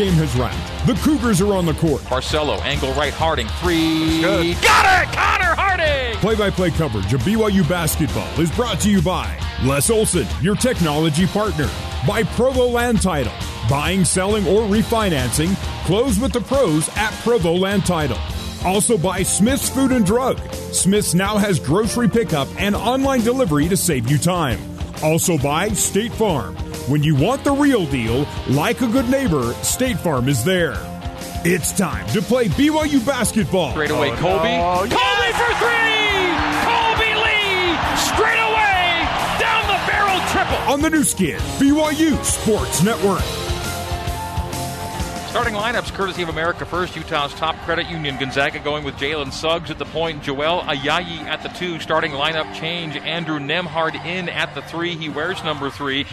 game 0.00 0.12
has 0.14 0.34
wrapped. 0.34 0.86
The 0.86 0.94
Cougars 1.02 1.42
are 1.42 1.52
on 1.52 1.66
the 1.66 1.74
court. 1.74 2.00
Barcelo, 2.02 2.58
angle 2.62 2.90
right, 2.94 3.12
Harding, 3.12 3.46
three. 3.60 4.22
Good. 4.22 4.56
Got 4.62 4.86
it! 4.86 5.14
Connor 5.14 5.54
Harding! 5.54 6.16
Play 6.20 6.36
by 6.36 6.48
play 6.48 6.70
coverage 6.70 7.12
of 7.12 7.20
BYU 7.20 7.68
basketball 7.68 8.40
is 8.40 8.50
brought 8.50 8.80
to 8.80 8.90
you 8.90 9.02
by 9.02 9.38
Les 9.62 9.90
Olson, 9.90 10.26
your 10.40 10.56
technology 10.56 11.26
partner, 11.26 11.68
by 12.08 12.22
Provo 12.22 12.66
Land 12.66 13.02
Title. 13.02 13.32
Buying, 13.68 14.06
selling, 14.06 14.46
or 14.46 14.62
refinancing, 14.62 15.54
close 15.84 16.18
with 16.18 16.32
the 16.32 16.40
pros 16.40 16.88
at 16.96 17.12
Provo 17.22 17.52
Land 17.52 17.84
Title. 17.84 18.18
Also 18.64 18.96
by 18.96 19.22
Smith's 19.22 19.68
Food 19.68 19.92
and 19.92 20.06
Drug. 20.06 20.38
Smith's 20.72 21.12
now 21.12 21.36
has 21.36 21.60
grocery 21.60 22.08
pickup 22.08 22.48
and 22.58 22.74
online 22.74 23.20
delivery 23.20 23.68
to 23.68 23.76
save 23.76 24.10
you 24.10 24.16
time. 24.16 24.58
Also 25.02 25.36
by 25.36 25.68
State 25.68 26.12
Farm. 26.12 26.56
When 26.90 27.04
you 27.04 27.14
want 27.14 27.44
the 27.44 27.52
real 27.52 27.86
deal, 27.86 28.26
like 28.48 28.80
a 28.80 28.88
good 28.88 29.08
neighbor, 29.08 29.52
State 29.62 29.96
Farm 30.00 30.28
is 30.28 30.42
there. 30.42 30.74
It's 31.44 31.70
time 31.70 32.04
to 32.08 32.20
play 32.20 32.48
BYU 32.48 33.06
basketball. 33.06 33.70
Straight 33.70 33.92
away, 33.92 34.10
Kolby. 34.10 34.58
Oh, 34.58 34.84
no. 34.86 34.96
Kolby 34.96 35.30
for 35.38 35.54
three! 35.62 36.34
Kolby 36.66 37.14
Lee! 37.14 37.78
Straight 37.96 38.42
away! 38.42 39.06
Down 39.38 39.68
the 39.68 39.78
barrel 39.86 40.20
triple! 40.32 40.56
On 40.72 40.80
the 40.80 40.90
Nu 40.90 41.04
Skin, 41.04 41.38
BYU 41.60 42.24
Sports 42.24 42.82
Network. 42.82 43.22
Starting 45.30 45.54
lineups 45.54 45.94
courtesy 45.94 46.22
of 46.22 46.28
America 46.28 46.66
First, 46.66 46.96
Utah's 46.96 47.32
top 47.34 47.54
credit 47.58 47.86
union. 47.88 48.16
Gonzaga 48.18 48.58
going 48.58 48.82
with 48.82 48.96
Jalen 48.96 49.32
Suggs 49.32 49.70
at 49.70 49.78
the 49.78 49.84
point, 49.84 50.24
Joel 50.24 50.62
Ayayi 50.62 51.20
at 51.20 51.44
the 51.44 51.50
two. 51.50 51.78
Starting 51.78 52.10
lineup 52.10 52.52
change, 52.52 52.96
Andrew 52.96 53.38
Nembhard 53.38 53.94
in 54.04 54.28
at 54.28 54.56
the 54.56 54.62
three. 54.62 54.96
He 54.96 55.08
wears 55.08 55.44
number 55.44 55.70
three. 55.70 56.04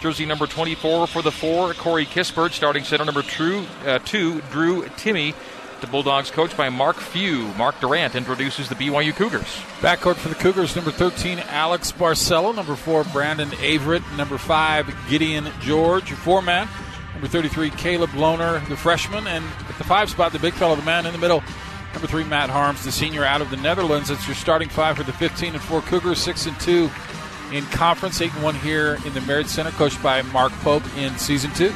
Jersey 0.00 0.26
number 0.26 0.46
24 0.46 1.06
for 1.06 1.22
the 1.22 1.32
four, 1.32 1.72
Corey 1.74 2.06
Kispert. 2.06 2.52
Starting 2.52 2.84
center 2.84 3.04
number 3.04 3.22
two, 3.22 3.64
uh, 3.84 3.98
two 4.00 4.40
Drew 4.52 4.82
Timme. 4.82 5.34
The 5.80 5.86
Bulldogs 5.86 6.30
coached 6.30 6.56
by 6.56 6.70
Mark 6.70 6.96
Few. 6.96 7.48
Mark 7.54 7.78
Durrant 7.80 8.14
introduces 8.14 8.68
the 8.68 8.74
BYU 8.74 9.14
Cougars. 9.14 9.44
Backcourt 9.80 10.16
for 10.16 10.28
the 10.30 10.34
Cougars, 10.34 10.74
number 10.74 10.90
13, 10.90 11.38
Alex 11.38 11.92
Barcelo. 11.92 12.54
Number 12.54 12.76
4, 12.76 13.04
Brandon 13.04 13.50
Averette. 13.62 14.02
Number 14.16 14.38
5, 14.38 14.94
Gideon 15.10 15.48
George. 15.60 16.08
Your 16.08 16.18
Four 16.18 16.40
man. 16.40 16.68
Number 17.12 17.28
33, 17.28 17.70
Caleb 17.70 18.10
Lohner, 18.10 18.66
the 18.68 18.76
freshman. 18.76 19.26
And 19.26 19.44
at 19.68 19.78
the 19.78 19.84
five 19.84 20.08
spot, 20.08 20.32
the 20.32 20.38
big 20.38 20.54
fellow, 20.54 20.76
the 20.76 20.82
man 20.82 21.04
in 21.04 21.12
the 21.12 21.18
middle. 21.18 21.42
Number 21.92 22.06
3, 22.06 22.24
Matt 22.24 22.50
Haarms, 22.50 22.84
the 22.84 22.92
senior 22.92 23.24
out 23.24 23.40
of 23.40 23.50
the 23.50 23.56
Netherlands. 23.56 24.10
It's 24.10 24.26
your 24.26 24.34
starting 24.34 24.68
five 24.68 24.96
for 24.96 25.02
the 25.02 25.12
15 25.12 25.54
and 25.54 25.62
4 25.62 25.80
Cougars, 25.82 26.18
6 26.18 26.46
and 26.46 26.60
2 26.60 26.90
in 27.52 27.64
conference, 27.66 28.20
8 28.20 28.32
and 28.34 28.42
1 28.42 28.54
here 28.56 28.98
in 29.04 29.14
the 29.14 29.20
Marriott 29.22 29.48
Center, 29.48 29.70
coached 29.72 30.02
by 30.02 30.22
Mark 30.22 30.52
Pope 30.62 30.84
in 30.96 31.16
season 31.18 31.50
2. 31.54 31.72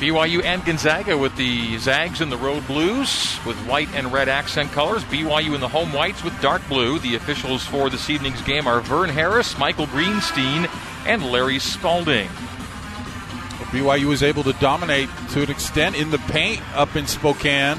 BYU 0.00 0.42
and 0.42 0.64
Gonzaga 0.64 1.18
with 1.18 1.36
the 1.36 1.76
Zags 1.76 2.22
in 2.22 2.30
the 2.30 2.36
road 2.38 2.66
blues 2.66 3.38
with 3.44 3.56
white 3.66 3.88
and 3.94 4.10
red 4.10 4.30
accent 4.30 4.72
colors. 4.72 5.04
BYU 5.04 5.54
in 5.54 5.60
the 5.60 5.68
home 5.68 5.92
whites 5.92 6.24
with 6.24 6.40
dark 6.40 6.66
blue. 6.68 6.98
The 6.98 7.16
officials 7.16 7.66
for 7.66 7.90
this 7.90 8.08
evening's 8.08 8.40
game 8.40 8.66
are 8.66 8.80
Vern 8.80 9.10
Harris, 9.10 9.58
Michael 9.58 9.86
Greenstein, 9.86 10.70
and 11.04 11.30
Larry 11.30 11.58
Spalding. 11.58 12.28
BYU 13.70 14.06
was 14.06 14.22
able 14.22 14.42
to 14.44 14.54
dominate 14.54 15.10
to 15.32 15.42
an 15.42 15.50
extent 15.50 15.96
in 15.96 16.10
the 16.10 16.18
paint 16.18 16.62
up 16.74 16.96
in 16.96 17.06
Spokane. 17.06 17.76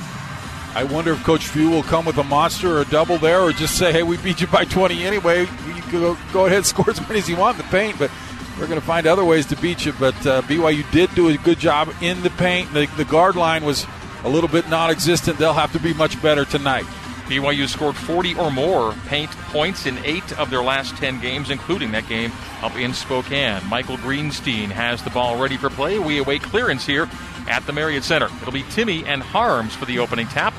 I 0.73 0.85
wonder 0.85 1.11
if 1.11 1.23
Coach 1.23 1.47
Few 1.47 1.69
will 1.69 1.83
come 1.83 2.05
with 2.05 2.17
a 2.17 2.23
monster 2.23 2.77
or 2.77 2.81
a 2.81 2.85
double 2.85 3.17
there, 3.17 3.41
or 3.41 3.51
just 3.51 3.77
say, 3.77 3.91
"Hey, 3.91 4.03
we 4.03 4.17
beat 4.17 4.39
you 4.39 4.47
by 4.47 4.63
20 4.63 5.03
anyway. 5.03 5.41
You 5.41 5.91
go, 5.91 6.17
go 6.31 6.45
ahead 6.45 6.65
score 6.67 6.89
as 6.89 7.01
many 7.01 7.19
as 7.19 7.27
you 7.27 7.35
want 7.35 7.57
in 7.59 7.65
the 7.65 7.71
paint." 7.71 7.99
But 7.99 8.09
we're 8.57 8.67
going 8.67 8.79
to 8.79 8.85
find 8.85 9.05
other 9.05 9.25
ways 9.25 9.45
to 9.47 9.57
beat 9.57 9.85
you. 9.85 9.93
But 9.93 10.15
uh, 10.25 10.41
BYU 10.43 10.89
did 10.91 11.13
do 11.13 11.27
a 11.27 11.37
good 11.37 11.59
job 11.59 11.93
in 12.01 12.21
the 12.21 12.29
paint. 12.31 12.73
The, 12.73 12.85
the 12.95 13.05
guard 13.05 13.35
line 13.35 13.65
was 13.65 13.85
a 14.23 14.29
little 14.29 14.49
bit 14.49 14.69
non-existent. 14.69 15.37
They'll 15.37 15.53
have 15.53 15.73
to 15.73 15.79
be 15.79 15.93
much 15.93 16.21
better 16.21 16.45
tonight. 16.45 16.85
BYU 17.25 17.67
scored 17.67 17.95
40 17.95 18.35
or 18.35 18.51
more 18.51 18.93
paint 19.07 19.31
points 19.31 19.85
in 19.85 19.97
eight 20.05 20.37
of 20.37 20.49
their 20.49 20.61
last 20.61 20.95
10 20.97 21.21
games, 21.21 21.49
including 21.49 21.91
that 21.93 22.07
game 22.07 22.31
up 22.61 22.75
in 22.75 22.93
Spokane. 22.93 23.65
Michael 23.67 23.97
Greenstein 23.97 24.69
has 24.69 25.01
the 25.01 25.09
ball 25.09 25.37
ready 25.41 25.55
for 25.57 25.69
play. 25.69 25.97
We 25.97 26.17
await 26.17 26.41
clearance 26.41 26.85
here 26.85 27.09
at 27.47 27.65
the 27.65 27.73
Marriott 27.73 28.03
Center. 28.03 28.29
It'll 28.41 28.51
be 28.51 28.63
Timme 28.63 29.05
and 29.05 29.21
Haarms 29.21 29.71
for 29.71 29.85
the 29.85 29.99
opening 29.99 30.27
tap. 30.27 30.53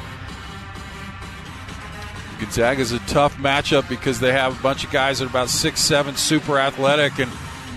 Gonzaga 2.39 2.81
is 2.81 2.93
a 2.93 2.99
tough 3.01 3.37
matchup 3.37 3.89
because 3.89 4.19
they 4.19 4.33
have 4.33 4.59
a 4.59 4.63
bunch 4.63 4.85
of 4.85 4.91
guys 4.91 5.21
that 5.21 5.27
are 5.27 5.29
about 5.29 5.49
six 5.49 5.81
seven, 5.81 6.17
super 6.17 6.59
athletic, 6.59 7.19
and 7.21 7.31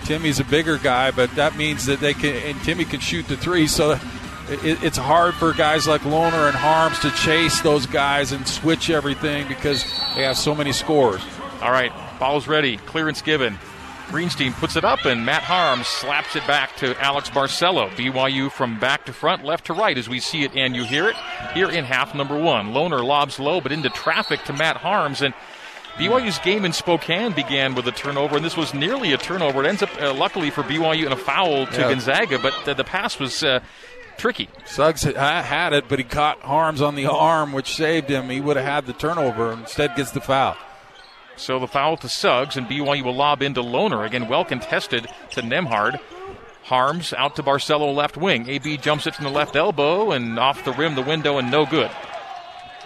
Timme's 0.06 0.40
a 0.40 0.44
bigger 0.44 0.78
guy, 0.78 1.12
but 1.12 1.34
that 1.36 1.56
means 1.56 1.86
that 1.86 2.00
they 2.00 2.14
can 2.14 2.36
and 2.36 2.58
Timme 2.60 2.90
can 2.90 3.00
shoot 3.00 3.28
the 3.28 3.38
three, 3.38 3.68
so 3.68 4.00
it, 4.50 4.84
it's 4.84 4.98
hard 4.98 5.34
for 5.36 5.54
guys 5.54 5.88
like 5.88 6.02
Lohner 6.02 6.48
and 6.48 6.56
Haarms 6.56 7.00
to 7.02 7.12
chase 7.12 7.62
those 7.62 7.86
guys 7.86 8.32
and 8.32 8.48
switch 8.48 8.90
everything 8.90 9.48
because 9.48 9.84
they 10.16 10.24
have 10.24 10.38
so 10.38 10.54
many 10.56 10.72
scores. 10.72 11.22
All 11.62 11.72
right, 11.72 11.92
ball's 12.20 12.48
ready. 12.48 12.78
Clearance 12.78 13.22
given. 13.22 13.58
Greenstein 14.06 14.54
puts 14.54 14.76
it 14.76 14.84
up, 14.86 15.06
and 15.06 15.26
Matt 15.26 15.44
Haarms 15.44 15.86
slaps 15.86 16.36
it 16.36 16.46
back 16.48 16.76
to 16.78 17.00
Alex 17.04 17.30
Barcelo. 17.30 17.90
BYU 17.92 18.52
from 18.52 18.80
back 18.80 19.06
to 19.06 19.14
front, 19.14 19.44
left 19.44 19.66
to 19.66 19.74
right, 19.74 19.98
as 19.98 20.08
we 20.08 20.20
see 20.20 20.44
it 20.44 20.56
and 20.56 20.76
you 20.76 20.84
hear 20.86 21.08
it 21.10 21.16
here 21.54 21.70
in 21.70 21.84
half 21.86 22.14
number 22.16 22.38
one. 22.38 22.72
Lohner 22.74 23.04
lobs 23.04 23.40
low, 23.40 23.60
but 23.62 23.72
into 23.72 23.90
traffic 23.90 24.44
to 24.46 24.54
Matt 24.54 24.78
Haarms, 24.78 25.22
and 25.22 25.34
BYU's 25.98 26.40
game 26.40 26.66
in 26.66 26.74
Spokane 26.74 27.32
began 27.34 27.74
with 27.76 27.88
a 27.88 27.92
turnover, 27.92 28.36
and 28.36 28.46
this 28.46 28.58
was 28.58 28.74
nearly 28.74 29.14
a 29.14 29.18
turnover. 29.18 29.64
It 29.64 29.68
ends 29.68 29.82
up, 29.84 29.90
uh, 30.02 30.14
luckily 30.14 30.50
for 30.50 30.64
BYU, 30.64 31.06
in 31.06 31.12
a 31.12 31.18
foul 31.18 31.66
to 31.68 31.80
Yeah. 31.82 31.90
Gonzaga, 31.90 32.40
but 32.40 32.54
the, 32.66 32.74
the 32.74 32.84
pass 32.84 33.18
was 33.20 33.44
uh, 33.44 33.62
tricky. 34.18 34.50
Suggs 34.66 35.04
had- 35.04 35.16
had 35.18 35.74
it, 35.74 35.86
but 35.88 35.98
he 36.00 36.04
caught 36.06 36.42
Haarms 36.42 36.82
on 36.82 36.96
the 36.96 37.06
arm, 37.06 37.54
which 37.54 37.74
saved 37.76 38.10
him. 38.10 38.30
He 38.30 38.42
would 38.42 38.58
have 38.58 38.66
had 38.66 38.86
the 38.86 38.94
turnover. 38.94 39.52
Instead, 39.54 39.96
gets 39.96 40.12
the 40.12 40.22
foul. 40.22 40.56
So 41.38 41.60
the 41.60 41.68
foul 41.68 41.98
to 41.98 42.10
Suggs, 42.10 42.58
and 42.58 42.68
BYU 42.68 43.04
will 43.04 43.16
lob 43.16 43.42
into 43.42 43.62
Lohner. 43.62 44.06
Again, 44.06 44.28
well 44.28 44.46
contested 44.46 45.08
to 45.32 45.42
Nembhard. 45.42 46.00
Haarms 46.66 47.14
out 47.14 47.36
to 47.36 47.44
Barcelo 47.44 47.94
left 47.94 48.18
wing. 48.18 48.50
AB 48.50 48.78
jumps 48.78 49.06
it 49.06 49.14
from 49.16 49.26
the 49.26 49.32
left 49.32 49.56
elbow 49.56 50.12
and 50.12 50.40
off 50.40 50.66
the 50.66 50.72
rim, 50.74 50.96
the 50.96 51.02
window, 51.02 51.38
and 51.38 51.52
no 51.52 51.66
good. 51.66 51.92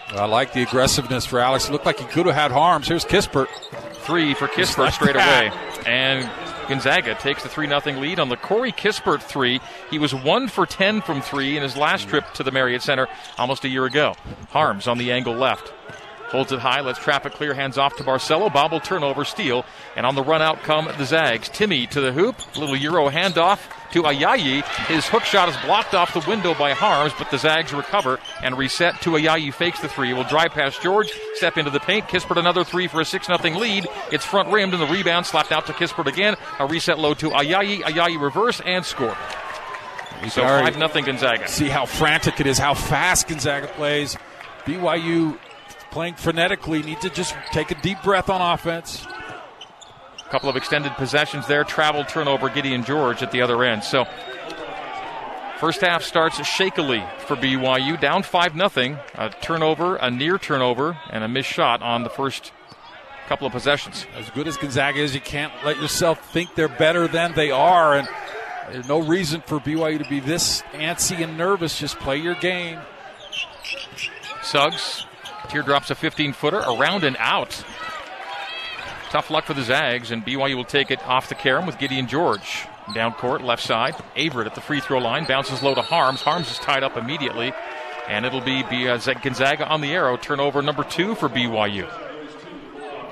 I 0.09 0.25
like 0.25 0.53
the 0.53 0.63
aggressiveness 0.63 1.25
for 1.25 1.39
Alex. 1.39 1.69
It 1.69 1.71
looked 1.71 1.85
like 1.85 1.99
he 1.99 2.05
could 2.05 2.25
have 2.25 2.35
had 2.35 2.51
Haarms. 2.51 2.87
Here's 2.87 3.05
Kispert. 3.05 3.47
Three 3.93 4.33
for 4.33 4.47
Kispert 4.47 4.77
like 4.85 4.93
straight 4.93 5.13
that. 5.13 5.53
away. 5.53 5.85
And 5.85 6.29
Gonzaga 6.67 7.15
takes 7.15 7.43
the 7.43 7.49
3 7.49 7.67
0 7.67 7.99
lead 7.99 8.19
on 8.19 8.29
the 8.29 8.35
Corey 8.37 8.71
Kispert 8.71 9.21
three. 9.21 9.61
He 9.89 9.99
was 9.99 10.13
1 10.13 10.47
for 10.47 10.65
10 10.65 11.01
from 11.01 11.21
three 11.21 11.57
in 11.57 11.63
his 11.63 11.77
last 11.77 12.07
trip 12.09 12.25
to 12.33 12.43
the 12.43 12.51
Marriott 12.51 12.81
Center 12.81 13.07
almost 13.37 13.63
a 13.65 13.69
year 13.69 13.85
ago. 13.85 14.15
Haarms 14.51 14.87
on 14.87 14.97
the 14.97 15.11
angle 15.11 15.35
left. 15.35 15.73
Holds 16.29 16.51
it 16.51 16.59
high, 16.59 16.81
lets 16.81 16.99
traffic 16.99 17.33
clear, 17.33 17.55
hands 17.55 17.79
off 17.79 17.95
to 17.95 18.03
Barcelo. 18.03 18.53
Bobble 18.53 18.79
turnover, 18.79 19.25
steal. 19.25 19.65
And 19.95 20.05
on 20.05 20.13
the 20.13 20.23
run 20.23 20.43
out 20.43 20.61
come 20.61 20.85
the 20.97 21.05
Zags. 21.05 21.49
Timme 21.49 21.89
to 21.89 22.01
the 22.01 22.11
hoop. 22.11 22.35
Little 22.55 22.75
Euro 22.75 23.09
handoff 23.09 23.59
to 23.93 24.03
Ayayi. 24.03 24.63
His 24.85 25.07
hook 25.07 25.23
shot 25.23 25.49
is 25.49 25.57
blocked 25.65 25.95
off 25.95 26.13
the 26.13 26.23
window 26.29 26.53
by 26.53 26.73
Haarms, 26.73 27.17
but 27.17 27.31
the 27.31 27.39
Zags 27.39 27.73
recover 27.73 28.19
and 28.43 28.57
reset 28.57 29.01
to 29.01 29.11
Ayayi. 29.11 29.51
Fakes 29.51 29.79
the 29.79 29.89
three. 29.89 30.13
Will 30.13 30.23
drive 30.23 30.51
past 30.51 30.83
George, 30.83 31.11
step 31.33 31.57
into 31.57 31.71
the 31.71 31.79
paint. 31.79 32.05
Kispert 32.05 32.37
another 32.37 32.63
three 32.63 32.87
for 32.87 33.01
a 33.01 33.05
6 33.05 33.25
0 33.25 33.39
lead. 33.57 33.87
It's 34.11 34.23
front 34.23 34.49
rimmed 34.49 34.73
and 34.73 34.81
the 34.83 34.87
rebound 34.87 35.25
slapped 35.25 35.51
out 35.51 35.65
to 35.65 35.73
Kispert 35.73 36.05
again. 36.05 36.35
A 36.59 36.67
reset 36.67 36.99
low 36.99 37.15
to 37.15 37.31
Ayayi. 37.31 37.81
Ayayi 37.81 38.21
reverse 38.21 38.61
and 38.63 38.85
score. 38.85 39.17
So 40.27 40.43
5 40.43 40.73
0 40.75 40.87
Gonzaga. 41.05 41.47
See 41.47 41.69
how 41.69 41.85
frantic 41.85 42.39
it 42.39 42.45
is, 42.45 42.59
how 42.59 42.75
fast 42.75 43.27
Gonzaga 43.27 43.67
plays. 43.67 44.15
BYU 44.65 45.39
playing 45.91 46.15
frenetically 46.15 46.83
need 46.83 47.01
to 47.01 47.09
just 47.09 47.35
take 47.51 47.71
a 47.71 47.81
deep 47.81 48.01
breath 48.03 48.29
on 48.29 48.41
offense. 48.41 49.05
A 50.19 50.29
couple 50.29 50.49
of 50.49 50.55
extended 50.55 50.91
possessions 50.93 51.47
there. 51.47 51.63
Travel 51.63 52.03
turnover, 52.03 52.49
Gideon 52.49 52.83
George 52.83 53.23
at 53.23 53.31
the 53.31 53.41
other 53.41 53.63
end. 53.63 53.83
So, 53.83 54.05
first 55.59 55.81
half 55.81 56.03
starts 56.03 56.37
shakily 56.45 57.03
for 57.25 57.35
BYU, 57.35 57.99
down 57.99 58.23
5 58.23 58.53
0. 58.53 58.99
A 59.15 59.29
turnover, 59.41 59.95
a 59.95 60.11
near 60.11 60.37
turnover, 60.37 60.97
and 61.09 61.23
a 61.23 61.27
missed 61.27 61.49
shot 61.49 61.81
on 61.81 62.03
the 62.03 62.09
first 62.09 62.51
couple 63.27 63.45
of 63.45 63.53
possessions. 63.53 64.07
As 64.15 64.29
good 64.31 64.47
as 64.47 64.57
Gonzaga 64.57 64.99
is, 64.99 65.13
you 65.13 65.21
can't 65.21 65.53
let 65.63 65.79
yourself 65.79 66.31
think 66.31 66.55
they're 66.55 66.67
better 66.67 67.07
than 67.07 67.33
they 67.33 67.51
are. 67.51 67.95
And 67.95 68.07
there's 68.71 68.87
no 68.87 68.99
reason 68.99 69.41
for 69.41 69.59
BYU 69.59 70.01
to 70.03 70.09
be 70.09 70.19
this 70.19 70.63
antsy 70.73 71.23
and 71.23 71.37
nervous. 71.37 71.77
Just 71.77 71.99
play 71.99 72.17
your 72.17 72.35
game. 72.35 72.79
Suggs, 74.41 75.05
teardrops 75.49 75.89
a 75.91 75.95
15 75.95 76.33
footer, 76.33 76.59
around 76.59 77.03
and 77.03 77.17
out. 77.19 77.63
Tough 79.09 79.31
luck 79.31 79.45
for 79.45 79.55
the 79.55 79.63
Zags, 79.63 80.11
and 80.11 80.23
BYU 80.25 80.55
will 80.55 80.63
take 80.63 80.91
it 80.91 81.05
off 81.07 81.29
the 81.29 81.35
carom 81.35 81.65
with 81.65 81.79
Gideon 81.79 82.07
George. 82.07 82.67
Down 82.93 83.13
court, 83.13 83.43
left 83.43 83.63
side. 83.63 83.95
Averette 84.15 84.47
at 84.47 84.55
the 84.55 84.61
free 84.61 84.79
throw 84.79 84.99
line, 84.99 85.25
bounces 85.25 85.63
low 85.63 85.75
to 85.75 85.81
Haarms. 85.81 86.21
Haarms 86.21 86.51
is 86.51 86.59
tied 86.59 86.83
up 86.83 86.95
immediately, 86.95 87.51
and 88.07 88.25
it'll 88.25 88.41
be, 88.41 88.63
be 88.63 88.87
uh, 88.87 88.97
Gonzaga 88.97 89.67
on 89.67 89.81
the 89.81 89.91
arrow. 89.91 90.15
Turnover 90.17 90.61
number 90.61 90.83
two 90.83 91.15
for 91.15 91.27
BYU. 91.27 91.89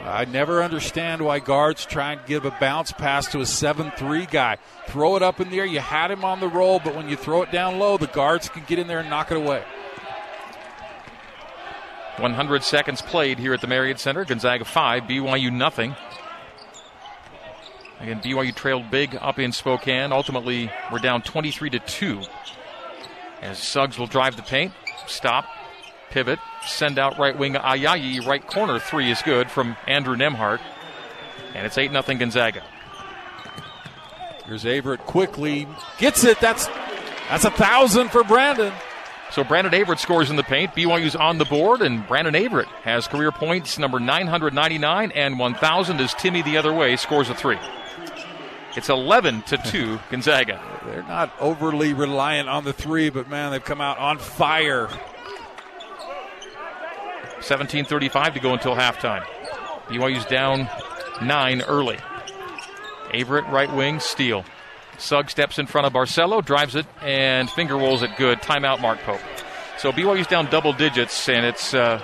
I 0.07 0.25
never 0.25 0.63
understand 0.63 1.21
why 1.21 1.39
guards 1.39 1.85
try 1.85 2.13
and 2.13 2.25
give 2.25 2.45
a 2.45 2.51
bounce 2.61 2.93
pass 2.93 3.27
to 3.31 3.41
a 3.41 3.45
7 3.45 3.91
3 3.91 4.25
guy. 4.27 4.57
Throw 4.87 5.17
it 5.17 5.21
up 5.21 5.41
in 5.41 5.49
the 5.49 5.59
air. 5.59 5.65
You 5.65 5.79
had 5.79 6.11
him 6.11 6.23
on 6.23 6.39
the 6.39 6.47
roll, 6.47 6.79
but 6.79 6.95
when 6.95 7.09
you 7.09 7.17
throw 7.17 7.41
it 7.41 7.51
down 7.51 7.77
low, 7.77 7.97
the 7.97 8.07
guards 8.07 8.47
can 8.47 8.63
get 8.67 8.79
in 8.79 8.87
there 8.87 8.99
and 8.99 9.09
knock 9.09 9.31
it 9.31 9.37
away. 9.37 9.63
100 12.19 12.63
seconds 12.63 13.01
played 13.01 13.39
here 13.39 13.53
at 13.53 13.61
the 13.61 13.67
Marriott 13.67 13.99
Center. 13.99 14.25
Gonzaga 14.25 14.65
5, 14.65 15.03
BYU 15.03 15.51
nothing. 15.51 15.95
Again, 17.99 18.21
BYU 18.21 18.53
trailed 18.53 18.91
big 18.91 19.17
up 19.19 19.39
in 19.39 19.51
Spokane. 19.51 20.11
Ultimately, 20.11 20.71
we're 20.91 20.99
down 20.99 21.21
23 21.21 21.71
to 21.71 21.79
2. 21.79 22.21
As 23.41 23.59
Suggs 23.59 23.97
will 23.97 24.07
drive 24.07 24.35
the 24.35 24.41
paint, 24.41 24.73
stop, 25.05 25.45
pivot, 26.09 26.39
send 26.65 26.97
out 26.99 27.17
right 27.19 27.37
wing 27.37 27.53
Ayayi. 27.53 28.25
Right 28.25 28.45
corner 28.45 28.79
three 28.79 29.11
is 29.11 29.21
good 29.21 29.51
from 29.51 29.75
Andrew 29.87 30.15
Nembhard. 30.15 30.59
And 31.53 31.65
it's 31.65 31.77
8 31.77 31.91
0 31.91 32.01
Gonzaga. 32.17 32.63
Here's 34.45 34.65
Averette 34.65 35.05
quickly. 35.05 35.67
Gets 35.97 36.23
it. 36.23 36.39
That's 36.39 36.67
that's 37.29 37.43
a 37.43 37.51
thousand 37.51 38.09
for 38.09 38.23
Brandon. 38.23 38.71
So 39.31 39.43
Brandon 39.43 39.73
Averette 39.73 39.99
scores 39.99 40.29
in 40.29 40.35
the 40.35 40.43
paint. 40.43 40.71
BYU's 40.73 41.15
on 41.15 41.37
the 41.37 41.45
board, 41.45 41.81
and 41.81 42.07
Brandon 42.07 42.35
Averette 42.35 42.67
has 42.83 43.07
career 43.07 43.31
points 43.31 43.77
number 43.77 43.99
999 43.99 45.11
and 45.11 45.37
1,000 45.37 45.99
as 45.99 46.13
Timme 46.13 46.43
the 46.43 46.57
other 46.57 46.73
way 46.73 46.95
scores 46.95 47.29
a 47.29 47.35
three. 47.35 47.59
It's 48.75 48.89
11 48.89 49.41
to 49.43 49.57
2 49.65 49.99
Gonzaga. 50.09 50.61
They're 50.85 51.03
not 51.03 51.33
overly 51.39 51.93
reliant 51.93 52.47
on 52.47 52.63
the 52.63 52.73
three, 52.73 53.09
but 53.09 53.29
man, 53.29 53.51
they've 53.51 53.63
come 53.63 53.81
out 53.81 53.97
on 53.97 54.17
fire. 54.17 54.87
17:35 57.39 58.33
to 58.33 58.39
go 58.39 58.53
until 58.53 58.75
halftime. 58.75 59.23
BYU's 59.87 60.25
down 60.25 60.69
nine 61.21 61.61
early. 61.61 61.97
Averette 63.13 63.49
right 63.51 63.71
wing 63.73 63.99
steal. 63.99 64.43
Sugg 64.97 65.29
steps 65.29 65.59
in 65.59 65.67
front 65.67 65.87
of 65.87 65.93
Barcelo, 65.93 66.43
drives 66.43 66.75
it, 66.75 66.85
and 67.01 67.49
finger 67.49 67.75
rolls 67.75 68.01
it 68.01 68.11
good. 68.17 68.39
Timeout, 68.39 68.81
Mark 68.81 68.99
Pope. 68.99 69.21
So 69.77 69.91
BYU's 69.91 70.27
down 70.27 70.47
double 70.47 70.73
digits, 70.73 71.29
and 71.29 71.45
it's 71.45 71.73
uh, 71.73 72.01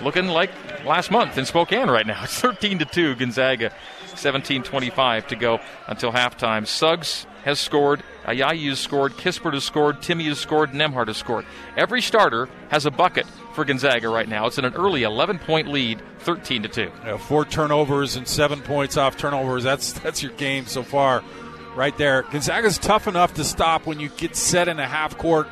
looking 0.00 0.28
like 0.28 0.50
last 0.84 1.10
month 1.10 1.36
in 1.36 1.44
Spokane 1.44 1.88
right 1.88 2.06
now. 2.06 2.22
It's 2.24 2.38
13 2.40 2.78
to 2.78 2.84
2, 2.84 3.16
Gonzaga. 3.16 3.72
17:25 4.14 5.28
to 5.28 5.36
go 5.36 5.58
until 5.86 6.12
halftime. 6.12 6.66
Suggs 6.66 7.26
has 7.44 7.58
scored, 7.58 8.02
Ayayi 8.24 8.68
has 8.68 8.78
scored, 8.78 9.12
Kispert 9.14 9.54
has 9.54 9.64
scored, 9.64 9.96
Timme 9.96 10.28
has 10.28 10.38
scored, 10.38 10.70
Nembhard 10.70 11.08
has 11.08 11.16
scored. 11.16 11.44
Every 11.76 12.00
starter 12.00 12.48
has 12.68 12.86
a 12.86 12.90
bucket 12.90 13.26
for 13.54 13.64
Gonzaga 13.64 14.08
right 14.08 14.28
now. 14.28 14.46
It's 14.46 14.58
in 14.58 14.64
an 14.64 14.74
early 14.74 15.02
11 15.02 15.40
point 15.40 15.68
lead, 15.68 16.02
13 16.20 16.62
to 16.62 16.68
2. 16.68 16.90
Four 17.18 17.44
turnovers 17.44 18.16
and 18.16 18.28
seven 18.28 18.60
points 18.60 18.96
off 18.96 19.16
turnovers. 19.16 19.64
That's 19.64 19.92
that's 19.92 20.22
your 20.22 20.32
game 20.32 20.66
so 20.66 20.82
far, 20.82 21.24
right 21.74 21.96
there. 21.96 22.22
Gonzaga's 22.22 22.78
tough 22.78 23.06
enough 23.06 23.34
to 23.34 23.44
stop 23.44 23.86
when 23.86 24.00
you 24.00 24.08
get 24.10 24.36
set 24.36 24.68
in 24.68 24.78
a 24.78 24.86
half 24.86 25.16
court 25.18 25.48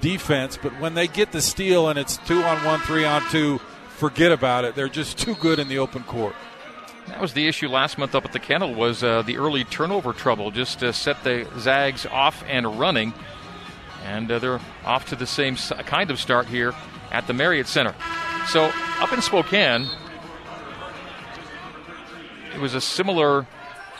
defense, 0.00 0.58
but 0.60 0.78
when 0.80 0.94
they 0.94 1.06
get 1.06 1.32
the 1.32 1.40
steal 1.40 1.88
and 1.88 1.98
it's 1.98 2.18
two 2.18 2.42
on 2.42 2.64
one, 2.64 2.80
three 2.80 3.04
on 3.04 3.22
two, 3.30 3.58
forget 3.96 4.32
about 4.32 4.64
it. 4.64 4.74
They're 4.74 4.88
just 4.88 5.18
too 5.24 5.34
good 5.36 5.58
in 5.58 5.68
the 5.68 5.78
open 5.78 6.02
court. 6.04 6.34
That 7.08 7.20
was 7.20 7.34
the 7.34 7.46
issue 7.46 7.68
last 7.68 7.98
month 7.98 8.14
up 8.14 8.24
at 8.24 8.32
the 8.32 8.38
kennel 8.38 8.74
was 8.74 9.04
uh, 9.04 9.22
the 9.22 9.36
early 9.36 9.64
turnover 9.64 10.12
trouble. 10.14 10.50
Just 10.50 10.82
uh, 10.82 10.90
set 10.92 11.22
the 11.22 11.46
Zags 11.58 12.06
off 12.06 12.42
and 12.46 12.78
running, 12.78 13.12
and 14.04 14.30
uh, 14.30 14.38
they're 14.38 14.60
off 14.84 15.06
to 15.10 15.16
the 15.16 15.26
same 15.26 15.56
kind 15.56 16.10
of 16.10 16.18
start 16.18 16.46
here 16.46 16.74
at 17.12 17.26
the 17.26 17.34
Marriott 17.34 17.66
Center. 17.66 17.94
So 18.48 18.72
up 19.00 19.12
in 19.12 19.20
Spokane, 19.20 19.86
it 22.54 22.60
was 22.60 22.74
a 22.74 22.80
similar 22.80 23.46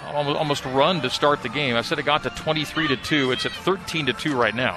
almost 0.03 0.65
run 0.65 1.01
to 1.03 1.11
start 1.11 1.43
the 1.43 1.49
game. 1.49 1.77
I 1.77 1.83
said 1.83 1.99
it 1.99 2.05
got 2.05 2.23
to 2.25 2.31
23 2.31 2.89
to 2.89 2.97
2. 2.97 3.33
It's 3.33 3.47
at 3.47 3.53
13 3.53 4.07
to 4.07 4.13
2 4.13 4.37
right 4.37 4.55
now. 4.55 4.77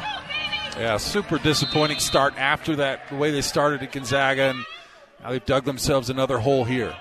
Yeah, 0.78 0.98
super 0.98 1.40
disappointing 1.40 2.00
start 2.00 2.36
after 2.38 2.76
that, 2.76 3.10
the 3.10 3.16
way 3.16 3.32
they 3.32 3.42
started 3.42 3.82
at 3.82 3.92
Gonzaga, 3.92 4.50
and 4.50 4.66
now 5.24 5.32
they've 5.32 5.44
dug 5.44 5.66
themselves 5.66 6.12
another 6.12 6.38
hole 6.38 6.66
here. 6.66 6.96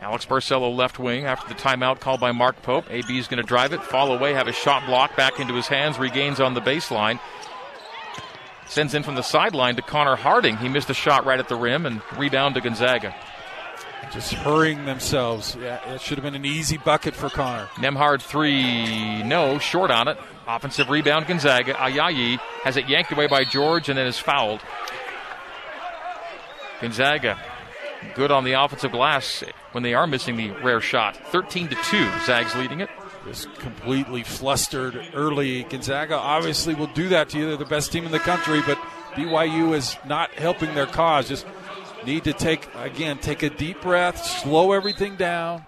Alex 0.00 0.26
Barcelo 0.26 0.74
left 0.74 0.98
wing 0.98 1.24
after 1.24 1.48
the 1.48 1.60
timeout 1.60 2.00
called 2.00 2.20
by 2.20 2.32
Mark 2.32 2.60
Pope. 2.62 2.90
AB 2.90 3.16
is 3.18 3.28
going 3.28 3.40
to 3.40 3.46
drive 3.46 3.72
it, 3.72 3.82
fall 3.82 4.12
away, 4.12 4.34
have 4.34 4.48
a 4.48 4.52
shot 4.52 4.86
block 4.86 5.16
back 5.16 5.38
into 5.38 5.54
his 5.54 5.68
hands, 5.68 5.98
regains 5.98 6.40
on 6.40 6.54
the 6.54 6.60
baseline. 6.60 7.20
Sends 8.66 8.94
in 8.94 9.04
from 9.04 9.14
the 9.14 9.22
sideline 9.22 9.76
to 9.76 9.82
Connor 9.82 10.16
Harding. 10.16 10.56
He 10.56 10.68
missed 10.68 10.90
a 10.90 10.94
shot 10.94 11.24
right 11.24 11.38
at 11.38 11.48
the 11.48 11.56
rim 11.56 11.86
and 11.86 12.02
rebound 12.18 12.56
to 12.56 12.60
Gonzaga. 12.60 13.14
Just 14.12 14.34
hurrying 14.34 14.84
themselves. 14.84 15.56
Yeah, 15.60 15.94
it 15.94 16.00
should 16.00 16.18
have 16.18 16.24
been 16.24 16.34
an 16.34 16.44
easy 16.44 16.78
bucket 16.78 17.14
for 17.14 17.28
Connor. 17.28 17.66
Nembhard 17.74 18.22
three, 18.22 19.22
no, 19.22 19.58
short 19.58 19.90
on 19.90 20.08
it. 20.08 20.16
Offensive 20.46 20.88
rebound, 20.88 21.26
Gonzaga. 21.26 21.74
Ayayi 21.74 22.38
has 22.62 22.76
it 22.76 22.88
yanked 22.88 23.10
away 23.12 23.26
by 23.26 23.44
George 23.44 23.88
and 23.88 23.98
then 23.98 24.06
is 24.06 24.18
fouled. 24.18 24.60
Gonzaga 26.80 27.38
good 28.14 28.30
on 28.30 28.44
the 28.44 28.52
offensive 28.52 28.92
glass 28.92 29.42
when 29.72 29.82
they 29.82 29.94
are 29.94 30.06
missing 30.06 30.36
the 30.36 30.50
rare 30.62 30.80
shot. 30.80 31.16
13 31.16 31.68
to 31.68 31.74
2, 31.74 32.10
Zags 32.24 32.54
leading 32.54 32.80
it. 32.80 32.90
Just 33.26 33.52
completely 33.56 34.22
flustered 34.22 35.00
early. 35.14 35.64
Gonzaga 35.64 36.16
obviously 36.16 36.74
will 36.74 36.86
do 36.88 37.08
that 37.08 37.30
to 37.30 37.38
you. 37.38 37.46
They're 37.46 37.56
the 37.56 37.64
best 37.64 37.90
team 37.90 38.04
in 38.04 38.12
the 38.12 38.20
country, 38.20 38.60
but 38.64 38.78
BYU 39.14 39.74
is 39.74 39.96
not 40.06 40.30
helping 40.32 40.74
their 40.74 40.86
cause. 40.86 41.28
Just 41.28 41.46
need 42.04 42.24
to 42.24 42.32
take, 42.32 42.68
again, 42.74 43.18
take 43.18 43.42
a 43.42 43.50
deep 43.50 43.80
breath, 43.80 44.24
slow 44.24 44.72
everything 44.72 45.16
down. 45.16 45.66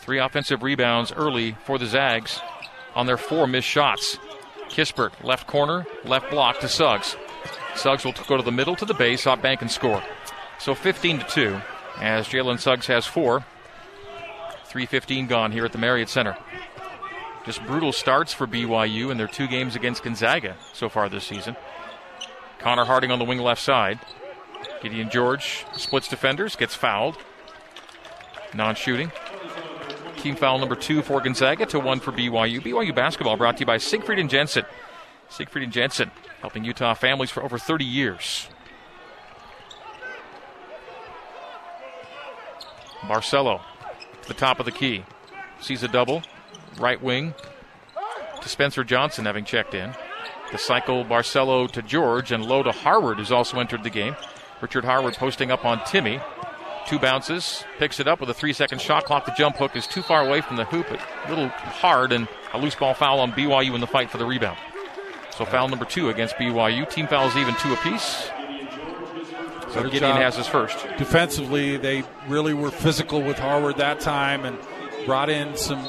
Three 0.00 0.18
offensive 0.18 0.62
rebounds 0.62 1.12
early 1.12 1.56
for 1.64 1.78
the 1.78 1.86
Zags 1.86 2.40
on 2.94 3.06
their 3.06 3.16
four 3.16 3.46
missed 3.46 3.68
shots. 3.68 4.18
Kispert, 4.68 5.22
left 5.22 5.46
corner, 5.46 5.86
left 6.04 6.30
block 6.30 6.60
to 6.60 6.68
Suggs. 6.68 7.16
Suggs 7.74 8.04
will 8.04 8.14
go 8.26 8.36
to 8.36 8.42
the 8.42 8.52
middle 8.52 8.76
to 8.76 8.84
the 8.84 8.94
base, 8.94 9.26
off 9.26 9.40
bank 9.40 9.62
and 9.62 9.70
score. 9.70 10.02
So 10.58 10.74
15 10.74 11.20
to 11.20 11.26
2 11.26 11.60
as 12.00 12.26
Jalen 12.26 12.58
Suggs 12.58 12.86
has 12.86 13.06
four. 13.06 13.44
3.15 14.68 15.28
gone 15.28 15.52
here 15.52 15.64
at 15.64 15.72
the 15.72 15.78
Marriott 15.78 16.08
Center. 16.08 16.36
Just 17.44 17.64
brutal 17.64 17.92
starts 17.92 18.34
for 18.34 18.46
BYU 18.46 19.10
in 19.10 19.16
their 19.16 19.26
two 19.26 19.46
games 19.46 19.74
against 19.74 20.02
Gonzaga 20.02 20.56
so 20.74 20.88
far 20.88 21.08
this 21.08 21.24
season. 21.24 21.56
Connor 22.58 22.84
Harding 22.84 23.10
on 23.10 23.18
the 23.18 23.24
wing 23.24 23.38
left 23.38 23.62
side. 23.62 23.98
Gideon 24.82 25.10
George 25.10 25.64
splits 25.76 26.08
defenders, 26.08 26.56
gets 26.56 26.74
fouled. 26.74 27.16
Non 28.54 28.74
shooting. 28.74 29.12
Team 30.16 30.34
foul 30.34 30.58
number 30.58 30.74
two 30.74 31.02
for 31.02 31.20
Gonzaga 31.20 31.66
to 31.66 31.78
one 31.78 32.00
for 32.00 32.12
BYU. 32.12 32.60
BYU 32.60 32.94
basketball 32.94 33.36
brought 33.36 33.56
to 33.58 33.60
you 33.60 33.66
by 33.66 33.78
Siegfried 33.78 34.18
and 34.18 34.28
Jensen. 34.30 34.64
Siegfried 35.28 35.64
and 35.64 35.72
Jensen, 35.72 36.10
helping 36.40 36.64
Utah 36.64 36.94
families 36.94 37.30
for 37.30 37.42
over 37.42 37.58
30 37.58 37.84
years. 37.84 38.48
Barcelo 43.02 43.60
to 44.22 44.28
the 44.28 44.34
top 44.34 44.58
of 44.58 44.66
the 44.66 44.72
key. 44.72 45.04
Sees 45.60 45.82
a 45.82 45.88
double. 45.88 46.22
Right 46.78 47.02
wing 47.02 47.34
to 48.40 48.48
Spencer 48.48 48.84
Johnson 48.84 49.24
having 49.24 49.44
checked 49.44 49.74
in. 49.74 49.94
The 50.52 50.58
cycle 50.58 51.04
Barcelo 51.04 51.70
to 51.72 51.82
George 51.82 52.32
and 52.32 52.44
low 52.44 52.62
to 52.62 52.72
Harward 52.72 53.18
who's 53.18 53.32
also 53.32 53.58
entered 53.60 53.82
the 53.82 53.90
game. 53.90 54.16
Richard 54.60 54.84
Harward 54.84 55.14
posting 55.14 55.50
up 55.50 55.64
on 55.64 55.78
Timme. 55.80 56.22
Two 56.86 56.98
bounces, 56.98 57.64
picks 57.78 58.00
it 58.00 58.08
up 58.08 58.18
with 58.18 58.30
a 58.30 58.34
three 58.34 58.52
second 58.52 58.80
shot 58.80 59.04
clock. 59.04 59.26
The 59.26 59.32
jump 59.32 59.56
hook 59.56 59.76
is 59.76 59.86
too 59.86 60.00
far 60.00 60.26
away 60.26 60.40
from 60.40 60.56
the 60.56 60.64
hoop, 60.64 60.90
a 60.90 61.28
little 61.28 61.48
hard, 61.48 62.12
and 62.12 62.26
a 62.54 62.58
loose 62.58 62.74
ball 62.74 62.94
foul 62.94 63.20
on 63.20 63.32
BYU 63.32 63.74
in 63.74 63.80
the 63.80 63.86
fight 63.86 64.10
for 64.10 64.16
the 64.16 64.24
rebound. 64.24 64.58
So 65.36 65.44
foul 65.44 65.68
number 65.68 65.84
two 65.84 66.08
against 66.08 66.36
BYU. 66.36 66.88
Team 66.88 67.06
fouls 67.06 67.36
even 67.36 67.54
two 67.56 67.72
apiece. 67.74 68.30
So 69.70 69.82
Gideon 69.82 70.00
job. 70.00 70.16
has 70.16 70.36
his 70.36 70.46
first. 70.46 70.78
Defensively, 70.96 71.76
they 71.76 72.04
really 72.26 72.54
were 72.54 72.70
physical 72.70 73.22
with 73.22 73.38
Harward 73.38 73.76
that 73.76 74.00
time 74.00 74.46
and 74.46 74.58
brought 75.04 75.28
in 75.28 75.56
some 75.56 75.86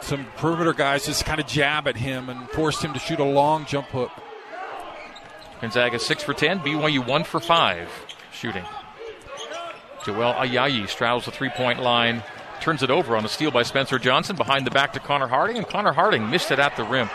some 0.00 0.26
perimeter 0.36 0.72
guys 0.72 1.06
just 1.06 1.24
kind 1.24 1.40
of 1.40 1.46
jab 1.46 1.86
at 1.88 1.96
him 1.96 2.28
and 2.28 2.48
forced 2.50 2.82
him 2.82 2.92
to 2.92 2.98
shoot 2.98 3.20
a 3.20 3.24
long 3.24 3.66
jump 3.66 3.86
hook. 3.88 4.10
Gonzaga 5.60 5.98
six 5.98 6.22
for 6.22 6.34
ten, 6.34 6.60
BYU 6.60 7.06
one 7.06 7.24
for 7.24 7.40
five 7.40 7.88
shooting. 8.32 8.64
Joel 10.04 10.34
Ayayi 10.34 10.88
straddles 10.88 11.24
the 11.24 11.30
three 11.30 11.50
point 11.50 11.80
line, 11.80 12.22
turns 12.60 12.82
it 12.82 12.90
over 12.90 13.16
on 13.16 13.24
a 13.24 13.28
steal 13.28 13.50
by 13.50 13.62
Spencer 13.62 13.98
Johnson 13.98 14.36
behind 14.36 14.66
the 14.66 14.70
back 14.70 14.92
to 14.92 15.00
Connor 15.00 15.26
Harding, 15.26 15.56
and 15.56 15.66
Connor 15.66 15.92
Harding 15.92 16.30
missed 16.30 16.50
it 16.50 16.58
at 16.58 16.76
the 16.76 16.84
rim. 16.84 17.10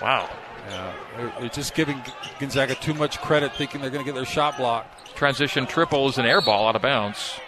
Wow. 0.00 0.28
Yeah, 0.68 0.92
they're 1.40 1.48
just 1.48 1.74
giving 1.74 2.00
Gonzaga 2.38 2.74
too 2.74 2.94
much 2.94 3.18
credit, 3.20 3.52
thinking 3.54 3.80
they're 3.80 3.90
going 3.90 4.04
to 4.04 4.08
get 4.08 4.14
their 4.14 4.24
shot 4.24 4.56
blocked. 4.56 5.14
Transition 5.16 5.66
triple 5.66 6.08
is 6.08 6.18
an 6.18 6.26
air 6.26 6.40
ball 6.40 6.68
out 6.68 6.76
of 6.76 6.82
bounds. 6.82 7.38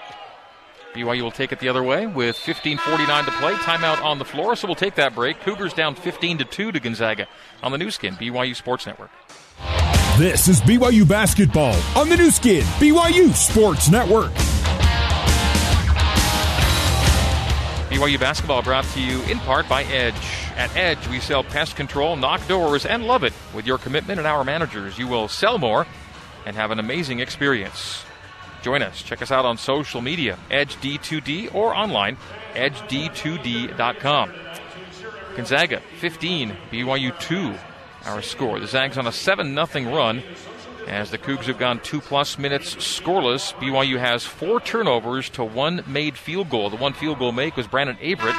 BYU 0.94 1.22
will 1.22 1.30
take 1.30 1.52
it 1.52 1.58
the 1.58 1.68
other 1.68 1.82
way 1.82 2.06
with 2.06 2.36
15:49 2.36 3.24
to 3.24 3.30
play. 3.32 3.54
Timeout 3.54 4.02
on 4.04 4.18
the 4.18 4.24
floor, 4.24 4.54
so 4.56 4.68
we'll 4.68 4.74
take 4.74 4.96
that 4.96 5.14
break. 5.14 5.40
Cougars 5.40 5.72
down 5.72 5.94
15 5.94 6.38
to 6.38 6.44
two 6.44 6.70
to 6.70 6.80
Gonzaga 6.80 7.26
on 7.62 7.72
the 7.72 7.78
Nu 7.78 7.90
Skin 7.90 8.14
BYU 8.16 8.54
Sports 8.54 8.86
Network. 8.86 9.10
This 10.18 10.46
is 10.46 10.60
BYU 10.60 11.08
Basketball 11.08 11.74
on 11.96 12.10
the 12.10 12.18
Nu 12.18 12.30
Skin, 12.30 12.62
BYU 12.76 13.32
Sports 13.32 13.90
Network. 13.90 14.30
BYU 17.88 18.20
Basketball 18.20 18.60
brought 18.60 18.84
to 18.92 19.00
you 19.00 19.22
in 19.22 19.38
part 19.38 19.66
by 19.70 19.84
Edge. 19.84 20.14
At 20.54 20.76
Edge, 20.76 21.08
we 21.08 21.18
sell 21.18 21.42
pest 21.42 21.76
control, 21.76 22.16
knock 22.16 22.46
doors, 22.46 22.84
and 22.84 23.06
love 23.06 23.24
it. 23.24 23.32
With 23.54 23.66
your 23.66 23.78
commitment 23.78 24.18
and 24.18 24.28
our 24.28 24.44
managers, 24.44 24.98
you 24.98 25.08
will 25.08 25.28
sell 25.28 25.56
more 25.56 25.86
and 26.44 26.56
have 26.56 26.70
an 26.72 26.78
amazing 26.78 27.20
experience. 27.20 28.04
Join 28.60 28.82
us. 28.82 29.02
Check 29.02 29.22
us 29.22 29.32
out 29.32 29.46
on 29.46 29.56
social 29.56 30.02
media, 30.02 30.38
Edge 30.50 30.76
D2D, 30.76 31.54
or 31.54 31.74
online, 31.74 32.18
edged2d.com. 32.52 34.30
Gonzaga 35.36 35.80
15, 36.00 36.54
BYU 36.70 37.18
2, 37.18 37.54
our 38.04 38.22
score. 38.22 38.60
The 38.60 38.66
Zags 38.66 38.98
on 38.98 39.06
a 39.06 39.12
7 39.12 39.54
0 39.54 39.94
run 39.94 40.22
as 40.86 41.10
the 41.10 41.18
Cougs 41.18 41.44
have 41.44 41.58
gone 41.58 41.80
two 41.80 42.00
plus 42.00 42.38
minutes 42.38 42.74
scoreless. 42.76 43.54
BYU 43.54 43.98
has 43.98 44.24
four 44.24 44.60
turnovers 44.60 45.28
to 45.30 45.44
one 45.44 45.84
made 45.86 46.16
field 46.16 46.50
goal. 46.50 46.70
The 46.70 46.76
one 46.76 46.92
field 46.92 47.18
goal 47.18 47.32
make 47.32 47.56
was 47.56 47.66
Brandon 47.66 47.96
Averette, 48.02 48.36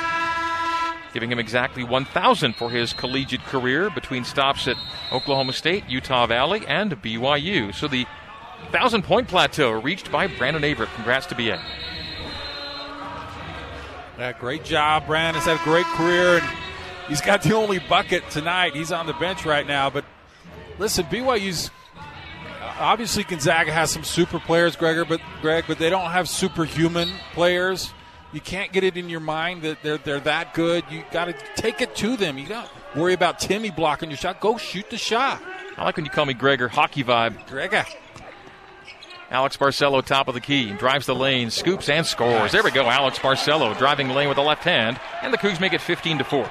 giving 1.14 1.32
him 1.32 1.40
exactly 1.40 1.84
1,000 1.84 2.56
for 2.56 2.70
his 2.70 2.94
collegiate 2.94 3.44
career 3.44 3.90
between 3.90 4.24
stops 4.24 4.68
at 4.68 4.78
Oklahoma 5.12 5.54
State, 5.54 5.88
Utah 5.88 6.26
Valley, 6.28 6.64
and 6.68 7.02
BYU. 7.02 7.74
So 7.74 7.88
the 7.88 8.04
1,000 8.72 9.04
point 9.04 9.28
plateau 9.28 9.72
reached 9.72 10.12
by 10.12 10.28
Brandon 10.28 10.64
Averette. 10.64 10.94
Congrats 10.96 11.26
to 11.28 11.36
BA. 11.36 11.62
Yeah, 14.18 14.32
great 14.40 14.64
job. 14.64 15.08
Brandon 15.08 15.42
has 15.42 15.46
had 15.46 15.60
a 15.60 15.64
great 15.64 15.86
career, 15.88 16.38
and 16.38 16.63
he's 17.08 17.22
got 17.22 17.42
the 17.42 17.56
only 17.56 17.80
bucket 17.80 18.30
tonight. 18.30 18.76
He's 18.76 18.92
on 18.92 19.06
the 19.06 19.14
bench 19.14 19.46
right 19.46 19.66
now. 19.66 19.90
But 19.90 20.06
listen, 20.80 21.06
BYU's 21.06 21.72
obviously 22.80 23.24
Gonzaga 23.24 23.72
has 23.72 23.92
some 23.92 24.04
super 24.04 24.40
players, 24.40 24.76
Gregor, 24.76 25.06
but 25.06 25.22
Greg, 25.42 25.66
but 25.68 25.78
they 25.78 25.90
don't 25.90 26.12
have 26.12 26.28
superhuman 26.30 27.10
players. 27.34 27.94
You 28.32 28.42
can't 28.42 28.72
get 28.72 28.84
it 28.84 28.98
in 28.98 29.10
your 29.10 29.20
mind 29.20 29.62
that 29.62 29.84
they're 29.84 30.00
they're 30.00 30.20
that 30.22 30.54
good. 30.54 30.84
You 30.90 31.04
got 31.12 31.26
to 31.26 31.36
take 31.56 31.82
it 31.82 31.96
to 31.98 32.18
them. 32.18 32.38
You 32.38 32.48
got 32.48 32.70
to 32.94 33.00
worry 33.00 33.14
about 33.14 33.40
Timme 33.40 33.76
blocking 33.76 34.10
your 34.10 34.18
shot. 34.18 34.40
Go 34.40 34.58
shoot 34.58 34.90
the 34.90 34.98
shot. 34.98 35.42
I 35.78 35.84
like 35.84 35.98
when 35.98 36.06
you 36.06 36.12
call 36.12 36.26
me 36.26 36.34
Gregor. 36.34 36.68
Hockey 36.68 37.04
vibe. 37.04 37.48
Gregor. 37.48 37.86
Alex 39.30 39.58
Barcelo, 39.58 40.06
top 40.06 40.28
of 40.28 40.36
the 40.36 40.42
key, 40.42 40.72
drives 40.74 41.08
the 41.08 41.16
lane, 41.16 41.50
scoops 41.50 41.90
and 41.90 42.06
scores. 42.06 42.52
There 42.52 42.62
we 42.62 42.70
go. 42.70 42.86
Alex 42.86 43.18
Barcelo 43.18 43.76
driving 43.78 44.08
the 44.08 44.14
lane 44.14 44.28
with 44.28 44.36
the 44.36 44.44
left 44.44 44.64
hand, 44.64 45.00
and 45.24 45.34
the 45.34 45.40
Cougs 45.40 45.60
make 45.60 45.74
it 45.74 45.82
15 45.82 46.20
to 46.20 46.24
four. 46.24 46.48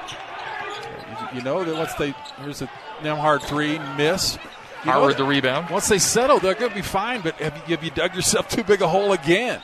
You 1.34 1.42
know 1.42 1.64
that 1.64 1.74
once 1.74 1.94
they 1.94 2.14
here's 2.38 2.62
a 2.62 2.70
Nembhard 3.00 3.42
three 3.42 3.78
miss. 3.96 4.38
You 4.84 4.90
Howard 4.90 5.16
the 5.16 5.24
rebound. 5.24 5.70
Once 5.70 5.88
they 5.88 5.98
settle, 5.98 6.40
they're 6.40 6.54
going 6.54 6.70
to 6.70 6.74
be 6.74 6.82
fine. 6.82 7.20
But 7.20 7.36
have 7.36 7.56
you, 7.68 7.76
have 7.76 7.84
you 7.84 7.90
dug 7.90 8.16
yourself 8.16 8.48
too 8.48 8.64
big 8.64 8.82
a 8.82 8.88
hole 8.88 9.12
again? 9.12 9.60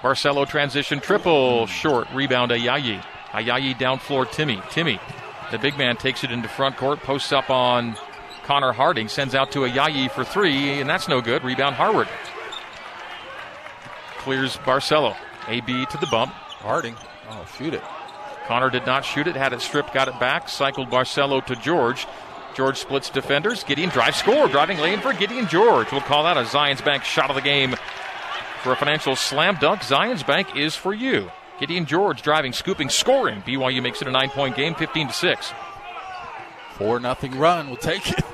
Barcelo 0.00 0.46
transition 0.46 1.00
triple 1.00 1.66
short 1.66 2.06
rebound 2.14 2.52
Ayayi. 2.52 3.02
Ayayi 3.30 3.76
down 3.76 3.98
floor 3.98 4.26
Timme. 4.26 4.60
Timme, 4.62 5.00
the 5.50 5.58
big 5.58 5.76
man 5.76 5.96
takes 5.96 6.22
it 6.22 6.30
into 6.30 6.48
front 6.48 6.76
court, 6.76 7.00
posts 7.00 7.32
up 7.32 7.50
on 7.50 7.96
Connor 8.44 8.72
Harding, 8.72 9.08
sends 9.08 9.34
out 9.34 9.50
to 9.52 9.60
Ayayi 9.60 10.10
for 10.10 10.22
three, 10.22 10.80
and 10.80 10.88
that's 10.88 11.08
no 11.08 11.20
good. 11.20 11.42
Rebound 11.42 11.74
Harward. 11.74 12.08
Clears 14.18 14.56
Barcelo. 14.58 15.16
AB 15.48 15.86
to 15.86 15.98
the 15.98 16.06
bump. 16.06 16.32
Harding. 16.32 16.94
Oh, 17.28 17.46
shoot 17.58 17.74
it. 17.74 17.82
Connor 18.46 18.70
did 18.70 18.86
not 18.86 19.04
shoot 19.04 19.26
it, 19.26 19.36
had 19.36 19.52
it 19.52 19.60
stripped, 19.60 19.94
got 19.94 20.08
it 20.08 20.18
back, 20.20 20.48
cycled 20.48 20.90
Barcelo 20.90 21.44
to 21.46 21.56
George. 21.56 22.06
George 22.54 22.78
splits 22.78 23.10
defenders. 23.10 23.64
Gideon 23.64 23.90
drive 23.90 24.14
score. 24.14 24.48
Driving 24.48 24.78
lane 24.78 25.00
for 25.00 25.12
Gideon 25.12 25.48
George. 25.48 25.90
We'll 25.90 26.00
call 26.02 26.24
that 26.24 26.36
a 26.36 26.42
Zions 26.42 26.84
Bank 26.84 27.04
shot 27.04 27.30
of 27.30 27.36
the 27.36 27.42
game. 27.42 27.74
For 28.62 28.72
a 28.72 28.76
financial 28.76 29.16
slam 29.16 29.56
dunk, 29.60 29.80
Zions 29.80 30.26
Bank 30.26 30.56
is 30.56 30.76
for 30.76 30.94
you. 30.94 31.30
Gideon 31.58 31.84
George 31.86 32.22
driving, 32.22 32.52
scooping, 32.52 32.88
scoring. 32.88 33.42
BYU 33.42 33.82
makes 33.82 34.02
it 34.02 34.08
a 34.08 34.10
nine 34.10 34.30
point 34.30 34.56
game, 34.56 34.74
15 34.74 35.08
to 35.08 35.12
6. 35.12 35.52
4 36.78 37.00
nothing 37.00 37.38
run. 37.38 37.68
We'll 37.68 37.76
take 37.76 38.10
it. 38.10 38.24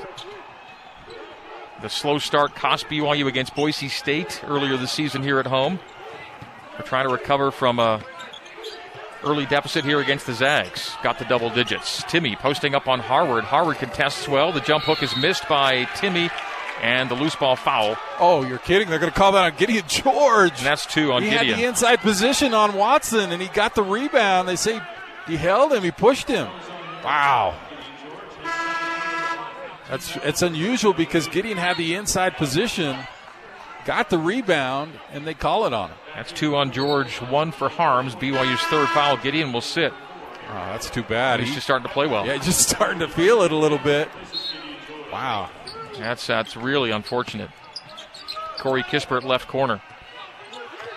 The 1.83 1.89
slow 1.89 2.19
start 2.19 2.55
cost 2.55 2.87
BYU 2.89 3.27
against 3.27 3.55
Boise 3.55 3.89
State 3.89 4.43
earlier 4.47 4.77
this 4.77 4.93
season 4.93 5.23
here 5.23 5.39
at 5.39 5.47
home. 5.47 5.81
We're 6.79 6.85
trying 6.85 7.07
to 7.07 7.13
recover 7.13 7.51
from 7.51 7.79
a 7.79 8.03
early 9.25 9.47
deficit 9.47 9.85
here 9.85 10.01
against 10.01 10.27
the 10.27 10.33
Zags. 10.35 10.91
Got 11.03 11.19
the 11.19 11.25
double 11.25 11.51
digits. 11.51 12.03
Timme 12.05 12.37
posting 12.39 12.75
up 12.75 12.89
on 12.89 13.01
Harward. 13.01 13.45
Harward 13.45 13.77
contests 13.77 14.29
well. 14.29 14.53
The 14.53 14.61
jump 14.61 14.85
hook 14.85 15.03
is 15.03 15.17
missed 15.17 15.49
by 15.49 15.85
Timme. 15.97 16.31
And 16.83 17.11
the 17.11 17.15
loose 17.15 17.37
ball 17.37 17.57
foul. 17.57 17.97
Oh, 18.19 18.43
you're 18.43 18.57
kidding. 18.57 18.89
They're 18.89 18.99
going 18.99 19.13
to 19.13 19.19
call 19.19 19.33
that 19.33 19.45
on 19.53 19.59
Gideon 19.59 19.85
George. 19.89 20.57
And 20.57 20.67
that's 20.67 20.87
two 20.87 21.13
on 21.13 21.23
Gideon. 21.23 21.43
he 21.45 21.51
had 21.51 21.59
the 21.59 21.65
inside 21.69 22.01
position 22.01 22.55
on 22.55 22.75
Watson, 22.75 23.33
and 23.33 23.43
he 23.43 23.49
got 23.49 23.75
the 23.75 23.83
rebound. 23.83 24.49
They 24.49 24.57
say 24.57 24.81
he 25.27 25.37
held 25.37 25.75
him, 25.75 25.83
he 25.83 25.91
pushed 25.91 26.27
him. 26.27 26.49
Wow. 27.05 27.55
That's 29.91 30.17
it's 30.23 30.41
unusual 30.43 30.93
because 30.95 31.27
Gideon 31.29 31.59
had 31.59 31.77
the 31.77 31.95
inside 31.97 32.37
position, 32.37 32.97
got 33.85 34.11
the 34.11 34.19
rebound, 34.19 34.93
and 35.13 35.27
they 35.27 35.35
call 35.35 35.67
it 35.67 35.73
on 35.73 35.91
him. 35.91 35.97
That's 36.15 36.33
two 36.33 36.57
on 36.57 36.73
George, 36.73 37.17
one 37.23 37.53
for 37.53 37.69
Haarms. 37.69 38.15
BYU's 38.17 38.61
third 38.63 38.89
foul. 38.89 39.17
Gideon 39.17 39.53
will 39.53 39.61
sit. 39.61 39.93
Oh, 40.49 40.55
that's 40.55 40.91
too 40.91 41.03
bad. 41.03 41.41
He's 41.41 41.55
just 41.55 41.65
starting 41.65 41.87
to 41.87 41.93
play 41.93 42.07
well. 42.07 42.27
Yeah, 42.27 42.37
just 42.39 42.69
starting 42.69 42.99
to 43.01 43.09
feel 43.09 43.43
it 43.43 43.53
a 43.53 43.57
little 43.57 43.79
bit. 43.79 44.09
Wow. 45.13 45.51
That's 45.99 46.27
that's 46.27 46.57
really 46.57 46.91
unfortunate. 46.91 47.51
Corey 48.59 48.83
Kispert 48.83 49.23
left 49.23 49.49
corner. 49.49 49.81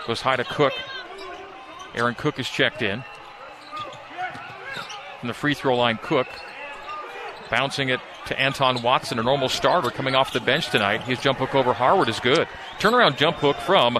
Goes 0.08 0.22
high 0.22 0.36
to 0.36 0.44
Cook. 0.44 0.74
Aaron 1.96 2.16
Cook 2.16 2.40
is 2.40 2.50
checked 2.50 2.82
in. 2.82 3.04
From 5.20 5.28
the 5.28 5.34
free 5.34 5.54
throw 5.54 5.75
line, 5.78 6.00
Cook 6.02 6.28
bouncing 7.53 7.89
it 7.89 8.00
to 8.25 8.39
Anton 8.39 8.81
Watson, 8.81 9.19
a 9.19 9.24
normal 9.24 9.48
starter 9.48 9.91
coming 9.91 10.15
off 10.15 10.33
the 10.33 10.39
bench 10.39 10.72
tonight. 10.72 11.03
His 11.03 11.19
jump 11.19 11.38
hook 11.38 11.53
over 11.53 11.72
Harward 11.72 12.10
is 12.10 12.19
good. 12.19 12.48
Turnaround 12.79 13.15
jump 13.15 13.38
hook 13.38 13.57
from 13.57 14.00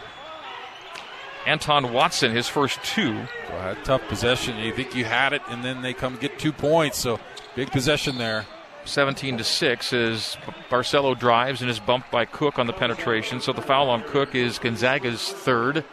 Anton 1.45 1.93
Watson, 1.93 2.31
his 2.31 2.48
first 2.48 2.83
two. 2.83 3.27
Well, 3.51 3.75
tough 3.83 4.01
possession. 4.07 4.57
You 4.57 4.74
think 4.74 4.95
you 4.95 5.05
had 5.05 5.33
it, 5.33 5.43
and 5.50 5.63
then 5.63 5.83
they 5.83 5.93
come 5.93 6.15
get 6.15 6.39
two 6.39 6.51
points. 6.51 6.98
So 6.98 7.19
big 7.55 7.69
possession 7.69 8.17
there. 8.17 8.48
17 8.86 9.38
to 9.38 9.43
6 9.43 9.93
as 9.93 10.36
Barcelo 10.72 11.17
drives 11.17 11.62
and 11.62 11.69
is 11.69 11.79
bumped 11.79 12.10
by 12.10 12.25
Cook 12.25 12.57
on 12.57 12.65
the 12.65 12.74
penetration. 12.74 13.39
So 13.39 13.53
the 13.53 13.62
foul 13.62 13.91
on 13.91 14.01
Cook 14.01 14.33
is 14.33 14.57
Gonzaga's 14.57 15.31
third. 15.31 15.86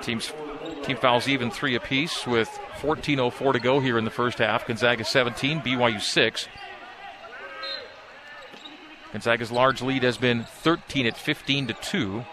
Teams 0.00 0.32
team 0.82 0.96
fouls 0.96 1.28
even 1.28 1.50
three 1.50 1.74
apiece 1.74 2.26
with 2.26 2.48
14.04 2.82 3.52
to 3.52 3.60
go 3.60 3.78
here 3.78 3.96
in 3.96 4.04
the 4.04 4.10
first 4.10 4.38
half. 4.38 4.66
Gonzaga 4.66 5.04
17, 5.04 5.60
BYU 5.60 6.00
6. 6.00 6.48
Gonzaga's 9.12 9.52
large 9.52 9.82
lead 9.82 10.02
has 10.02 10.16
been 10.16 10.42
13 10.42 11.06
at 11.06 11.16
15 11.16 11.68
to 11.68 11.74
2. 11.74 12.24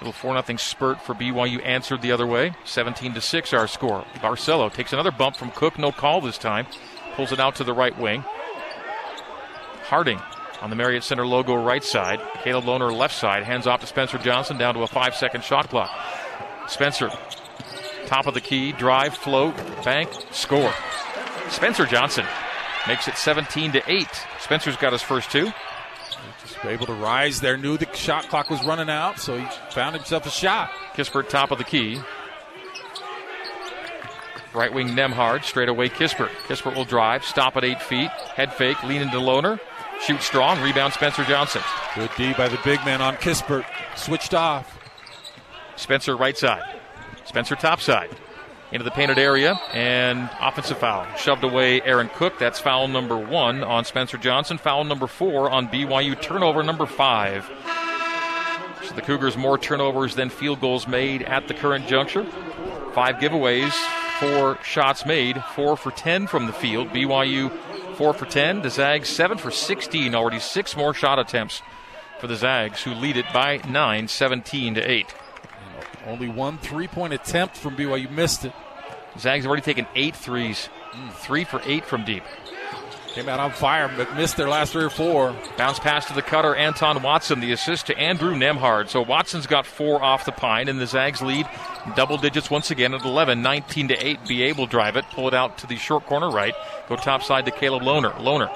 Little 0.00 0.12
4 0.12 0.42
0 0.42 0.56
spurt 0.58 1.00
for 1.00 1.14
BYU 1.14 1.64
answered 1.64 2.02
the 2.02 2.12
other 2.12 2.26
way. 2.26 2.54
17 2.64 3.14
to 3.14 3.20
6 3.22 3.52
our 3.54 3.66
score. 3.66 4.04
Barcelo 4.16 4.70
takes 4.70 4.92
another 4.92 5.10
bump 5.10 5.36
from 5.36 5.50
Cook, 5.52 5.78
no 5.78 5.90
call 5.90 6.20
this 6.20 6.36
time. 6.36 6.66
Pulls 7.14 7.32
it 7.32 7.40
out 7.40 7.54
to 7.56 7.64
the 7.64 7.72
right 7.72 7.98
wing. 7.98 8.22
Harding 9.84 10.20
on 10.60 10.68
the 10.68 10.76
Marriott 10.76 11.04
Center 11.04 11.26
logo 11.26 11.54
right 11.54 11.84
side. 11.84 12.20
Caleb 12.42 12.64
Lohner 12.64 12.94
left 12.94 13.14
side. 13.14 13.44
Hands 13.44 13.66
off 13.66 13.80
to 13.80 13.86
Spencer 13.86 14.18
Johnson 14.18 14.58
down 14.58 14.74
to 14.74 14.82
a 14.82 14.86
five 14.86 15.14
second 15.14 15.44
shot 15.44 15.70
clock. 15.70 15.90
Spencer, 16.68 17.10
top 18.06 18.26
of 18.26 18.34
the 18.34 18.40
key, 18.40 18.72
drive, 18.72 19.14
float, 19.16 19.56
bank, 19.84 20.10
score. 20.30 20.72
Spencer 21.48 21.86
Johnson 21.86 22.26
makes 22.86 23.08
it 23.08 23.16
17 23.16 23.72
to 23.72 23.82
8. 23.90 24.08
Spencer's 24.40 24.76
got 24.76 24.92
his 24.92 25.02
first 25.02 25.30
two. 25.30 25.52
Just 26.42 26.64
able 26.64 26.86
to 26.86 26.94
rise 26.94 27.40
there. 27.40 27.56
Knew 27.56 27.76
the 27.76 27.92
shot 27.94 28.28
clock 28.28 28.50
was 28.50 28.64
running 28.64 28.90
out, 28.90 29.18
so 29.18 29.38
he 29.38 29.46
found 29.70 29.94
himself 29.94 30.26
a 30.26 30.30
shot. 30.30 30.70
Kispert, 30.94 31.28
top 31.28 31.50
of 31.50 31.58
the 31.58 31.64
key. 31.64 32.00
Right 34.54 34.72
wing 34.72 34.88
Nembhard, 34.90 35.44
straight 35.44 35.68
away 35.68 35.88
Kispert. 35.88 36.28
Kispert 36.46 36.76
will 36.76 36.84
drive, 36.84 37.24
stop 37.24 37.56
at 37.56 37.64
eight 37.64 37.82
feet, 37.82 38.08
head 38.08 38.52
fake, 38.52 38.80
lean 38.84 39.02
into 39.02 39.16
Lohner, 39.16 39.58
shoot 40.00 40.22
strong, 40.22 40.60
rebound 40.62 40.92
Spencer 40.92 41.24
Johnson. 41.24 41.62
Good 41.96 42.10
D 42.16 42.34
by 42.34 42.48
the 42.48 42.60
big 42.64 42.78
man 42.84 43.02
on 43.02 43.16
Kispert. 43.16 43.64
Switched 43.96 44.32
off. 44.32 44.78
Spencer 45.76 46.16
right 46.16 46.38
side. 46.38 46.62
Spencer 47.24 47.56
topside. 47.56 48.10
Into 48.72 48.82
the 48.82 48.90
painted 48.90 49.18
area 49.18 49.60
and 49.72 50.28
offensive 50.40 50.78
foul. 50.78 51.06
Shoved 51.16 51.44
away 51.44 51.80
Aaron 51.82 52.08
Cook. 52.08 52.38
That's 52.38 52.58
foul 52.58 52.88
number 52.88 53.16
one 53.16 53.62
on 53.62 53.84
Spencer 53.84 54.18
Johnson. 54.18 54.58
Foul 54.58 54.84
number 54.84 55.06
four 55.06 55.48
on 55.48 55.68
BYU. 55.68 56.20
Turnover 56.20 56.62
number 56.64 56.86
five. 56.86 57.48
So 58.82 58.94
the 58.94 59.02
Cougars 59.02 59.36
more 59.36 59.58
turnovers 59.58 60.16
than 60.16 60.28
field 60.28 60.60
goals 60.60 60.88
made 60.88 61.22
at 61.22 61.46
the 61.46 61.54
current 61.54 61.86
juncture. 61.86 62.24
Five 62.94 63.16
giveaways, 63.16 63.72
four 64.18 64.58
shots 64.64 65.06
made, 65.06 65.42
four 65.54 65.76
for 65.76 65.92
ten 65.92 66.26
from 66.26 66.46
the 66.46 66.52
field. 66.52 66.88
BYU 66.88 67.52
4 67.94 68.12
for 68.12 68.26
10. 68.26 68.62
The 68.62 68.70
Zags 68.70 69.08
7 69.08 69.38
for 69.38 69.50
16, 69.50 70.14
already 70.14 70.40
six 70.40 70.76
more 70.76 70.92
shot 70.92 71.18
attempts 71.18 71.62
for 72.18 72.26
the 72.26 72.36
Zags, 72.36 72.82
who 72.82 72.92
lead 72.92 73.16
it 73.16 73.26
by 73.32 73.58
9, 73.68 74.08
17 74.08 74.74
to 74.74 74.80
8. 74.80 75.14
Only 76.06 76.28
one 76.28 76.58
three 76.58 76.88
point 76.88 77.12
attempt 77.12 77.56
from 77.56 77.76
BYU 77.76 78.10
missed 78.10 78.44
it. 78.44 78.52
Zags 79.18 79.46
already 79.46 79.62
taken 79.62 79.86
eight 79.94 80.16
threes, 80.16 80.68
three 81.12 81.44
for 81.44 81.60
eight 81.64 81.84
from 81.84 82.04
deep. 82.04 82.24
Came 83.14 83.28
out 83.28 83.38
on 83.38 83.52
fire, 83.52 83.88
but 83.96 84.12
missed 84.16 84.36
their 84.36 84.48
last 84.48 84.72
three 84.72 84.82
or 84.82 84.90
four. 84.90 85.36
Bounce 85.56 85.78
pass 85.78 86.06
to 86.06 86.14
the 86.14 86.20
cutter, 86.20 86.56
Anton 86.56 87.00
Watson, 87.00 87.38
the 87.38 87.52
assist 87.52 87.86
to 87.86 87.96
Andrew 87.96 88.34
Nembhard. 88.34 88.88
So 88.88 89.02
Watson's 89.02 89.46
got 89.46 89.66
four 89.66 90.02
off 90.02 90.24
the 90.24 90.32
pine, 90.32 90.66
and 90.68 90.80
the 90.80 90.86
Zags 90.88 91.22
lead 91.22 91.48
double 91.94 92.16
digits 92.16 92.50
once 92.50 92.72
again 92.72 92.92
at 92.92 93.04
11, 93.04 93.40
19 93.40 93.88
to 93.88 93.94
8. 93.94 94.18
BA 94.26 94.54
will 94.58 94.66
drive 94.66 94.96
it, 94.96 95.04
pull 95.12 95.28
it 95.28 95.34
out 95.34 95.58
to 95.58 95.68
the 95.68 95.76
short 95.76 96.06
corner 96.06 96.28
right, 96.28 96.54
go 96.88 96.96
top 96.96 97.22
side 97.22 97.44
to 97.44 97.52
Caleb 97.52 97.84
Lohner. 97.84 98.12
Lohner 98.16 98.52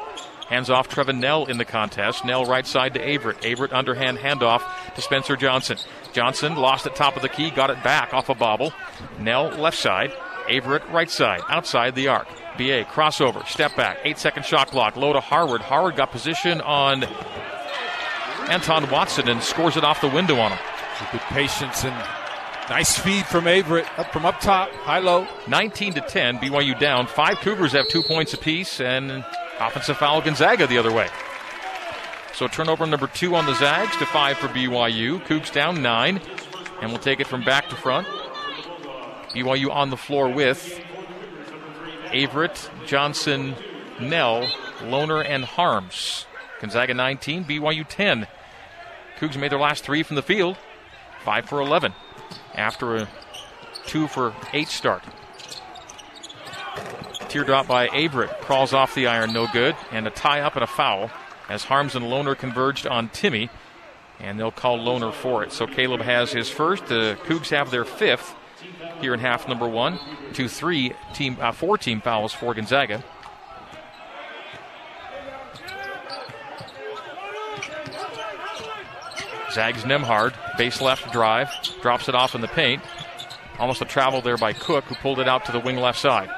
hands 0.49 0.71
off 0.71 0.89
Trevin 0.89 1.21
Knell 1.21 1.47
in 1.47 1.59
the 1.59 1.65
contest. 1.65 2.25
Knell 2.25 2.45
right 2.45 2.67
side 2.67 2.95
to 2.95 3.01
Averette. 3.01 3.45
Averette 3.45 3.73
underhand 3.73 4.19
handoff 4.19 4.63
to 4.95 5.03
Spencer 5.03 5.37
Johnson. 5.37 5.79
Johnson 6.13 6.57
lost 6.57 6.87
at 6.87 6.97
top 6.97 7.17
of 7.17 7.23
the 7.23 7.29
key, 7.29 7.51
got 7.51 7.71
it 7.71 7.83
back 7.85 8.15
off 8.15 8.29
a 8.29 8.35
bobble. 8.35 8.73
Knell 9.19 9.51
left 9.51 9.79
side. 9.79 10.13
Averette 10.49 10.89
right 10.91 11.11
side, 11.11 11.43
outside 11.49 11.95
the 11.95 12.09
arc. 12.09 12.27
BA 12.57 12.85
crossover, 12.87 13.47
step 13.47 13.77
back, 13.77 13.99
eight 14.05 14.19
second 14.19 14.45
shot 14.45 14.69
clock, 14.69 14.97
low 14.97 15.13
to 15.13 15.21
Harward. 15.21 15.61
Harward 15.61 15.95
got 15.95 16.11
position 16.11 16.61
on 16.63 17.05
Anton 18.49 18.91
Watson 18.91 19.29
and 19.29 19.43
scores 19.43 19.77
it 19.77 19.85
off 19.85 20.01
the 20.01 20.09
window 20.09 20.39
on 20.39 20.53
him. 20.53 20.59
Good 21.13 21.21
patience 21.21 21.85
and 21.85 21.95
nice 22.69 22.99
feed 22.99 23.25
from 23.27 23.47
Averette 23.47 23.87
up 23.99 24.13
from 24.13 24.27
up 24.27 24.41
top, 24.41 24.71
high 24.71 24.99
low. 24.99 25.29
19 25.47 25.95
to 25.95 26.01
10, 26.01 26.39
BYU 26.39 26.79
down. 26.81 27.07
Five 27.07 27.39
Cougars 27.39 27.73
have 27.73 27.87
two 27.89 28.03
points 28.03 28.35
apiece, 28.35 28.81
and 28.81 29.25
offensive 29.61 29.97
foul 29.97 30.21
Gonzaga 30.21 30.67
the 30.67 30.79
other 30.79 30.93
way. 30.93 31.09
So 32.35 32.47
turnover 32.47 32.87
number 32.87 33.09
two 33.09 33.35
on 33.35 33.47
the 33.47 33.55
Zags 33.55 33.97
to 33.97 34.07
five 34.07 34.39
for 34.39 34.47
BYU. 34.49 35.21
Cougs 35.27 35.53
down 35.53 35.83
nine, 35.83 36.21
and 36.81 36.91
we'll 36.91 37.01
take 37.01 37.21
it 37.21 37.27
from 37.27 37.45
back 37.45 37.69
to 37.71 37.77
front. 37.77 38.07
BYU 39.31 39.71
on 39.71 39.91
the 39.91 39.97
floor 39.97 40.29
with 40.29 40.81
Averette, 42.13 42.71
Johnson, 42.87 43.55
Knell, 44.01 44.47
Lohner, 44.81 45.25
and 45.29 45.45
Haarms. 45.45 46.27
Gonzaga 46.61 46.95
19, 46.95 47.45
BYU 47.45 47.85
10. 47.89 48.27
Cougs 49.19 49.37
made 49.37 49.51
their 49.51 49.59
last 49.59 49.85
three 49.85 50.03
from 50.03 50.17
the 50.17 50.23
field, 50.23 50.57
5 51.25 51.49
for 51.49 51.61
11, 51.61 51.93
after 52.55 52.97
a 52.97 53.09
2 53.87 54.07
for 54.07 54.35
8 54.53 54.69
start. 54.69 55.03
Teardrop 57.29 57.67
by 57.67 57.89
Averette 57.89 58.41
crawls 58.41 58.73
off 58.73 58.95
the 58.95 59.07
iron, 59.07 59.33
no 59.33 59.47
good, 59.53 59.77
and 59.93 60.07
a 60.07 60.11
tie 60.11 60.41
up 60.41 60.55
and 60.55 60.65
a 60.65 60.67
foul 60.67 61.11
as 61.49 61.65
Haarms 61.65 61.95
and 61.95 62.07
Lohner 62.07 62.37
converged 62.37 62.87
on 62.87 63.09
Timme, 63.11 63.51
and 64.19 64.39
they'll 64.39 64.51
call 64.51 64.79
Lohner 64.79 65.13
for 65.13 65.43
it. 65.45 65.53
So 65.53 65.67
Caleb 65.67 66.01
has 66.01 66.33
his 66.33 66.49
first. 66.49 66.87
The 66.87 67.19
Cougs 67.25 67.51
have 67.51 67.71
their 67.71 67.85
fifth 67.85 68.35
here 69.01 69.15
in 69.15 69.21
half 69.21 69.47
number 69.47 69.69
one. 69.69 69.99
Two, 70.33 70.49
three 70.49 70.93
team, 71.15 71.37
uh, 71.41 71.53
four 71.53 71.79
team 71.79 72.01
fouls 72.01 72.33
for 72.33 72.55
Gonzaga. 72.55 73.05
Zags 79.53 79.83
Nembhard, 79.85 80.35
base 80.57 80.81
left 80.81 81.13
drive, 81.13 81.51
drops 81.81 82.09
it 82.09 82.15
off 82.15 82.35
in 82.35 82.41
the 82.41 82.49
paint. 82.49 82.83
Almost 83.59 83.83
a 83.83 83.87
travel 83.87 84.21
there 84.21 84.37
by 84.37 84.53
Cook, 84.53 84.85
who 84.85 84.95
pulled 84.97 85.19
it 85.19 85.29
out 85.29 85.45
to 85.47 85.53
the 85.53 85.59
wing 85.59 85.77
left 85.77 85.99
side. 85.99 86.31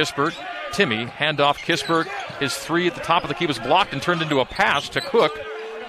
Kispert, 0.00 0.32
Timme, 0.72 1.10
handoff 1.10 1.58
Kispert. 1.58 2.06
His 2.38 2.56
three 2.56 2.86
at 2.86 2.94
the 2.94 3.02
top 3.02 3.22
of 3.22 3.28
the 3.28 3.34
key 3.34 3.44
was 3.44 3.58
blocked 3.58 3.92
and 3.92 4.00
turned 4.00 4.22
into 4.22 4.40
a 4.40 4.46
pass 4.46 4.88
to 4.90 5.00
Cook. 5.02 5.38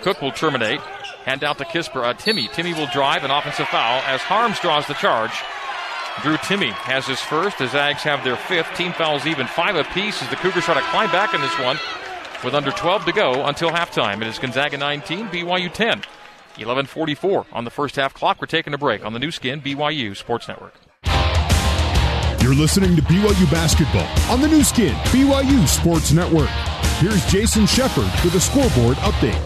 Cook 0.01 0.21
will 0.21 0.33
terminate. 0.33 0.81
Hand 1.23 1.45
out 1.45 1.57
to 1.59 1.63
Kispert. 1.63 2.03
Uh, 2.03 2.13
Timme. 2.13 2.49
Timme 2.49 2.77
will 2.77 2.87
drive 2.87 3.23
an 3.23 3.31
offensive 3.31 3.69
foul 3.69 4.01
as 4.05 4.19
Haarms 4.19 4.59
draws 4.61 4.85
the 4.87 4.95
charge. 4.95 5.31
Drew 6.23 6.35
Timme 6.35 6.73
has 6.73 7.07
his 7.07 7.21
first. 7.21 7.57
The 7.57 7.69
Zags 7.69 8.03
have 8.03 8.21
their 8.25 8.35
fifth. 8.35 8.75
Team 8.75 8.91
fouls 8.91 9.25
even 9.25 9.47
five 9.47 9.77
apiece 9.77 10.21
as 10.21 10.29
the 10.29 10.35
Cougars 10.35 10.65
try 10.65 10.73
to 10.73 10.81
climb 10.87 11.09
back 11.11 11.33
in 11.33 11.39
this 11.39 11.57
one 11.59 11.77
with 12.43 12.53
under 12.53 12.71
12 12.71 13.05
to 13.05 13.13
go 13.13 13.45
until 13.45 13.69
halftime. 13.69 14.21
It 14.21 14.27
is 14.27 14.39
Gonzaga 14.39 14.77
19, 14.77 15.27
BYU 15.27 15.71
10. 15.71 16.01
11:44 16.57 17.45
on 17.53 17.63
the 17.63 17.71
first 17.71 17.95
half 17.95 18.13
clock. 18.13 18.41
We're 18.41 18.47
taking 18.47 18.73
a 18.73 18.77
break 18.77 19.05
on 19.05 19.13
the 19.13 19.19
Nu 19.19 19.31
Skin 19.31 19.61
BYU 19.61 20.17
Sports 20.17 20.49
Network. 20.49 20.90
You're 22.41 22.55
listening 22.55 22.95
to 22.95 23.03
BYU 23.03 23.51
basketball 23.51 24.07
on 24.33 24.41
the 24.41 24.47
Nu 24.47 24.63
Skin 24.63 24.95
BYU 25.13 25.67
Sports 25.67 26.11
Network. 26.11 26.49
Here's 26.97 27.23
Jason 27.27 27.67
Shepard 27.67 28.09
with 28.25 28.33
a 28.33 28.39
scoreboard 28.39 28.97
update. 28.97 29.39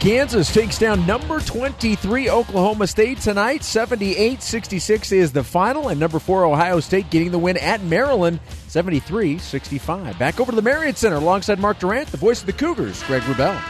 Kansas 0.00 0.52
takes 0.52 0.76
down 0.76 1.06
number 1.06 1.38
23 1.38 2.28
Oklahoma 2.28 2.88
State 2.88 3.18
tonight. 3.20 3.62
78 3.62 4.42
66 4.42 5.12
is 5.12 5.30
the 5.30 5.44
final, 5.44 5.90
and 5.90 6.00
number 6.00 6.18
4 6.18 6.44
Ohio 6.44 6.80
State 6.80 7.08
getting 7.08 7.30
the 7.30 7.38
win 7.38 7.56
at 7.58 7.80
Maryland 7.84 8.40
73 8.66 9.38
65. 9.38 10.18
Back 10.18 10.40
over 10.40 10.50
to 10.50 10.56
the 10.56 10.60
Marriott 10.60 10.96
Center 10.96 11.16
alongside 11.16 11.60
Mark 11.60 11.78
Durrant, 11.78 12.08
the 12.08 12.16
voice 12.16 12.40
of 12.40 12.46
the 12.46 12.52
Cougars, 12.52 13.00
Greg 13.04 13.22
Wrubell. 13.22 13.62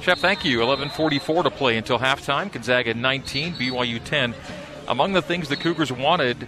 Chef, 0.00 0.18
thank 0.18 0.46
you. 0.46 0.60
11:44 0.60 1.44
to 1.44 1.50
play 1.50 1.76
until 1.76 1.98
halftime. 1.98 2.50
Gonzaga 2.50 2.94
19, 2.94 3.52
BYU 3.52 4.02
10. 4.02 4.34
Among 4.92 5.14
the 5.14 5.22
things 5.22 5.48
the 5.48 5.56
Cougars 5.56 5.90
wanted 5.90 6.46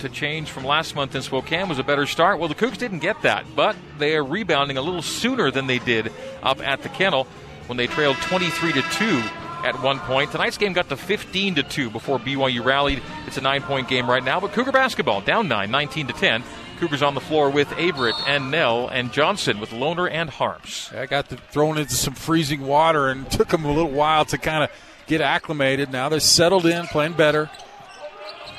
to 0.00 0.08
change 0.08 0.50
from 0.50 0.64
last 0.64 0.96
month 0.96 1.14
in 1.14 1.22
Spokane 1.22 1.68
was 1.68 1.78
a 1.78 1.84
better 1.84 2.06
start. 2.06 2.40
Well, 2.40 2.48
the 2.48 2.54
Cougs 2.56 2.76
didn't 2.76 2.98
get 2.98 3.22
that, 3.22 3.44
but 3.54 3.76
they 4.00 4.16
are 4.16 4.24
rebounding 4.24 4.76
a 4.76 4.82
little 4.82 5.00
sooner 5.00 5.52
than 5.52 5.68
they 5.68 5.78
did 5.78 6.10
up 6.42 6.58
at 6.58 6.82
the 6.82 6.88
kennel 6.88 7.28
when 7.68 7.76
they 7.76 7.86
trailed 7.86 8.16
23 8.16 8.72
to 8.72 8.82
2 8.82 9.22
at 9.62 9.80
one 9.80 10.00
point. 10.00 10.32
Tonight's 10.32 10.58
game 10.58 10.72
got 10.72 10.88
to 10.88 10.96
15 10.96 11.54
to 11.54 11.62
2 11.62 11.88
before 11.88 12.18
BYU 12.18 12.64
rallied. 12.64 13.00
It's 13.28 13.36
a 13.36 13.40
nine 13.40 13.62
point 13.62 13.86
game 13.86 14.10
right 14.10 14.24
now, 14.24 14.40
but 14.40 14.50
Cougar 14.50 14.72
basketball 14.72 15.20
down 15.20 15.46
9, 15.46 15.70
19 15.70 16.08
to 16.08 16.14
10. 16.14 16.42
Cougars 16.80 17.00
on 17.00 17.14
the 17.14 17.20
floor 17.20 17.48
with 17.48 17.70
Averette 17.78 18.20
and 18.26 18.50
Knell 18.50 18.88
and 18.88 19.12
Johnson 19.12 19.60
with 19.60 19.70
Lohner 19.70 20.10
and 20.10 20.30
Haarms. 20.30 20.92
I 20.92 21.06
got 21.06 21.28
thrown 21.28 21.78
into 21.78 21.94
some 21.94 22.14
freezing 22.14 22.62
water 22.62 23.06
and 23.06 23.30
took 23.30 23.50
them 23.50 23.64
a 23.64 23.72
little 23.72 23.92
while 23.92 24.24
to 24.24 24.36
kind 24.36 24.64
of 24.64 24.70
get 25.06 25.20
acclimated. 25.20 25.92
Now 25.92 26.08
they're 26.08 26.18
settled 26.18 26.66
in, 26.66 26.86
playing 26.88 27.12
better. 27.12 27.48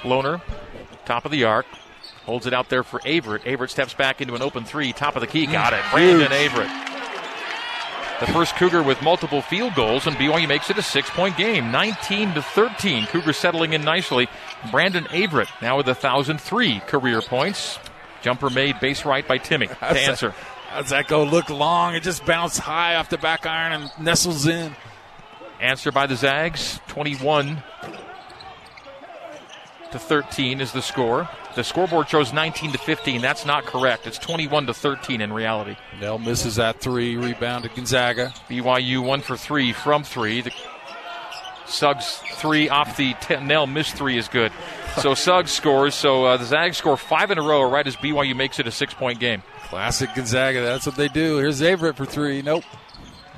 Lohner, 0.06 0.42
top 1.06 1.26
of 1.26 1.32
the 1.32 1.44
arc, 1.44 1.66
holds 2.26 2.46
it 2.48 2.54
out 2.54 2.70
there 2.70 2.84
for 2.84 3.00
Averette. 3.06 3.46
Averette 3.46 3.70
steps 3.72 3.94
back 3.94 4.22
into 4.22 4.36
an 4.36 4.42
open 4.42 4.64
three, 4.64 4.94
top 4.94 5.16
of 5.16 5.22
the 5.22 5.28
key, 5.28 5.46
got 5.46 5.74
it. 5.74 5.82
Brandon 5.92 6.32
Averette. 6.32 6.92
The 8.22 8.28
first 8.28 8.56
Cougar 8.56 8.82
with 8.82 9.02
multiple 9.02 9.42
field 9.42 9.76
goals, 9.76 10.08
and 10.08 10.16
BYU 10.16 10.48
makes 10.48 10.70
it 10.70 10.78
a 10.78 10.82
six-point 10.82 11.36
game, 11.36 11.70
19 11.72 12.36
to 12.36 12.42
13. 12.42 13.08
Cougars 13.08 13.36
settling 13.38 13.74
in 13.74 13.84
nicely. 13.84 14.30
Brandon 14.72 15.06
Averette 15.08 15.50
now 15.62 15.76
with 15.76 15.88
1,003 15.88 16.80
career 16.82 17.22
points. 17.22 17.78
Jumper 18.22 18.50
made 18.50 18.80
base 18.80 19.04
right 19.04 19.28
by 19.28 19.38
Timme 19.38 19.68
to 19.68 19.74
How's 19.76 19.94
that- 19.96 20.10
answer. 20.10 20.34
How's 20.70 20.90
that 20.90 21.08
go? 21.08 21.24
Look 21.24 21.50
long. 21.50 21.94
It 21.96 22.04
just 22.04 22.26
bounced 22.26 22.60
high 22.60 22.96
off 22.96 23.10
the 23.10 23.18
back 23.18 23.46
iron 23.46 23.74
and 23.82 23.92
nestles 24.00 24.48
in. 24.48 24.76
Answer 25.62 25.92
by 25.92 26.06
the 26.08 26.16
Zags, 26.16 26.80
21 26.88 27.64
to 29.96 30.00
13 30.00 30.62
is 30.62 30.72
the 30.72 30.82
score. 30.82 31.30
The 31.56 31.64
scoreboard 31.64 32.10
shows 32.10 32.34
19 32.34 32.74
to 32.74 32.78
15. 32.78 33.22
That's 33.22 33.46
not 33.46 33.66
correct. 33.66 34.08
It's 34.08 34.18
21 34.18 34.68
to 34.68 34.74
13 34.74 35.22
in 35.22 35.32
reality. 35.32 35.78
Knell 36.00 36.20
misses 36.20 36.58
that 36.58 36.82
three. 36.82 37.16
Rebound 37.16 37.64
to 37.64 37.70
Gonzaga. 37.70 38.34
BYU 38.50 39.04
one 39.04 39.22
for 39.22 39.38
three 39.38 39.72
from 39.72 40.04
three. 40.04 40.42
The 40.42 40.52
Suggs 41.66 42.22
three 42.34 42.70
off 42.70 42.98
the 42.98 43.14
ten. 43.22 43.48
Knell 43.48 43.68
missed 43.68 43.96
three 43.96 44.18
is 44.18 44.28
good. 44.28 44.52
So 45.02 45.14
Suggs 45.16 45.52
scores. 45.52 45.96
So 45.96 46.26
uh, 46.26 46.38
the 46.38 46.46
Zags 46.46 46.78
score 46.78 46.98
five 46.98 47.32
in 47.32 47.38
a 47.38 47.42
row 47.42 47.62
right 47.70 47.88
as 47.88 47.96
BYU 47.96 48.36
makes 48.36 48.60
it 48.60 48.68
a 48.68 48.72
six 48.72 48.94
point 48.94 49.20
game. 49.20 49.42
Classic 49.64 50.10
Gonzaga. 50.14 50.62
That's 50.62 50.86
what 50.86 50.96
they 50.96 51.08
do. 51.08 51.38
Here's 51.38 51.62
Averette 51.62 51.96
for 51.96 52.06
three. 52.06 52.42
Nope. 52.42 52.66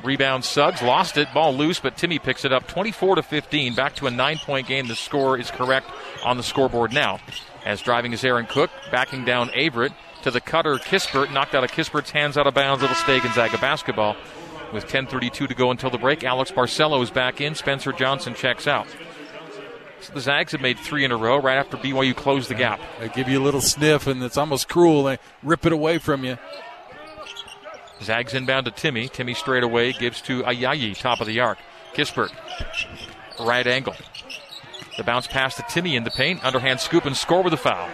Rebound 0.03 0.45
Suggs 0.45 0.81
lost 0.81 1.17
it. 1.17 1.33
Ball 1.33 1.55
loose, 1.55 1.79
but 1.79 1.97
Timme 1.97 2.21
picks 2.21 2.45
it 2.45 2.53
up 2.53 2.67
24 2.67 3.15
to 3.15 3.23
15. 3.23 3.75
Back 3.75 3.95
to 3.95 4.07
a 4.07 4.11
nine 4.11 4.37
point 4.37 4.67
game. 4.67 4.87
The 4.87 4.95
score 4.95 5.37
is 5.37 5.51
correct 5.51 5.89
on 6.23 6.37
the 6.37 6.43
scoreboard 6.43 6.93
now. 6.93 7.19
As 7.65 7.81
driving 7.81 8.13
is 8.13 8.23
Aaron 8.23 8.45
Cook, 8.45 8.69
backing 8.91 9.25
down 9.25 9.49
Averette 9.49 9.93
to 10.23 10.31
the 10.31 10.41
cutter 10.41 10.75
Kispert. 10.75 11.33
Knocked 11.33 11.55
out 11.55 11.63
of 11.63 11.71
Kispert's 11.71 12.11
hands 12.11 12.37
out 12.37 12.47
of 12.47 12.53
bounds. 12.53 12.83
It'll 12.83 12.95
stay 12.95 13.19
Gonzaga 13.19 13.57
basketball. 13.57 14.15
With 14.73 14.87
10.32 14.87 15.47
to 15.47 15.53
go 15.53 15.71
until 15.71 15.89
the 15.89 15.97
break, 15.97 16.25
Alex 16.25 16.51
Barcelo 16.51 17.01
is 17.01 17.09
back 17.09 17.39
in. 17.39 17.55
Spencer 17.55 17.93
Johnson 17.93 18.33
checks 18.33 18.67
out. 18.67 18.87
So 20.01 20.13
the 20.13 20.19
Zags 20.19 20.51
have 20.51 20.61
made 20.61 20.77
three 20.77 21.05
in 21.05 21.11
a 21.11 21.17
row 21.17 21.39
right 21.39 21.57
after 21.57 21.77
BYU 21.77 22.15
closed 22.15 22.49
the 22.49 22.55
gap. 22.55 22.79
They 22.99 23.09
give 23.09 23.29
you 23.29 23.41
a 23.41 23.43
little 23.43 23.61
sniff, 23.61 24.07
and 24.07 24.21
it's 24.21 24.37
almost 24.37 24.67
cruel. 24.67 25.05
They 25.05 25.19
rip 25.41 25.65
it 25.65 25.71
away 25.71 25.97
from 25.97 26.23
you. 26.23 26.37
Zags 28.01 28.33
inbound 28.33 28.65
to 28.65 28.71
Timme. 28.71 29.09
Timme 29.11 29.35
straight 29.35 29.63
away 29.63 29.93
gives 29.93 30.21
to 30.21 30.43
Ayayi, 30.43 30.97
top 30.97 31.21
of 31.21 31.27
the 31.27 31.39
arc. 31.39 31.57
Kispert, 31.93 32.31
right 33.39 33.65
angle. 33.65 33.95
The 34.97 35.03
bounce 35.03 35.27
pass 35.27 35.55
to 35.55 35.63
Timme 35.63 35.95
in 35.95 36.03
the 36.03 36.11
paint. 36.11 36.43
Underhand 36.43 36.79
scoop 36.79 37.05
and 37.05 37.15
score 37.15 37.43
with 37.43 37.53
a 37.53 37.57
foul. 37.57 37.89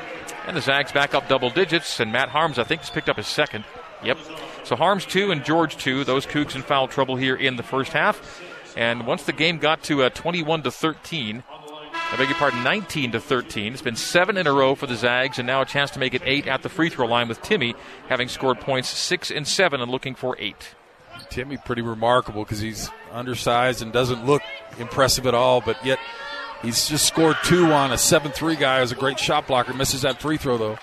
And 0.48 0.58
the 0.58 0.62
Zags 0.62 0.92
back 0.92 1.14
up 1.14 1.28
double 1.28 1.50
digits, 1.50 2.00
and 2.00 2.12
Matt 2.12 2.30
Haarms, 2.30 2.58
I 2.58 2.64
think, 2.64 2.82
has 2.82 2.90
picked 2.90 3.10
up 3.10 3.18
his 3.18 3.28
second. 3.28 3.64
Yep. 4.04 4.18
So 4.64 4.76
Haarms 4.76 5.06
2 5.06 5.32
and 5.32 5.44
George 5.44 5.78
2. 5.78 6.04
Those 6.04 6.26
Cougs 6.26 6.56
in 6.56 6.62
foul 6.62 6.88
trouble 6.88 7.16
here 7.16 7.36
in 7.36 7.56
the 7.56 7.64
first 7.64 7.94
half. 7.94 8.42
And 8.76 9.06
once 9.06 9.24
the 9.24 9.34
game 9.34 9.58
got 9.60 9.84
to 9.84 10.04
uh, 10.04 10.10
21 10.10 10.64
to 10.64 10.72
13, 10.72 11.44
I 12.14 12.16
beg 12.16 12.30
your 12.30 12.38
pardon, 12.38 12.62
19 12.62 13.14
to 13.14 13.20
13. 13.20 13.74
It's 13.74 13.82
been 13.82 13.96
seven 13.96 14.38
in 14.38 14.46
a 14.46 14.54
row 14.54 14.76
for 14.76 14.86
the 14.86 14.96
Zags, 14.96 15.40
and 15.40 15.48
now 15.48 15.62
a 15.62 15.66
chance 15.66 15.90
to 15.92 16.00
make 16.00 16.14
it 16.14 16.22
eight 16.26 16.46
at 16.46 16.62
the 16.62 16.70
free 16.70 16.90
throw 16.90 17.08
line 17.08 17.28
with 17.28 17.42
Timme 17.42 17.74
having 18.08 18.28
scored 18.28 18.60
points 18.60 18.88
six 18.88 19.32
and 19.32 19.48
seven 19.48 19.82
and 19.82 19.90
looking 19.90 20.14
for 20.14 20.36
eight. 20.38 20.76
Timme 21.32 21.66
pretty 21.66 21.82
remarkable 21.82 22.44
because 22.44 22.60
he's 22.60 22.92
undersized 23.12 23.82
and 23.82 23.92
doesn't 23.92 24.28
look 24.28 24.44
impressive 24.78 25.26
at 25.26 25.34
all, 25.34 25.60
but 25.60 25.84
yet 25.84 25.98
he's 26.62 26.88
just 26.88 27.08
scored 27.08 27.36
two 27.44 27.72
on 27.72 27.92
a 27.92 27.96
7-3 27.96 28.60
guy 28.60 28.82
who's 28.82 28.92
a 28.92 28.96
great 28.96 29.18
shot 29.18 29.48
blocker. 29.48 29.74
Misses 29.74 30.04
that 30.04 30.22
free 30.22 30.38
throw 30.38 30.60
though. 30.60 30.78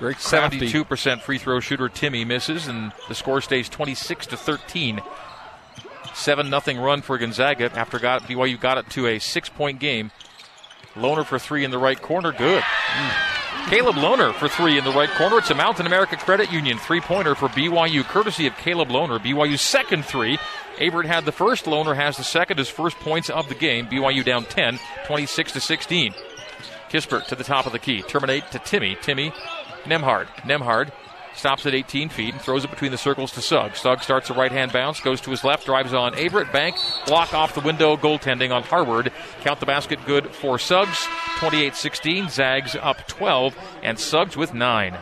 Great 0.00 0.18
Seventy-two 0.18 0.84
percent 0.84 1.22
free 1.22 1.38
throw 1.38 1.60
shooter 1.60 1.88
Timme 1.88 2.26
misses, 2.26 2.66
and 2.66 2.90
the 3.06 3.14
score 3.14 3.40
stays 3.40 3.68
26 3.68 4.26
to 4.26 4.36
13. 4.36 5.00
Seven 6.14 6.50
nothing 6.50 6.80
run 6.80 7.00
for 7.00 7.16
Gonzaga 7.16 7.70
after 7.78 8.00
got 8.00 8.22
BYU 8.22 8.58
got 8.58 8.76
it 8.76 8.90
to 8.90 9.06
a 9.06 9.20
six 9.20 9.48
point 9.48 9.78
game. 9.78 10.10
Lohner 10.94 11.26
for 11.26 11.38
three 11.38 11.64
in 11.64 11.70
the 11.70 11.78
right 11.78 12.00
corner, 12.00 12.32
good. 12.32 12.62
Caleb 13.68 13.96
Lohner 13.96 14.34
for 14.34 14.48
three 14.48 14.78
in 14.78 14.84
the 14.84 14.92
right 14.92 15.08
corner. 15.10 15.38
It's 15.38 15.50
a 15.50 15.54
Mountain 15.54 15.86
America 15.86 16.16
Credit 16.16 16.52
Union 16.52 16.78
three 16.78 17.00
pointer 17.00 17.34
for 17.34 17.48
BYU, 17.48 18.04
courtesy 18.04 18.46
of 18.46 18.56
Caleb 18.58 18.88
Lohner. 18.88 19.18
BYU's 19.18 19.62
second 19.62 20.04
three. 20.04 20.38
Averette 20.80 21.06
had 21.06 21.24
the 21.24 21.32
first. 21.32 21.64
Lohner 21.64 21.96
has 21.96 22.16
the 22.16 22.24
second. 22.24 22.58
His 22.58 22.68
first 22.68 22.98
points 22.98 23.30
of 23.30 23.48
the 23.48 23.54
game. 23.54 23.86
BYU 23.86 24.24
down 24.24 24.44
10, 24.44 24.78
26 25.06 25.52
to 25.52 25.60
16. 25.60 26.14
Kispert 26.90 27.26
to 27.26 27.34
the 27.34 27.44
top 27.44 27.66
of 27.66 27.72
the 27.72 27.78
key. 27.78 28.02
Terminate 28.02 28.50
to 28.50 28.58
Timme. 28.58 28.96
Timme, 28.98 29.32
Nemhard. 29.84 30.26
Nembhard 30.42 30.92
stops 31.36 31.66
at 31.66 31.74
18 31.74 32.08
feet 32.08 32.34
and 32.34 32.42
throws 32.42 32.64
it 32.64 32.70
between 32.70 32.90
the 32.90 32.98
circles 32.98 33.32
to 33.32 33.42
Suggs. 33.42 33.80
Suggs 33.80 34.04
starts 34.04 34.30
a 34.30 34.34
right 34.34 34.52
hand 34.52 34.72
bounce, 34.72 35.00
goes 35.00 35.20
to 35.22 35.30
his 35.30 35.44
left, 35.44 35.66
drives 35.66 35.92
on 35.92 36.14
Averette. 36.14 36.52
Bank, 36.52 36.76
block 37.06 37.34
off 37.34 37.54
the 37.54 37.60
window, 37.60 37.96
goaltending 37.96 38.54
on 38.54 38.62
Harward. 38.62 39.12
Count 39.40 39.60
the 39.60 39.66
basket 39.66 39.98
good 40.06 40.28
for 40.34 40.58
Suggs. 40.58 41.06
28 41.38 41.74
16. 41.74 42.28
Zags 42.28 42.76
up 42.80 43.06
12, 43.08 43.56
and 43.82 43.98
Suggs 43.98 44.36
with 44.36 44.54
9. 44.54 44.96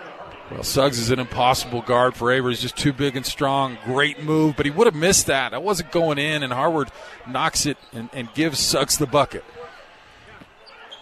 Well, 0.51 0.63
Suggs 0.63 0.99
is 0.99 1.11
an 1.11 1.19
impossible 1.19 1.81
guard 1.81 2.15
for 2.15 2.31
Averette. 2.31 2.57
He's 2.57 2.63
just 2.63 2.77
too 2.77 2.93
big 2.93 3.17
and 3.17 3.25
strong. 3.25 3.79
Great 3.85 4.23
move, 4.23 4.57
but 4.57 4.67
he 4.67 4.71
would 4.71 4.87
have 4.87 4.95
missed 4.95 5.27
that. 5.27 5.53
That 5.53 5.63
wasn't 5.63 5.93
going 5.93 6.19
in, 6.19 6.43
and 6.43 6.53
Harward 6.53 6.91
knocks 7.27 7.65
it 7.65 7.79
and, 7.93 8.11
and 8.13 8.33
gives 8.35 8.59
Suggs 8.59 8.99
the 8.99 9.07
bucket. 9.07 9.45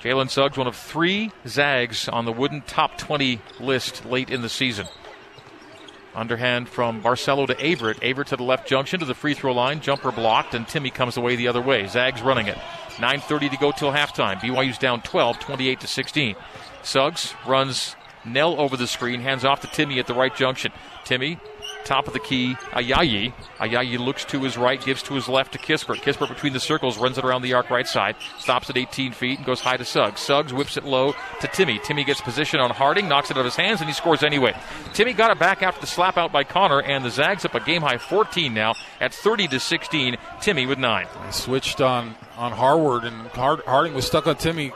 Jalen 0.02 0.30
Suggs, 0.30 0.56
one 0.56 0.66
of 0.66 0.76
three 0.76 1.30
Zags 1.46 2.08
on 2.08 2.24
the 2.24 2.32
Wooden 2.32 2.62
top 2.62 2.96
20 2.96 3.40
list 3.58 4.06
late 4.06 4.30
in 4.30 4.40
the 4.40 4.48
season. 4.48 4.86
Underhand 6.14 6.68
from 6.68 7.02
Barcelo 7.02 7.46
to 7.46 7.54
Averette. 7.54 8.02
Averette 8.02 8.28
to 8.28 8.36
the 8.36 8.42
left 8.42 8.68
junction 8.68 9.00
to 9.00 9.06
the 9.06 9.14
free 9.14 9.34
throw 9.34 9.52
line. 9.52 9.80
Jumper 9.80 10.12
blocked, 10.12 10.54
and 10.54 10.66
Timme 10.66 10.92
comes 10.92 11.16
away 11.16 11.36
the 11.36 11.48
other 11.48 11.62
way. 11.62 11.86
Zags 11.86 12.22
running 12.22 12.46
it. 12.46 12.58
9.30 12.96 13.50
to 13.50 13.56
go 13.56 13.72
till 13.72 13.92
halftime. 13.92 14.38
BYU's 14.40 14.78
down 14.78 15.02
12, 15.02 15.38
28 15.38 15.80
to 15.80 15.86
16. 15.86 16.36
Suggs 16.82 17.34
runs 17.46 17.96
Knell 18.24 18.60
over 18.60 18.76
the 18.76 18.86
screen, 18.86 19.20
hands 19.20 19.44
off 19.44 19.60
to 19.60 19.66
Timme 19.66 19.98
at 19.98 20.06
the 20.06 20.14
right 20.14 20.34
junction. 20.34 20.72
Timme 21.04 21.40
top 21.84 22.06
of 22.06 22.12
the 22.12 22.18
key, 22.18 22.54
Ayayi. 22.72 23.32
Ayayi 23.58 23.98
looks 23.98 24.24
to 24.26 24.40
his 24.40 24.56
right, 24.56 24.82
gives 24.82 25.02
to 25.04 25.14
his 25.14 25.28
left 25.28 25.52
to 25.52 25.58
Kispert. 25.58 25.96
Kispert 25.96 26.28
between 26.28 26.52
the 26.52 26.60
circles, 26.60 26.98
runs 26.98 27.18
it 27.18 27.24
around 27.24 27.42
the 27.42 27.54
arc 27.54 27.70
right 27.70 27.86
side, 27.86 28.16
stops 28.38 28.70
at 28.70 28.76
18 28.76 29.12
feet, 29.12 29.38
and 29.38 29.46
goes 29.46 29.60
high 29.60 29.76
to 29.76 29.84
Suggs. 29.84 30.20
Suggs 30.20 30.52
whips 30.52 30.76
it 30.76 30.84
low 30.84 31.12
to 31.40 31.48
Timme. 31.48 31.80
Timme 31.80 32.04
gets 32.06 32.20
position 32.20 32.60
on 32.60 32.70
Harding, 32.70 33.08
knocks 33.08 33.30
it 33.30 33.36
out 33.36 33.40
of 33.40 33.46
his 33.46 33.56
hands, 33.56 33.80
and 33.80 33.88
he 33.88 33.94
scores 33.94 34.22
anyway. 34.22 34.52
Timme 34.92 35.16
got 35.16 35.30
it 35.30 35.38
back 35.38 35.62
after 35.62 35.80
the 35.80 35.86
slap 35.86 36.16
out 36.16 36.32
by 36.32 36.44
Connor, 36.44 36.80
and 36.80 37.04
the 37.04 37.10
Zags 37.10 37.44
up 37.44 37.54
a 37.54 37.60
game 37.60 37.82
high 37.82 37.98
14 37.98 38.52
now 38.52 38.74
at 39.00 39.12
30 39.14 39.48
to 39.48 39.60
16. 39.60 40.16
Timme 40.40 40.68
with 40.68 40.78
nine. 40.78 41.06
He 41.26 41.32
switched 41.32 41.80
on 41.80 42.14
on 42.36 42.52
Harward, 42.52 43.04
and 43.04 43.28
Harding 43.28 43.94
was 43.94 44.06
stuck 44.06 44.26
on 44.26 44.36
Timme. 44.36 44.72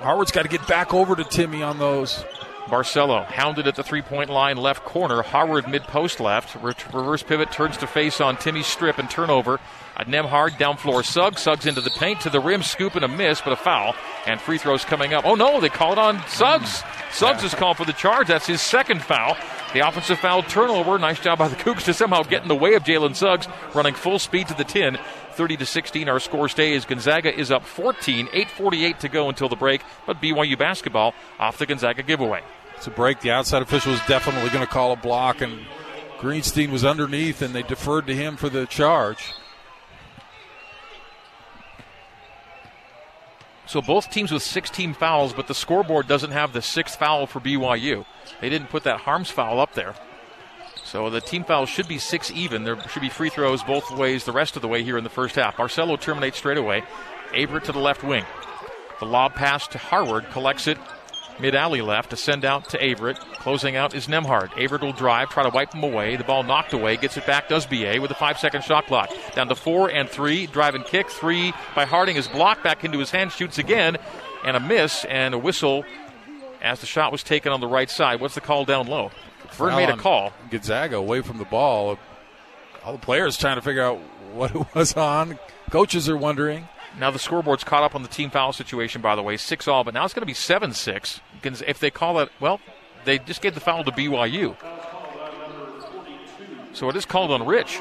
Harward's 0.00 0.32
got 0.32 0.42
to 0.42 0.48
get 0.48 0.66
back 0.66 0.92
over 0.94 1.14
to 1.14 1.22
Timme 1.22 1.66
on 1.66 1.78
those. 1.78 2.24
Barcelo 2.66 3.24
hounded 3.26 3.66
at 3.66 3.74
the 3.74 3.82
three 3.82 4.02
point 4.02 4.30
line, 4.30 4.56
left 4.56 4.84
corner. 4.84 5.22
Harward 5.22 5.68
mid 5.68 5.82
post 5.84 6.20
left. 6.20 6.54
Reverse 6.62 7.22
pivot 7.22 7.52
turns 7.52 7.76
to 7.78 7.86
face 7.86 8.20
on 8.20 8.36
Timme's 8.36 8.66
strip 8.66 8.98
and 8.98 9.10
turnover. 9.10 9.60
A 9.96 10.04
Nembhard 10.04 10.58
down 10.58 10.76
floor. 10.76 11.02
Suggs. 11.02 11.42
Suggs 11.42 11.66
into 11.66 11.80
the 11.80 11.90
paint 11.90 12.22
to 12.22 12.30
the 12.30 12.40
rim, 12.40 12.62
scoop 12.62 12.94
and 12.96 13.04
a 13.04 13.08
miss, 13.08 13.40
but 13.40 13.52
a 13.52 13.56
foul. 13.56 13.94
And 14.26 14.40
free 14.40 14.58
throws 14.58 14.84
coming 14.84 15.14
up. 15.14 15.24
Oh 15.24 15.34
no, 15.34 15.60
they 15.60 15.68
called 15.68 15.98
it 15.98 15.98
on 15.98 16.18
Suggs. 16.28 16.82
Suggs 17.12 17.42
yeah. 17.42 17.46
is 17.46 17.54
called 17.54 17.76
for 17.76 17.84
the 17.84 17.92
charge. 17.92 18.28
That's 18.28 18.46
his 18.46 18.60
second 18.60 19.02
foul. 19.02 19.36
The 19.74 19.86
offensive 19.86 20.20
foul 20.20 20.44
turnover. 20.44 21.00
Nice 21.00 21.18
job 21.18 21.38
by 21.38 21.48
the 21.48 21.56
Cougs 21.56 21.84
to 21.86 21.92
somehow 21.92 22.22
get 22.22 22.42
in 22.42 22.48
the 22.48 22.54
way 22.54 22.74
of 22.74 22.84
Jalen 22.84 23.16
Suggs, 23.16 23.48
running 23.74 23.94
full 23.94 24.20
speed 24.20 24.46
to 24.46 24.54
the 24.54 24.62
10. 24.62 24.98
30 25.32 25.56
to 25.56 25.66
16. 25.66 26.08
Our 26.08 26.20
score 26.20 26.48
stays. 26.48 26.84
Gonzaga 26.84 27.36
is 27.36 27.50
up 27.50 27.66
14. 27.66 28.28
8:48 28.32 29.00
to 29.00 29.08
go 29.08 29.28
until 29.28 29.48
the 29.48 29.56
break, 29.56 29.82
but 30.06 30.20
BYU 30.20 30.56
basketball 30.56 31.12
off 31.40 31.58
the 31.58 31.66
Gonzaga 31.66 32.04
giveaway. 32.04 32.42
It's 32.76 32.86
a 32.86 32.90
break. 32.90 33.20
The 33.20 33.32
outside 33.32 33.62
official 33.62 33.90
was 33.90 34.00
definitely 34.06 34.48
going 34.50 34.64
to 34.64 34.72
call 34.72 34.92
a 34.92 34.96
block, 34.96 35.40
and 35.40 35.66
Greenstein 36.20 36.70
was 36.70 36.84
underneath, 36.84 37.42
and 37.42 37.52
they 37.52 37.62
deferred 37.64 38.06
to 38.06 38.14
him 38.14 38.36
for 38.36 38.48
the 38.48 38.66
charge. 38.66 39.32
So 43.66 43.80
both 43.80 44.10
teams 44.10 44.30
with 44.30 44.42
16 44.42 44.94
fouls, 44.94 45.32
but 45.32 45.46
the 45.46 45.54
scoreboard 45.54 46.06
doesn't 46.06 46.32
have 46.32 46.52
the 46.52 46.62
sixth 46.62 46.98
foul 46.98 47.26
for 47.26 47.40
BYU. 47.40 48.04
They 48.40 48.50
didn't 48.50 48.68
put 48.68 48.84
that 48.84 49.00
harms 49.00 49.30
foul 49.30 49.58
up 49.60 49.74
there. 49.74 49.94
So 50.84 51.08
the 51.08 51.20
team 51.20 51.44
fouls 51.44 51.70
should 51.70 51.88
be 51.88 51.98
six 51.98 52.30
even. 52.30 52.64
There 52.64 52.78
should 52.88 53.02
be 53.02 53.08
free 53.08 53.30
throws 53.30 53.62
both 53.62 53.90
ways 53.90 54.24
the 54.24 54.32
rest 54.32 54.56
of 54.56 54.62
the 54.62 54.68
way 54.68 54.82
here 54.82 54.98
in 54.98 55.04
the 55.04 55.10
first 55.10 55.34
half. 55.34 55.56
Barcelo 55.56 55.98
terminates 55.98 56.38
straight 56.38 56.58
away. 56.58 56.84
Averette 57.34 57.64
to 57.64 57.72
the 57.72 57.78
left 57.78 58.04
wing. 58.04 58.24
The 59.00 59.06
lob 59.06 59.34
pass 59.34 59.66
to 59.68 59.78
Harward 59.78 60.30
collects 60.30 60.68
it 60.68 60.78
mid 61.40 61.54
alley 61.54 61.82
left 61.82 62.10
to 62.10 62.16
send 62.16 62.44
out 62.44 62.68
to 62.70 62.78
Averette. 62.82 63.18
Closing 63.38 63.76
out 63.76 63.94
is 63.94 64.06
Nembhard. 64.06 64.50
Averette 64.58 64.82
will 64.82 64.92
drive, 64.92 65.30
try 65.30 65.42
to 65.42 65.48
wipe 65.50 65.74
him 65.74 65.82
away. 65.82 66.16
The 66.16 66.24
ball 66.24 66.42
knocked 66.42 66.72
away, 66.72 66.96
gets 66.96 67.16
it 67.16 67.26
back, 67.26 67.48
does 67.48 67.66
BA 67.66 67.98
with 68.00 68.10
a 68.10 68.14
five 68.14 68.38
second 68.38 68.64
shot 68.64 68.86
clock. 68.86 69.10
Down 69.34 69.48
to 69.48 69.54
four 69.54 69.90
and 69.90 70.08
three. 70.08 70.46
Drive 70.46 70.74
and 70.74 70.84
kick. 70.84 71.10
Three 71.10 71.52
by 71.74 71.84
Harding 71.84 72.16
is 72.16 72.28
blocked 72.28 72.62
back 72.64 72.84
into 72.84 72.98
his 72.98 73.10
hand, 73.10 73.32
shoots 73.32 73.58
again, 73.58 73.96
and 74.44 74.56
a 74.56 74.60
miss 74.60 75.04
and 75.04 75.34
a 75.34 75.38
whistle 75.38 75.84
as 76.62 76.80
the 76.80 76.86
shot 76.86 77.12
was 77.12 77.22
taken 77.22 77.52
on 77.52 77.60
the 77.60 77.68
right 77.68 77.90
side. 77.90 78.20
What's 78.20 78.34
the 78.34 78.40
call 78.40 78.64
down 78.64 78.86
low? 78.86 79.10
Vern 79.52 79.76
made 79.76 79.88
a 79.90 79.96
call. 79.96 80.32
Gonzaga 80.50 80.96
away 80.96 81.20
from 81.20 81.38
the 81.38 81.44
ball. 81.44 81.98
All 82.84 82.92
the 82.92 82.98
players 82.98 83.36
trying 83.36 83.56
to 83.56 83.62
figure 83.62 83.82
out 83.82 83.98
what 84.32 84.54
it 84.54 84.66
was 84.74 84.94
on. 84.96 85.38
Coaches 85.70 86.08
are 86.08 86.16
wondering. 86.16 86.68
Now 86.98 87.10
the 87.10 87.18
scoreboard's 87.18 87.64
caught 87.64 87.82
up 87.82 87.94
on 87.94 88.02
the 88.02 88.08
team 88.08 88.30
foul 88.30 88.52
situation, 88.52 89.00
by 89.02 89.16
the 89.16 89.22
way, 89.22 89.36
six 89.36 89.66
all, 89.66 89.84
but 89.84 89.94
now 89.94 90.04
it's 90.04 90.14
going 90.14 90.22
to 90.22 90.26
be 90.26 90.34
seven 90.34 90.72
six. 90.72 91.20
If 91.42 91.78
they 91.78 91.90
call 91.90 92.20
it, 92.20 92.30
well, 92.40 92.60
they 93.04 93.18
just 93.18 93.42
gave 93.42 93.54
the 93.54 93.60
foul 93.60 93.84
to 93.84 93.90
BYU, 93.90 94.56
so 96.72 96.88
it 96.88 96.96
is 96.96 97.04
called 97.04 97.30
on 97.30 97.46
Rich. 97.46 97.80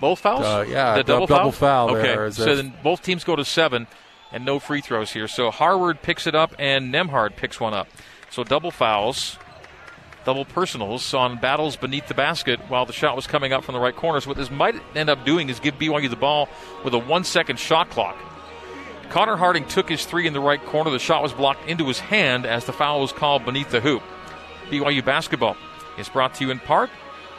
Both 0.00 0.20
fouls? 0.20 0.44
Uh, 0.44 0.64
yeah, 0.68 0.96
the 0.96 1.04
double, 1.04 1.26
double 1.26 1.52
foul. 1.52 1.88
foul 1.88 1.96
okay, 1.96 2.30
so 2.30 2.56
then 2.56 2.74
both 2.82 3.02
teams 3.02 3.24
go 3.24 3.36
to 3.36 3.44
seven, 3.44 3.86
and 4.32 4.44
no 4.44 4.58
free 4.58 4.80
throws 4.80 5.12
here. 5.12 5.28
So 5.28 5.50
Harward 5.50 6.02
picks 6.02 6.26
it 6.26 6.34
up, 6.34 6.54
and 6.58 6.92
Nembhard 6.92 7.36
picks 7.36 7.58
one 7.60 7.74
up. 7.74 7.88
So 8.30 8.44
double 8.44 8.70
fouls 8.70 9.38
double 10.24 10.44
personals 10.44 11.12
on 11.14 11.38
battles 11.38 11.76
beneath 11.76 12.08
the 12.08 12.14
basket 12.14 12.60
while 12.68 12.86
the 12.86 12.92
shot 12.92 13.16
was 13.16 13.26
coming 13.26 13.52
up 13.52 13.64
from 13.64 13.74
the 13.74 13.80
right 13.80 13.94
corner. 13.94 14.20
So 14.20 14.28
what 14.28 14.36
this 14.36 14.50
might 14.50 14.74
end 14.94 15.10
up 15.10 15.24
doing 15.24 15.48
is 15.48 15.60
give 15.60 15.78
BYU 15.78 16.08
the 16.10 16.16
ball 16.16 16.48
with 16.84 16.94
a 16.94 16.98
one 16.98 17.24
second 17.24 17.58
shot 17.58 17.90
clock. 17.90 18.16
Connor 19.10 19.36
Harding 19.36 19.66
took 19.66 19.88
his 19.88 20.04
three 20.04 20.26
in 20.26 20.32
the 20.32 20.40
right 20.40 20.64
corner. 20.64 20.90
The 20.90 20.98
shot 20.98 21.22
was 21.22 21.32
blocked 21.32 21.68
into 21.68 21.86
his 21.86 22.00
hand 22.00 22.46
as 22.46 22.64
the 22.64 22.72
foul 22.72 23.00
was 23.00 23.12
called 23.12 23.44
beneath 23.44 23.70
the 23.70 23.80
hoop. 23.80 24.02
BYU 24.70 25.04
basketball 25.04 25.56
is 25.98 26.08
brought 26.08 26.34
to 26.34 26.44
you 26.44 26.50
in 26.50 26.58
part 26.58 26.90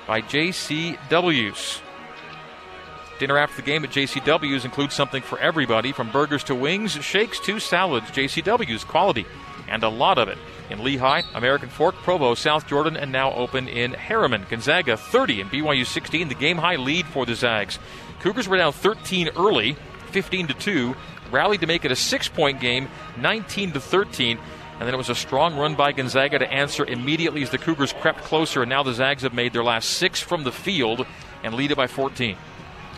by 0.07 0.21
JCW's. 0.21 1.81
Dinner 3.17 3.37
after 3.37 3.55
the 3.55 3.61
game 3.61 3.83
at 3.83 3.91
JCW's 3.91 4.65
includes 4.65 4.93
something 4.93 5.23
for 5.23 5.39
everybody 5.39 5.91
from 5.91 6.11
burgers 6.11 6.43
to 6.45 6.55
wings, 6.55 6.91
shakes 6.91 7.39
to 7.39 7.59
salads. 7.59 8.11
JCW's 8.11 8.83
quality 8.83 9.25
and 9.67 9.83
a 9.83 9.89
lot 9.89 10.17
of 10.17 10.27
it 10.27 10.37
in 10.69 10.79
Lehi, 10.79 11.23
American 11.33 11.69
Fork, 11.69 11.95
Provo, 11.95 12.33
South 12.33 12.67
Jordan, 12.67 12.95
and 12.97 13.11
now 13.11 13.33
open 13.33 13.67
in 13.67 13.93
Herriman. 13.93 14.47
Gonzaga 14.49 14.97
30 14.97 15.41
and 15.41 15.51
BYU 15.51 15.85
16, 15.85 16.27
the 16.27 16.35
game 16.35 16.57
high 16.57 16.75
lead 16.75 17.05
for 17.05 17.25
the 17.25 17.35
Zags. 17.35 17.79
Cougars 18.19 18.47
were 18.47 18.57
down 18.57 18.73
13 18.73 19.29
early, 19.35 19.75
15 20.11 20.47
to 20.47 20.53
2, 20.53 20.95
rallied 21.31 21.61
to 21.61 21.67
make 21.67 21.85
it 21.85 21.91
a 21.91 21.95
six 21.95 22.27
point 22.27 22.59
game, 22.59 22.87
19 23.17 23.73
to 23.73 23.79
13. 23.79 24.39
And 24.77 24.85
then 24.85 24.93
it 24.93 24.97
was 24.97 25.09
a 25.09 25.15
strong 25.15 25.55
run 25.55 25.75
by 25.75 25.93
Gonzaga 25.93 26.39
to 26.39 26.51
answer 26.51 26.83
immediately 26.85 27.41
as 27.43 27.49
the 27.49 27.57
Cougars 27.57 27.93
crept 27.93 28.19
closer. 28.23 28.61
And 28.61 28.69
now 28.69 28.83
the 28.83 28.93
Zags 28.93 29.23
have 29.23 29.33
made 29.33 29.53
their 29.53 29.63
last 29.63 29.91
six 29.91 30.19
from 30.19 30.43
the 30.43 30.51
field 30.51 31.05
and 31.43 31.53
lead 31.53 31.71
it 31.71 31.77
by 31.77 31.87
14. 31.87 32.35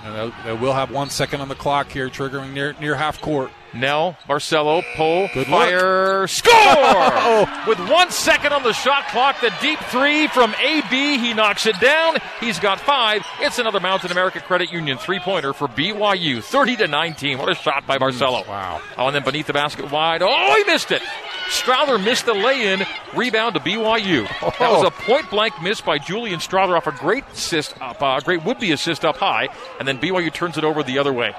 And 0.04 0.34
they 0.46 0.54
will 0.54 0.74
have 0.74 0.90
one 0.90 1.10
second 1.10 1.42
on 1.42 1.50
the 1.50 1.56
clock 1.56 1.92
here, 1.92 2.10
triggering 2.10 2.54
near 2.54 2.74
near 2.80 2.96
half 2.96 3.22
court. 3.22 3.52
Knell, 3.74 4.18
Barcelo, 4.28 4.84
pull, 4.96 5.30
Good 5.34 5.48
fire, 5.48 6.28
score! 6.28 7.48
With 7.68 7.80
one 7.90 8.12
second 8.12 8.54
on 8.54 8.64
the 8.64 8.74
shot 8.74 9.08
clock, 9.10 9.42
the 9.42 9.54
deep 9.62 9.80
three 9.80 10.28
from 10.28 10.56
AB. 10.56 11.18
He 11.18 11.34
knocks 11.34 11.66
it 11.66 11.80
down. 11.80 12.18
He's 12.40 12.60
got 12.60 12.80
five. 12.80 13.26
It's 13.42 13.60
another 13.60 13.80
Mountain 13.80 14.12
America 14.12 14.40
Credit 14.40 14.72
Union 14.72 14.98
three 14.98 15.20
pointer 15.20 15.54
for 15.54 15.68
BYU, 15.68 16.44
30 16.44 16.78
to 16.78 16.88
19. 16.88 17.38
What 17.38 17.50
a 17.50 17.56
shot 17.56 17.86
by 17.86 17.98
Barcelo. 17.98 18.48
Wow. 18.48 18.82
Oh, 18.98 19.08
and 19.08 19.16
then 19.16 19.24
beneath 19.24 19.48
the 19.48 19.54
basket 19.54 19.92
wide. 19.92 20.22
Oh, 20.24 20.56
he 20.56 20.64
missed 20.72 20.92
it. 20.92 21.02
Strother 21.50 21.98
missed 21.98 22.26
the 22.26 22.34
lay 22.34 22.74
in. 22.74 22.84
Rebound 23.16 23.56
to 23.56 23.60
BYU. 23.60 24.28
That 24.60 24.72
was 24.72 24.84
a 24.86 24.92
point 24.92 25.30
blank 25.30 25.62
miss 25.62 25.82
by 25.82 25.98
Julian 25.98 26.40
Strother 26.40 26.76
off 26.76 26.88
a 26.88 26.92
great 26.92 27.26
assist 27.34 27.80
up, 27.82 28.02
uh, 28.02 28.20
great 28.22 28.44
would 28.44 28.60
be 28.60 28.72
assist 28.72 29.06
up 29.06 29.18
high, 29.18 29.50
and 29.80 29.88
then 29.88 30.00
BYU 30.00 30.34
turns 30.34 30.58
it 30.58 30.64
over 30.64 30.84
the 30.84 31.00
other 31.00 31.14
way. 31.14 31.34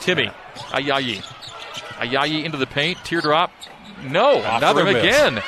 Timme 0.00 0.32
Ayayi. 0.70 1.24
Ayayi 1.98 2.44
into 2.44 2.58
the 2.58 2.66
paint. 2.66 2.98
Teardrop. 3.04 3.50
No. 4.02 4.42
off 4.42 4.58
Another 4.62 4.86
again. 4.86 5.42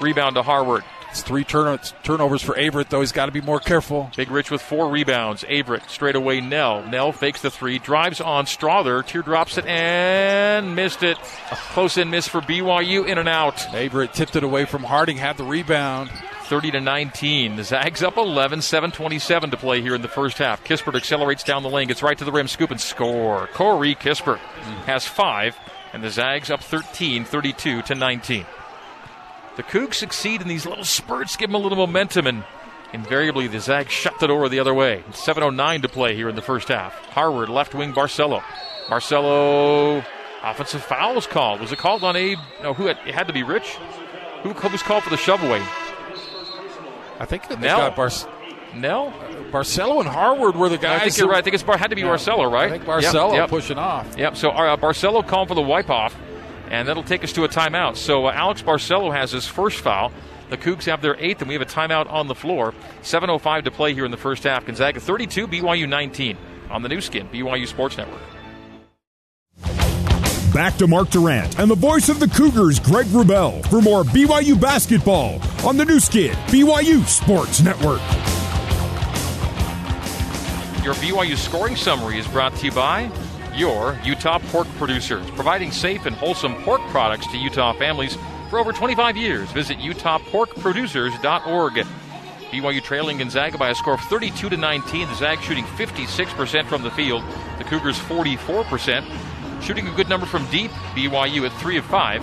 Rebound 0.00 0.36
to 0.36 0.42
Harward. 0.42 0.84
It's 1.10 1.22
three 1.22 1.44
turn- 1.44 1.78
turnovers 2.02 2.42
for 2.42 2.58
Averette, 2.58 2.90
though. 2.90 3.00
He's 3.00 3.12
got 3.12 3.26
to 3.26 3.32
be 3.32 3.40
more 3.40 3.58
careful. 3.60 4.10
Big 4.16 4.30
Rich 4.30 4.50
with 4.50 4.60
four 4.60 4.90
rebounds. 4.90 5.44
Averette 5.48 5.88
straight 5.88 6.14
away. 6.14 6.42
Knell. 6.42 6.82
Knell 6.82 7.12
fakes 7.12 7.40
the 7.40 7.50
three. 7.50 7.78
Drives 7.78 8.20
on 8.20 8.44
Strother. 8.44 9.02
Teardrops 9.02 9.56
it 9.56 9.64
and 9.64 10.76
missed 10.76 11.02
it. 11.02 11.16
A 11.50 11.56
close 11.56 11.96
in 11.96 12.10
miss 12.10 12.28
for 12.28 12.42
BYU. 12.42 13.06
In 13.06 13.16
and 13.16 13.28
out. 13.30 13.64
Averette 13.74 14.12
tipped 14.12 14.36
it 14.36 14.44
away 14.44 14.66
from 14.66 14.82
Harding, 14.82 15.16
had 15.16 15.38
the 15.38 15.44
rebound. 15.44 16.10
30 16.46 16.70
to 16.72 16.80
19. 16.80 17.56
The 17.56 17.64
Zags 17.64 18.02
up 18.02 18.16
11, 18.16 18.60
7:27 18.60 19.50
to 19.50 19.56
play 19.56 19.80
here 19.80 19.94
in 19.94 20.02
the 20.02 20.08
first 20.08 20.38
half. 20.38 20.62
Kispert 20.62 20.94
accelerates 20.94 21.42
down 21.42 21.62
the 21.62 21.68
lane, 21.68 21.88
gets 21.88 22.02
right 22.02 22.16
to 22.16 22.24
the 22.24 22.32
rim, 22.32 22.46
scoop 22.46 22.70
and 22.70 22.80
score. 22.80 23.48
Corey 23.52 23.96
Kispert 23.96 24.38
has 24.86 25.06
five, 25.06 25.56
and 25.92 26.04
the 26.04 26.10
Zags 26.10 26.50
up 26.50 26.62
13, 26.62 27.24
32 27.24 27.82
to 27.82 27.94
19. 27.94 28.46
The 29.56 29.62
Cougs 29.64 29.94
succeed 29.94 30.40
in 30.40 30.48
these 30.48 30.66
little 30.66 30.84
spurts, 30.84 31.36
give 31.36 31.50
them 31.50 31.56
a 31.56 31.62
little 31.62 31.78
momentum, 31.78 32.26
and 32.28 32.44
invariably 32.92 33.48
the 33.48 33.58
Zags 33.58 33.92
shut 33.92 34.18
the 34.20 34.28
door 34.28 34.48
the 34.48 34.60
other 34.60 34.74
way. 34.74 35.02
7:09 35.12 35.82
to 35.82 35.88
play 35.88 36.14
here 36.14 36.28
in 36.28 36.36
the 36.36 36.42
first 36.42 36.68
half. 36.68 36.94
Harward 37.06 37.48
left 37.48 37.74
wing 37.74 37.92
Barcelo. 37.92 38.42
Barcelo 38.86 40.04
offensive 40.44 40.84
foul 40.84 41.16
was 41.16 41.26
called. 41.26 41.60
Was 41.60 41.72
it 41.72 41.78
called 41.78 42.04
on 42.04 42.14
Abe? 42.14 42.38
No, 42.62 42.72
who 42.72 42.86
had, 42.86 42.98
it 43.04 43.14
had 43.14 43.26
to 43.26 43.32
be 43.32 43.42
Rich. 43.42 43.78
Who 44.42 44.50
was 44.68 44.82
called 44.82 45.02
for 45.02 45.10
the 45.10 45.16
shove 45.16 45.42
away? 45.42 45.60
I 47.18 47.24
think 47.24 47.48
they 47.48 47.56
Knell. 47.56 47.78
got 47.78 47.96
Bar- 47.96 48.10
Knell? 48.74 49.12
Barcelo 49.50 50.00
and 50.00 50.08
Harward 50.08 50.54
were 50.56 50.68
the 50.68 50.76
guys. 50.78 51.00
I 51.00 51.04
think 51.04 51.18
you're 51.18 51.28
right. 51.28 51.38
I 51.38 51.42
think 51.42 51.54
it's 51.54 51.62
Bar- 51.62 51.78
had 51.78 51.90
to 51.90 51.96
be 51.96 52.02
Barcelo, 52.02 52.50
right? 52.50 52.66
I 52.66 52.70
think 52.70 52.84
Barcelo 52.84 53.30
Yep, 53.30 53.34
yep. 53.34 53.48
pushing 53.48 53.78
off. 53.78 54.16
Yep. 54.18 54.36
So 54.36 54.50
uh, 54.50 54.76
Barcelo 54.76 55.26
called 55.26 55.48
for 55.48 55.54
the 55.54 55.62
wipe 55.62 55.88
off, 55.88 56.14
and 56.70 56.86
that'll 56.88 57.02
take 57.02 57.24
us 57.24 57.32
to 57.34 57.44
a 57.44 57.48
timeout. 57.48 57.96
So 57.96 58.26
uh, 58.26 58.32
Alex 58.32 58.62
Barcelo 58.62 59.14
has 59.14 59.30
his 59.32 59.46
first 59.46 59.80
foul. 59.80 60.12
The 60.50 60.56
Cougs 60.56 60.84
have 60.84 61.00
their 61.02 61.16
eighth, 61.18 61.40
and 61.40 61.48
we 61.48 61.54
have 61.54 61.62
a 61.62 61.66
timeout 61.66 62.10
on 62.12 62.28
the 62.28 62.34
floor. 62.34 62.74
7:05 63.02 63.64
to 63.64 63.70
play 63.70 63.94
here 63.94 64.04
in 64.04 64.10
the 64.10 64.16
first 64.16 64.44
half. 64.44 64.66
Gonzaga 64.66 65.00
32, 65.00 65.48
BYU 65.48 65.88
19 65.88 66.36
on 66.70 66.82
the 66.82 66.88
Nu 66.88 67.00
Skin, 67.00 67.28
BYU 67.28 67.66
Sports 67.66 67.96
Network. 67.96 68.20
Back 70.56 70.78
to 70.78 70.86
Mark 70.86 71.10
Durrant 71.10 71.58
and 71.58 71.70
the 71.70 71.74
voice 71.74 72.08
of 72.08 72.18
the 72.18 72.28
Cougars, 72.28 72.80
Greg 72.80 73.04
Wrubell, 73.08 73.62
for 73.68 73.82
more 73.82 74.04
BYU 74.04 74.58
basketball 74.58 75.38
on 75.66 75.76
the 75.76 75.84
Nu 75.84 76.00
Skin, 76.00 76.32
BYU 76.46 77.04
Sports 77.04 77.60
Network. 77.60 78.00
Your 80.82 80.94
BYU 80.94 81.36
scoring 81.36 81.76
summary 81.76 82.18
is 82.18 82.26
brought 82.28 82.56
to 82.56 82.64
you 82.64 82.72
by 82.72 83.10
your 83.54 84.00
Utah 84.02 84.38
Pork 84.38 84.66
Producers, 84.78 85.28
providing 85.32 85.72
safe 85.72 86.06
and 86.06 86.16
wholesome 86.16 86.54
pork 86.62 86.80
products 86.88 87.30
to 87.32 87.36
Utah 87.36 87.74
families 87.74 88.16
for 88.48 88.58
over 88.58 88.72
25 88.72 89.14
years. 89.14 89.52
Visit 89.52 89.76
utahporkproducers.org. 89.76 91.86
BYU 92.50 92.82
trailing 92.82 93.18
Gonzaga 93.18 93.58
by 93.58 93.68
a 93.68 93.74
score 93.74 93.94
of 93.94 94.00
32 94.00 94.48
to 94.48 94.56
19. 94.56 95.06
The 95.06 95.14
Zags 95.16 95.42
shooting 95.42 95.64
56% 95.64 96.64
from 96.64 96.82
the 96.82 96.90
field. 96.92 97.22
The 97.58 97.64
Cougars 97.64 97.98
44%. 97.98 99.04
Shooting 99.62 99.88
a 99.88 99.92
good 99.92 100.08
number 100.08 100.26
from 100.26 100.46
deep. 100.50 100.70
BYU 100.94 101.46
at 101.46 101.52
3 101.60 101.78
of 101.78 101.84
5, 101.86 102.22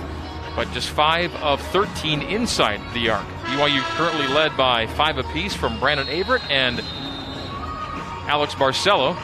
but 0.55 0.71
just 0.71 0.89
5 0.89 1.35
of 1.35 1.61
13 1.67 2.21
inside 2.21 2.79
the 2.93 3.09
arc. 3.09 3.25
BYU 3.43 3.81
currently 3.95 4.27
led 4.27 4.55
by 4.55 4.87
5 4.87 5.17
apiece 5.17 5.53
from 5.53 5.79
Brandon 5.79 6.07
Averette 6.07 6.49
and 6.49 6.81
Alex 8.27 8.55
Barcelo. 8.55 9.17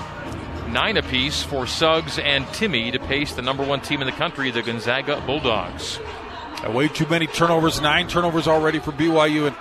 Nine 0.69 0.97
apiece 0.97 1.41
for 1.41 1.65
Suggs 1.65 2.19
and 2.19 2.45
Timme 2.47 2.91
to 2.91 2.99
pace 2.99 3.33
the 3.33 3.41
number 3.41 3.63
one 3.63 3.81
team 3.81 4.01
in 4.01 4.05
the 4.05 4.11
country, 4.13 4.51
the 4.51 4.61
Gonzaga 4.61 5.21
Bulldogs. 5.25 5.99
Way 6.67 6.89
too 6.89 7.07
many 7.07 7.25
turnovers. 7.25 7.81
Nine 7.81 8.07
turnovers 8.07 8.47
already 8.47 8.79
for 8.79 8.91
BYU. 8.91 9.47
And 9.47 9.55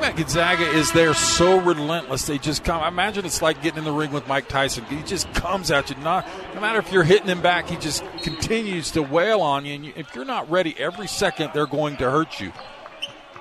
man, 0.00 0.16
Gonzaga 0.16 0.64
is 0.64 0.92
there 0.92 1.14
so 1.14 1.60
relentless. 1.60 2.26
They 2.26 2.38
just 2.38 2.64
come. 2.64 2.82
I 2.82 2.88
imagine 2.88 3.24
it's 3.24 3.42
like 3.42 3.62
getting 3.62 3.78
in 3.78 3.84
the 3.84 3.92
ring 3.92 4.12
with 4.12 4.26
Mike 4.26 4.48
Tyson. 4.48 4.84
He 4.86 5.02
just 5.02 5.32
comes 5.34 5.70
at 5.70 5.90
you. 5.90 5.96
Not, 5.96 6.26
no 6.54 6.60
matter 6.60 6.78
if 6.78 6.92
you're 6.92 7.04
hitting 7.04 7.28
him 7.28 7.42
back, 7.42 7.68
he 7.68 7.76
just 7.76 8.04
continues 8.22 8.90
to 8.92 9.02
wail 9.02 9.40
on 9.40 9.64
you. 9.64 9.74
And 9.74 9.86
you, 9.86 9.92
if 9.96 10.14
you're 10.14 10.24
not 10.24 10.50
ready 10.50 10.74
every 10.78 11.06
second, 11.06 11.50
they're 11.54 11.66
going 11.66 11.96
to 11.98 12.10
hurt 12.10 12.40
you. 12.40 12.52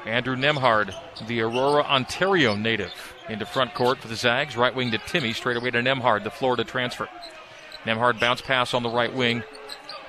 Andrew 0.06 0.36
Nembhard, 0.36 0.96
the 1.28 1.42
Aurora, 1.42 1.84
Ontario 1.84 2.56
native, 2.56 2.94
into 3.30 3.46
front 3.46 3.74
court 3.74 4.00
for 4.00 4.08
the 4.08 4.16
Zags. 4.16 4.58
Right 4.58 4.74
wing 4.74 4.92
to 4.92 4.98
Timme, 4.98 5.34
straight 5.36 5.58
away 5.58 5.72
to 5.72 5.82
Nembhard, 5.82 6.24
the 6.24 6.32
Florida 6.32 6.64
transfer. 6.64 7.08
Nembhard 7.86 8.20
bounce 8.20 8.42
pass 8.42 8.74
on 8.74 8.84
the 8.84 8.90
right 8.90 9.14
wing 9.14 9.44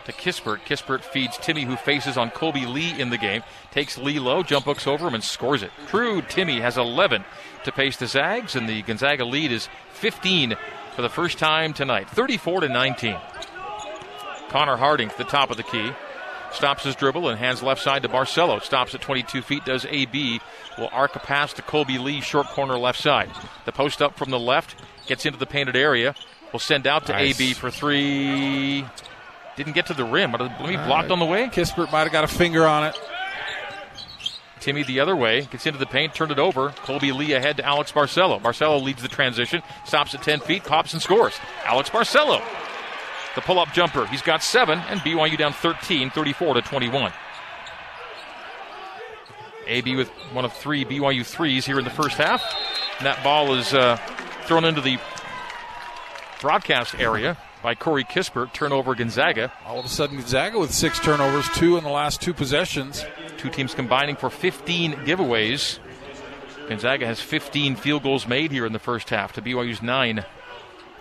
to 0.05 0.13
Kispert. 0.13 0.61
Kispert 0.61 1.03
feeds 1.03 1.37
Timme, 1.39 1.65
who 1.65 1.77
faces 1.77 2.17
on 2.17 2.31
Kolby 2.31 2.67
Lee 2.67 2.99
in 3.01 3.11
the 3.11 3.19
game. 3.19 3.43
Takes 3.71 3.99
Lee 3.99 4.19
low, 4.19 4.43
jump 4.43 4.65
hooks 4.67 4.87
over 4.87 5.07
him, 5.09 5.15
and 5.15 5.23
scores 5.25 5.63
it. 5.63 5.71
Drew 5.89 6.23
Timme 6.23 6.61
has 6.61 6.77
11 6.79 7.25
to 7.65 7.73
pace 7.73 7.97
the 7.97 8.07
Zags, 8.07 8.57
and 8.57 8.69
the 8.69 8.83
Gonzaga 8.83 9.25
lead 9.25 9.53
is 9.53 9.69
15 9.95 10.57
for 10.97 11.03
the 11.03 11.09
first 11.09 11.39
time 11.39 11.73
tonight, 11.73 12.09
34 12.11 12.61
to 12.61 12.69
19. 12.69 13.17
Connor 14.49 14.77
Harding 14.77 15.09
to 15.09 15.17
the 15.19 15.25
top 15.25 15.51
of 15.51 15.57
the 15.57 15.63
key. 15.63 15.93
Stops 16.53 16.85
his 16.85 16.95
dribble 16.95 17.29
and 17.31 17.39
hands 17.39 17.63
left 17.63 17.81
side 17.81 18.03
to 18.03 18.11
Barcelo. 18.11 18.63
Stops 18.63 18.95
at 18.95 19.01
22 19.01 19.41
feet, 19.41 19.65
does 19.65 19.87
AB. 19.89 20.39
Will 20.77 20.91
arc 20.93 21.17
a 21.17 21.19
pass 21.19 21.55
to 21.55 21.63
Kolby 21.63 21.99
Lee, 21.99 22.21
short 22.21 22.47
corner 22.49 22.77
left 22.77 23.01
side. 23.01 23.31
The 23.65 23.73
post 23.73 24.03
up 24.03 24.19
from 24.19 24.29
the 24.31 24.39
left, 24.39 24.75
gets 25.07 25.25
into 25.25 25.39
the 25.39 25.47
painted 25.47 25.77
area. 25.77 26.15
Will 26.53 26.61
send 26.61 26.87
out 26.87 27.07
to 27.07 27.13
Nice. 27.13 27.41
AB 27.41 27.55
for 27.55 27.71
three. 27.71 28.85
Didn't 29.57 29.75
get 29.75 29.87
to 29.87 29.95
the 29.95 30.05
rim. 30.05 30.33
But 30.33 30.61
Maybe 30.61 30.77
blocked 30.77 31.11
on 31.11 31.19
the 31.19 31.25
way. 31.25 31.49
Kispert 31.49 31.93
might 31.93 32.03
have 32.03 32.13
got 32.13 32.25
a 32.25 32.29
finger 32.29 32.67
on 32.67 32.85
it. 32.85 32.99
Timme 34.61 34.87
the 34.87 35.01
other 35.01 35.17
way, 35.17 35.43
gets 35.43 35.67
into 35.67 35.81
the 35.81 35.87
paint, 35.87 36.15
turned 36.15 36.31
it 36.31 36.39
over. 36.39 36.71
Kolby 36.71 37.13
Lee 37.13 37.33
ahead 37.33 37.57
to 37.57 37.65
Alex 37.65 37.91
Barcelo. 37.91 38.41
Barcelo 38.41 38.81
leads 38.81 39.03
the 39.03 39.09
transition, 39.09 39.61
stops 39.85 40.15
at 40.15 40.23
10 40.23 40.39
feet, 40.41 40.63
pops 40.63 40.93
and 40.93 41.03
scores. 41.03 41.35
Alex 41.65 41.91
Barcelo, 41.91 42.41
the 43.35 43.41
pull 43.41 43.59
up 43.59 43.73
jumper. 43.73 44.07
He's 44.07 44.23
got 44.23 44.41
seven, 44.41 44.79
and 44.89 45.01
BYU 45.01 45.37
down 45.37 45.53
13, 45.53 46.11
34 46.11 46.55
to 46.55 46.63
21. 46.63 47.13
AB 49.67 49.97
with 49.97 50.09
one 50.33 50.45
of 50.45 50.53
three 50.53 50.85
BYU 50.85 51.27
threes 51.27 51.67
here 51.67 51.81
in 51.81 51.85
the 51.85 51.91
first 51.91 52.17
half. 52.17 52.43
And 52.99 53.07
that 53.07 53.23
ball 53.25 53.55
is 53.55 53.75
uh, 53.75 53.97
thrown 54.45 54.65
into 54.65 54.81
the 54.81 54.99
broadcast 56.41 56.95
area 56.95 57.37
by 57.63 57.75
Corey 57.75 58.05
Kispert. 58.05 58.53
Turnover 58.53 58.95
Gonzaga. 58.95 59.53
All 59.65 59.79
of 59.79 59.85
a 59.85 59.89
sudden, 59.89 60.17
Gonzaga 60.17 60.59
with 60.59 60.73
six 60.73 60.99
turnovers, 60.99 61.49
two 61.51 61.77
in 61.77 61.85
the 61.85 61.91
last 61.91 62.21
two 62.21 62.35
possessions. 62.35 63.05
Two 63.39 63.51
teams 63.51 63.75
combining 63.75 64.17
for 64.17 64.31
15 64.31 64.93
giveaways. 65.05 65.79
Gonzaga 66.69 67.07
has 67.07 67.21
15 67.21 67.77
field 67.77 68.03
goals 68.03 68.27
made 68.27 68.51
here 68.51 68.67
in 68.67 68.73
the 68.73 68.79
first 68.79 69.11
half 69.11 69.33
to 69.35 69.43
BYU's 69.43 69.83
9. 69.83 70.25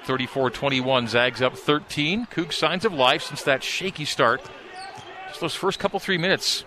34 0.03 0.49
21. 0.49 1.07
Zags 1.07 1.41
up 1.41 1.57
13. 1.57 2.25
Cougs 2.27 2.53
signs 2.53 2.85
of 2.85 2.93
life 2.93 3.23
since 3.23 3.43
that 3.43 3.63
shaky 3.63 4.05
start. 4.05 4.41
Just 5.27 5.41
those 5.41 5.55
first 5.55 5.79
couple 5.79 5.99
three 5.99 6.17
minutes 6.17 6.65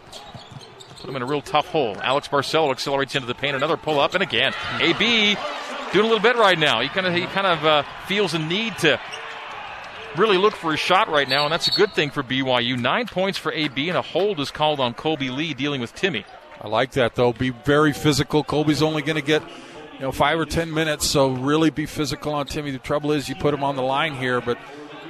put 1.04 1.08
them 1.08 1.16
in 1.16 1.22
a 1.22 1.26
real 1.26 1.42
tough 1.42 1.66
hole. 1.66 1.96
Alex 2.00 2.28
Barcelo 2.28 2.70
accelerates 2.70 3.14
into 3.14 3.26
the 3.26 3.34
paint. 3.34 3.54
Another 3.54 3.76
pull 3.76 4.00
up, 4.00 4.14
and 4.14 4.22
again, 4.22 4.54
AB 4.80 5.36
doing 5.92 6.06
a 6.06 6.08
little 6.08 6.18
bit 6.18 6.36
right 6.36 6.58
now. 6.58 6.80
He 6.80 6.88
kind 6.88 7.06
of 7.06 7.12
he 7.12 7.26
kind 7.26 7.46
of 7.46 7.64
uh, 7.64 7.82
feels 8.06 8.32
a 8.32 8.38
need 8.38 8.78
to 8.78 8.98
really 10.16 10.38
look 10.38 10.54
for 10.54 10.70
his 10.70 10.80
shot 10.80 11.08
right 11.08 11.28
now, 11.28 11.44
and 11.44 11.52
that's 11.52 11.68
a 11.68 11.72
good 11.72 11.92
thing 11.94 12.10
for 12.10 12.22
BYU. 12.22 12.78
Nine 12.78 13.06
points 13.06 13.38
for 13.38 13.52
AB, 13.52 13.88
and 13.88 13.98
a 13.98 14.02
hold 14.02 14.40
is 14.40 14.50
called 14.50 14.80
on 14.80 14.94
Kolby 14.94 15.34
Lee 15.34 15.54
dealing 15.54 15.80
with 15.80 15.94
Timme. 15.94 16.24
I 16.60 16.68
like 16.68 16.92
that 16.92 17.14
though. 17.14 17.32
Be 17.32 17.50
very 17.50 17.92
physical. 17.92 18.44
Kolby's 18.44 18.82
only 18.82 19.02
going 19.02 19.16
to 19.16 19.22
get 19.22 19.42
you 19.94 20.00
know 20.00 20.12
five 20.12 20.38
or 20.38 20.46
ten 20.46 20.72
minutes, 20.72 21.06
so 21.06 21.30
really 21.30 21.70
be 21.70 21.86
physical 21.86 22.32
on 22.34 22.46
Timme. 22.46 22.72
The 22.72 22.78
trouble 22.78 23.12
is 23.12 23.28
you 23.28 23.34
put 23.34 23.54
him 23.54 23.64
on 23.64 23.76
the 23.76 23.82
line 23.82 24.14
here, 24.14 24.40
but 24.40 24.58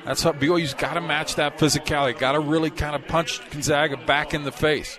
that's 0.04 0.22
how 0.22 0.32
BYU's 0.32 0.74
got 0.74 0.94
to 0.94 1.00
match 1.00 1.36
that 1.36 1.58
physicality. 1.58 2.18
Got 2.18 2.32
to 2.32 2.40
really 2.40 2.70
kind 2.70 2.94
of 2.94 3.06
punch 3.06 3.40
Gonzaga 3.50 3.96
back 3.96 4.34
in 4.34 4.44
the 4.44 4.52
face. 4.52 4.98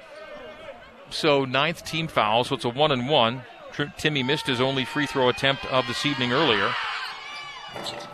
So 1.09 1.45
ninth 1.45 1.85
team 1.85 2.07
foul, 2.07 2.43
so 2.43 2.55
it's 2.55 2.65
a 2.65 2.69
one 2.69 2.91
and 2.91 3.09
one. 3.09 3.43
Timme 3.73 4.25
missed 4.25 4.47
his 4.47 4.61
only 4.61 4.85
free 4.85 5.05
throw 5.05 5.27
attempt 5.29 5.65
of 5.65 5.85
this 5.87 6.05
evening 6.05 6.31
earlier, 6.31 6.71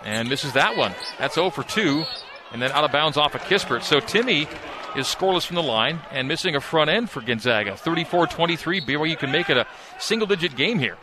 and 0.03 0.29
misses 0.29 0.53
that 0.53 0.75
one. 0.77 0.93
That's 1.19 1.35
0 1.35 1.49
for 1.49 1.63
2. 1.63 2.03
and 2.51 2.61
then 2.61 2.71
out 2.71 2.83
of 2.83 2.91
bounds 2.91 3.17
off 3.17 3.35
of 3.35 3.41
Kispert. 3.41 3.83
So 3.83 3.99
Timme 4.01 4.47
is 4.95 5.07
scoreless 5.07 5.45
from 5.45 5.55
the 5.55 5.63
line 5.63 6.01
and 6.11 6.27
missing 6.27 6.55
a 6.55 6.61
front 6.61 6.89
end 6.89 7.09
for 7.09 7.21
Gonzaga. 7.21 7.77
34 7.77 8.27
23. 8.27 8.81
BYU 8.81 9.17
can 9.17 9.31
make 9.31 9.49
it 9.49 9.57
a 9.57 9.65
single 9.99 10.27
digit 10.27 10.55
game 10.55 10.79
here. 10.79 10.97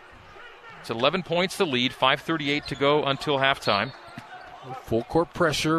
It's 0.81 0.91
11 0.91 1.23
points 1.23 1.57
the 1.57 1.67
lead, 1.67 1.93
5.38 1.93 2.67
to 2.67 2.75
go 2.75 3.05
until 3.05 3.39
halftime. 3.39 3.93
Full 4.85 5.05
court 5.05 5.33
pressure. 5.33 5.79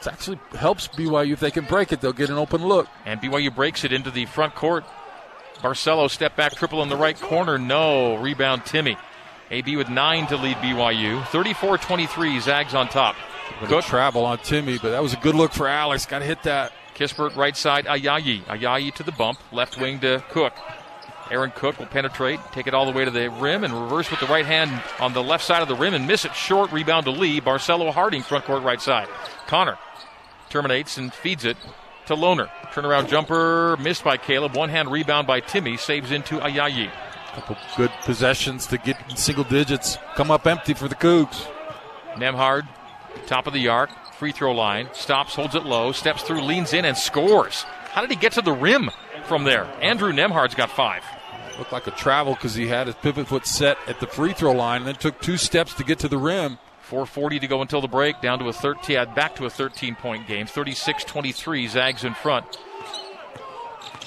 It 0.00 0.06
actually 0.06 0.38
helps 0.52 0.86
BYU 0.88 1.32
if 1.32 1.40
they 1.40 1.50
can 1.50 1.64
break 1.64 1.92
it. 1.92 2.00
They'll 2.00 2.12
get 2.12 2.30
an 2.30 2.36
open 2.36 2.64
look. 2.66 2.86
And 3.04 3.20
BYU 3.20 3.54
breaks 3.54 3.84
it 3.84 3.92
into 3.92 4.10
the 4.10 4.26
front 4.26 4.54
court. 4.54 4.84
Barcelo 5.56 6.08
step 6.08 6.36
back 6.36 6.54
triple 6.54 6.82
in 6.82 6.88
the 6.88 6.96
right 6.96 7.18
corner. 7.18 7.58
No. 7.58 8.16
Rebound 8.16 8.62
Timme. 8.62 8.96
AB 9.50 9.76
with 9.76 9.88
nine 9.88 10.26
to 10.28 10.36
lead 10.36 10.56
BYU. 10.56 11.26
34 11.28 11.78
23. 11.78 12.40
Zags 12.40 12.74
on 12.74 12.88
top. 12.88 13.16
Good 13.66 13.84
travel 13.84 14.24
on 14.24 14.38
Timme, 14.38 14.80
but 14.80 14.90
that 14.90 15.02
was 15.02 15.14
a 15.14 15.16
good 15.16 15.34
look 15.34 15.52
for 15.52 15.66
Alex. 15.66 16.06
Got 16.06 16.20
to 16.20 16.24
hit 16.24 16.42
that. 16.44 16.72
Kispert 16.94 17.36
right 17.36 17.56
side, 17.56 17.86
Ayayi. 17.86 18.42
Ayayi 18.44 18.92
to 18.94 19.02
the 19.02 19.12
bump. 19.12 19.38
Left 19.52 19.78
wing 19.78 20.00
to 20.00 20.22
Cook. 20.30 20.52
Aaron 21.30 21.50
Cook 21.54 21.78
will 21.78 21.86
penetrate, 21.86 22.40
take 22.52 22.66
it 22.66 22.74
all 22.74 22.86
the 22.86 22.92
way 22.92 23.04
to 23.04 23.10
the 23.10 23.30
rim, 23.30 23.62
and 23.62 23.72
reverse 23.72 24.10
with 24.10 24.18
the 24.20 24.26
right 24.26 24.46
hand 24.46 24.70
on 24.98 25.12
the 25.12 25.22
left 25.22 25.44
side 25.44 25.60
of 25.60 25.68
the 25.68 25.74
rim 25.74 25.92
and 25.92 26.06
miss 26.06 26.24
it 26.24 26.34
short. 26.34 26.72
Rebound 26.72 27.04
to 27.04 27.10
Lee. 27.10 27.40
Barcelo 27.40 27.92
Harding, 27.92 28.22
front 28.22 28.44
court 28.44 28.62
right 28.62 28.80
side. 28.80 29.08
Connor 29.46 29.78
terminates 30.48 30.96
and 30.96 31.12
feeds 31.12 31.44
it 31.44 31.56
to 32.06 32.14
Lohner. 32.14 32.48
Turnaround 32.72 33.08
jumper 33.08 33.76
missed 33.78 34.04
by 34.04 34.16
Caleb. 34.16 34.56
One 34.56 34.70
hand 34.70 34.90
rebound 34.90 35.26
by 35.26 35.40
Timme, 35.40 35.78
Saves 35.78 36.10
into 36.10 36.38
Ayayi. 36.38 36.90
Couple 37.38 37.56
good 37.76 37.92
possessions 38.02 38.66
to 38.66 38.78
get 38.78 38.96
in 39.08 39.14
single 39.14 39.44
digits. 39.44 39.96
Come 40.16 40.32
up 40.32 40.44
empty 40.44 40.74
for 40.74 40.88
the 40.88 40.96
Cougs. 40.96 41.46
Nembhard, 42.14 42.66
top 43.28 43.46
of 43.46 43.52
the 43.52 43.68
arc, 43.68 43.90
free 44.14 44.32
throw 44.32 44.52
line. 44.52 44.88
Stops, 44.92 45.36
holds 45.36 45.54
it 45.54 45.62
low, 45.62 45.92
steps 45.92 46.24
through, 46.24 46.42
leans 46.42 46.72
in, 46.72 46.84
and 46.84 46.96
scores. 46.96 47.62
How 47.92 48.00
did 48.00 48.10
he 48.10 48.16
get 48.16 48.32
to 48.32 48.42
the 48.42 48.52
rim 48.52 48.90
from 49.26 49.44
there? 49.44 49.66
Andrew 49.80 50.12
Nembhard's 50.12 50.56
got 50.56 50.68
five. 50.68 51.04
Looked 51.58 51.70
like 51.70 51.86
a 51.86 51.92
travel 51.92 52.34
because 52.34 52.56
he 52.56 52.66
had 52.66 52.88
his 52.88 52.96
pivot 52.96 53.28
foot 53.28 53.46
set 53.46 53.78
at 53.86 54.00
the 54.00 54.08
free 54.08 54.32
throw 54.32 54.50
line 54.50 54.78
and 54.78 54.88
then 54.88 54.96
took 54.96 55.20
two 55.20 55.36
steps 55.36 55.74
to 55.74 55.84
get 55.84 56.00
to 56.00 56.08
the 56.08 56.18
rim. 56.18 56.58
440 56.82 57.38
to 57.38 57.46
go 57.46 57.62
until 57.62 57.80
the 57.80 57.86
break, 57.86 58.20
down 58.20 58.40
to 58.40 58.48
a 58.48 58.52
13, 58.52 59.14
back 59.14 59.36
to 59.36 59.46
a 59.46 59.50
13 59.50 59.94
point 59.94 60.26
game. 60.26 60.46
36 60.46 61.04
23, 61.04 61.68
Zags 61.68 62.02
in 62.02 62.14
front. 62.14 62.58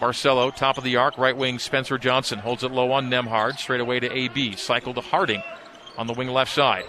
Barcelo, 0.01 0.53
top 0.53 0.79
of 0.79 0.83
the 0.83 0.95
arc, 0.95 1.15
right 1.19 1.37
wing 1.37 1.59
Spencer 1.59 1.99
Johnson 1.99 2.39
holds 2.39 2.63
it 2.63 2.71
low 2.71 2.91
on 2.91 3.11
Nembhard. 3.11 3.59
straight 3.59 3.81
away 3.81 3.99
to 3.99 4.11
AB. 4.11 4.55
Cycle 4.55 4.95
to 4.95 5.01
Harding 5.01 5.43
on 5.95 6.07
the 6.07 6.13
wing 6.13 6.29
left 6.29 6.51
side. 6.51 6.85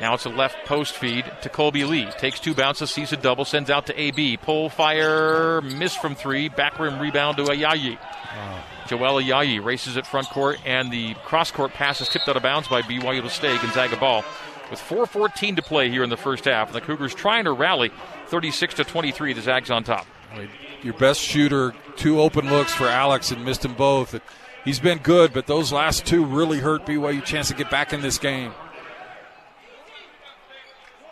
Now 0.00 0.14
it's 0.14 0.24
a 0.24 0.30
left 0.30 0.64
post 0.64 0.94
feed 0.94 1.30
to 1.42 1.50
Kolby 1.50 1.86
Lee. 1.86 2.08
Takes 2.18 2.40
two 2.40 2.54
bounces, 2.54 2.90
sees 2.90 3.12
a 3.12 3.18
double, 3.18 3.44
sends 3.44 3.68
out 3.68 3.86
to 3.86 4.00
AB. 4.00 4.38
Pull 4.38 4.70
fire, 4.70 5.60
miss 5.60 5.94
from 5.94 6.14
three. 6.14 6.48
Back 6.48 6.78
rim 6.78 6.98
rebound 6.98 7.36
to 7.36 7.44
Ayayi. 7.44 7.98
Wow. 7.98 8.64
Joel 8.88 9.22
Ayayi 9.22 9.62
races 9.62 9.98
at 9.98 10.06
front 10.06 10.28
court, 10.30 10.58
and 10.64 10.90
the 10.90 11.14
cross 11.26 11.50
court 11.50 11.74
pass 11.74 12.00
is 12.00 12.08
tipped 12.08 12.28
out 12.28 12.36
of 12.36 12.42
bounds 12.42 12.66
by 12.66 12.80
BYU 12.80 13.20
to 13.22 13.30
stay. 13.30 13.56
Gonzaga 13.58 13.96
ball 13.98 14.24
with 14.70 14.80
4:14 14.80 15.56
to 15.56 15.62
play 15.62 15.90
here 15.90 16.02
in 16.02 16.10
the 16.10 16.16
first 16.16 16.46
half. 16.46 16.68
And 16.68 16.74
the 16.74 16.80
Cougars 16.80 17.14
trying 17.14 17.44
to 17.44 17.52
rally, 17.52 17.92
36 18.28 18.74
to 18.74 18.84
23. 18.84 19.34
The 19.34 19.42
Zags 19.42 19.70
on 19.70 19.84
top. 19.84 20.06
I 20.34 20.38
mean, 20.38 20.48
your 20.82 20.94
best 20.94 21.20
shooter, 21.20 21.74
two 21.96 22.20
open 22.20 22.50
looks 22.50 22.72
for 22.72 22.88
Alex, 22.88 23.30
and 23.30 23.44
missed 23.44 23.62
them 23.62 23.74
both. 23.74 24.20
He's 24.64 24.80
been 24.80 24.98
good, 24.98 25.32
but 25.32 25.46
those 25.46 25.72
last 25.72 26.06
two 26.06 26.24
really 26.24 26.58
hurt 26.58 26.86
BYU 26.86 27.24
chance 27.24 27.48
to 27.48 27.54
get 27.54 27.70
back 27.70 27.92
in 27.92 28.00
this 28.00 28.18
game. 28.18 28.52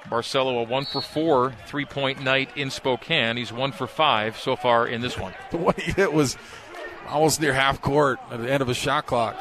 Barcelo 0.06 0.60
a 0.60 0.62
one 0.64 0.84
for 0.84 1.00
four 1.00 1.54
three 1.66 1.84
point 1.84 2.22
night 2.22 2.50
in 2.56 2.70
Spokane. 2.70 3.36
He's 3.36 3.52
one 3.52 3.72
for 3.72 3.86
five 3.86 4.38
so 4.38 4.56
far 4.56 4.86
in 4.86 5.00
this 5.00 5.16
one. 5.16 5.32
The 5.50 5.56
one 5.56 5.74
he 5.76 5.92
hit 5.92 6.12
was 6.12 6.36
almost 7.08 7.40
near 7.40 7.52
half 7.52 7.80
court 7.80 8.18
at 8.30 8.40
the 8.40 8.50
end 8.50 8.62
of 8.62 8.68
a 8.68 8.74
shot 8.74 9.06
clock. 9.06 9.36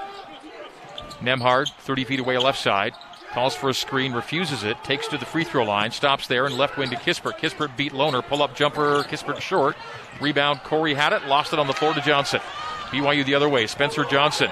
Nembhard, 1.20 1.67
30 1.80 2.06
feet 2.06 2.20
away 2.20 2.38
left 2.38 2.60
side. 2.60 2.94
Calls 3.32 3.56
for 3.56 3.70
a 3.70 3.74
screen, 3.74 4.12
refuses 4.12 4.63
it, 4.63 4.84
takes 4.84 5.08
to 5.08 5.17
the 5.17 5.26
free 5.26 5.46
throw 5.46 5.63
line, 5.63 5.91
stops 5.91 6.28
there, 6.28 6.46
and 6.46 6.58
left 6.58 6.78
wing 6.78 6.89
to 6.89 6.98
Kispert. 6.98 7.39
Kispert 7.39 7.78
beat 7.78 7.94
Lohner, 7.94 8.22
pull 8.22 8.44
up 8.44 8.56
jumper, 8.56 9.04
Kispert 9.04 9.39
short. 9.39 9.78
Rebound, 10.20 10.62
Corey 10.63 10.94
had 10.94 11.13
it, 11.13 11.26
lost 11.28 11.54
it 11.54 11.60
on 11.60 11.67
the 11.67 11.74
floor 11.74 11.94
to 11.94 12.02
Johnson. 12.02 12.41
BYU 12.89 13.26
the 13.26 13.36
other 13.36 13.48
way, 13.48 13.67
Spencer 13.67 14.04
Johnson 14.04 14.52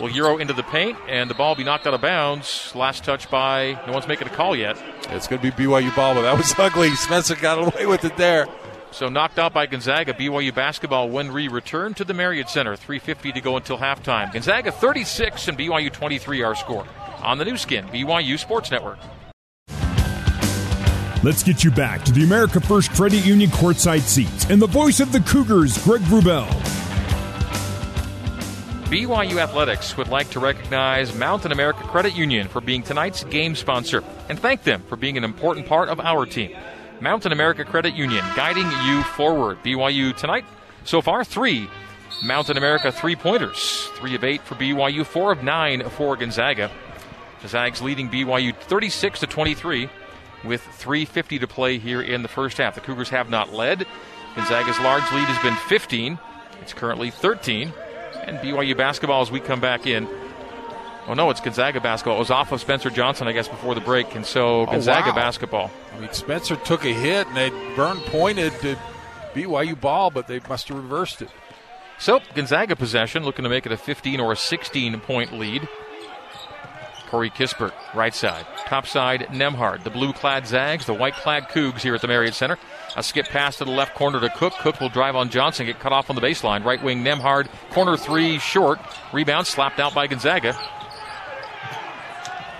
will 0.00 0.10
Euro 0.10 0.38
into 0.38 0.54
the 0.54 0.62
paint, 0.62 0.96
and 1.08 1.28
the 1.28 1.34
ball 1.34 1.56
be 1.56 1.64
knocked 1.64 1.86
out 1.86 1.94
of 1.94 2.00
bounds. 2.00 2.72
Last 2.74 3.02
touch 3.04 3.28
by, 3.30 3.80
no 3.86 3.92
one's 3.92 4.06
making 4.06 4.28
a 4.28 4.30
call 4.30 4.54
yet. 4.54 4.80
It's 5.08 5.26
going 5.26 5.42
to 5.42 5.50
be 5.50 5.64
BYU 5.64 5.94
ball, 5.96 6.14
but 6.14 6.22
that 6.22 6.36
was 6.36 6.54
ugly. 6.58 6.94
Spencer 6.94 7.34
got 7.34 7.58
away 7.58 7.86
with 7.86 8.04
it 8.04 8.16
there. 8.16 8.46
So 8.90 9.08
knocked 9.08 9.38
out 9.38 9.52
by 9.52 9.66
Gonzaga. 9.66 10.14
BYU 10.14 10.54
basketball 10.54 11.10
when 11.10 11.32
we 11.32 11.48
return 11.48 11.94
to 11.94 12.04
the 12.04 12.14
Marriott 12.14 12.48
Center. 12.48 12.74
3.50 12.74 13.34
to 13.34 13.40
go 13.40 13.56
until 13.56 13.76
halftime. 13.76 14.32
Gonzaga 14.32 14.72
36 14.72 15.48
and 15.48 15.58
BYU 15.58 15.92
23 15.92 16.42
our 16.42 16.54
score. 16.54 16.86
On 17.22 17.38
the 17.38 17.44
Nu 17.44 17.56
Skin, 17.56 17.86
BYU 17.88 18.38
Sports 18.38 18.70
Network. 18.70 18.98
Let's 21.24 21.42
get 21.42 21.64
you 21.64 21.72
back 21.72 22.04
to 22.04 22.12
the 22.12 22.22
America 22.22 22.60
First 22.60 22.92
Credit 22.92 23.26
Union 23.26 23.50
courtside 23.50 24.02
seats 24.02 24.48
and 24.50 24.62
the 24.62 24.68
voice 24.68 25.00
of 25.00 25.10
the 25.10 25.18
Cougars, 25.20 25.76
Greg 25.84 26.00
Wrubell. 26.02 26.46
BYU 28.84 29.38
Athletics 29.38 29.96
would 29.96 30.08
like 30.08 30.30
to 30.30 30.40
recognize 30.40 31.14
Mountain 31.14 31.52
America 31.52 31.82
Credit 31.82 32.14
Union 32.16 32.48
for 32.48 32.60
being 32.60 32.82
tonight's 32.82 33.24
game 33.24 33.54
sponsor 33.56 34.02
and 34.28 34.38
thank 34.38 34.62
them 34.62 34.82
for 34.88 34.96
being 34.96 35.18
an 35.18 35.24
important 35.24 35.66
part 35.66 35.88
of 35.88 35.98
our 36.00 36.24
team. 36.24 36.56
Mountain 37.00 37.32
America 37.32 37.64
Credit 37.64 37.94
Union 37.94 38.24
guiding 38.34 38.70
you 38.86 39.02
forward. 39.02 39.62
BYU 39.62 40.16
tonight, 40.16 40.44
so 40.84 41.02
far, 41.02 41.24
three 41.24 41.68
Mountain 42.24 42.56
America 42.56 42.90
three 42.90 43.14
pointers. 43.14 43.88
Three 43.94 44.14
of 44.14 44.24
eight 44.24 44.42
for 44.42 44.54
BYU, 44.54 45.04
four 45.04 45.32
of 45.32 45.42
nine 45.42 45.88
for 45.90 46.16
Gonzaga. 46.16 46.70
The 47.42 47.48
Zags 47.48 47.80
leading 47.80 48.08
BYU 48.08 48.54
36 48.56 49.20
to 49.20 49.26
23 49.26 49.88
with 50.44 50.62
3.50 50.78 51.40
to 51.40 51.46
play 51.46 51.78
here 51.78 52.00
in 52.00 52.22
the 52.22 52.28
first 52.28 52.58
half. 52.58 52.74
The 52.74 52.80
Cougars 52.80 53.10
have 53.10 53.30
not 53.30 53.52
led. 53.52 53.86
Gonzaga's 54.34 54.78
large 54.80 55.10
lead 55.12 55.24
has 55.24 55.42
been 55.42 55.56
15. 55.68 56.18
It's 56.60 56.72
currently 56.72 57.10
13. 57.10 57.72
And 58.24 58.38
BYU 58.38 58.76
basketball 58.76 59.22
as 59.22 59.30
we 59.30 59.40
come 59.40 59.60
back 59.60 59.86
in. 59.86 60.08
Oh 61.06 61.14
no, 61.14 61.30
it's 61.30 61.40
Gonzaga 61.40 61.80
basketball. 61.80 62.16
It 62.16 62.20
was 62.20 62.30
off 62.30 62.52
of 62.52 62.60
Spencer 62.60 62.90
Johnson, 62.90 63.26
I 63.26 63.32
guess, 63.32 63.48
before 63.48 63.74
the 63.74 63.80
break, 63.80 64.14
and 64.14 64.26
so 64.26 64.60
oh, 64.60 64.66
Gonzaga 64.66 65.06
oh, 65.06 65.10
wow. 65.10 65.16
basketball. 65.16 65.70
I 65.96 66.00
mean, 66.00 66.12
Spencer 66.12 66.56
took 66.56 66.84
a 66.84 66.92
hit, 66.92 67.26
and 67.26 67.36
they 67.36 67.48
Byrne 67.74 67.98
pointed 68.00 68.52
to 68.60 68.76
BYU 69.32 69.80
ball, 69.80 70.10
but 70.10 70.26
they 70.26 70.40
must 70.50 70.68
have 70.68 70.76
reversed 70.76 71.22
it. 71.22 71.30
So 71.98 72.20
Gonzaga 72.34 72.76
possession, 72.76 73.24
looking 73.24 73.44
to 73.44 73.48
make 73.48 73.64
it 73.64 73.72
a 73.72 73.78
15 73.78 74.20
or 74.20 74.32
a 74.32 74.36
16 74.36 75.00
point 75.00 75.32
lead. 75.32 75.66
Corey 77.08 77.30
Kispert, 77.30 77.72
right 77.94 78.14
side. 78.14 78.46
Top 78.66 78.86
side, 78.86 79.22
Nembhard. 79.30 79.82
The 79.82 79.90
blue 79.90 80.12
clad 80.12 80.46
Zags, 80.46 80.86
the 80.86 80.94
white 80.94 81.14
clad 81.14 81.48
Cougs 81.48 81.80
here 81.80 81.94
at 81.94 82.02
the 82.02 82.08
Marriott 82.08 82.34
Center. 82.34 82.58
A 82.96 83.02
skip 83.02 83.26
pass 83.26 83.56
to 83.56 83.64
the 83.64 83.70
left 83.70 83.94
corner 83.94 84.20
to 84.20 84.28
Cook. 84.30 84.52
Cook 84.54 84.80
will 84.80 84.90
drive 84.90 85.16
on 85.16 85.30
Johnson, 85.30 85.66
get 85.66 85.80
cut 85.80 85.92
off 85.92 86.10
on 86.10 86.16
the 86.16 86.22
baseline. 86.22 86.64
Right 86.64 86.82
wing, 86.82 87.02
Nembhard. 87.02 87.48
Corner 87.70 87.96
three, 87.96 88.38
short. 88.38 88.78
Rebound 89.12 89.46
slapped 89.46 89.80
out 89.80 89.94
by 89.94 90.06
Gonzaga. 90.06 90.52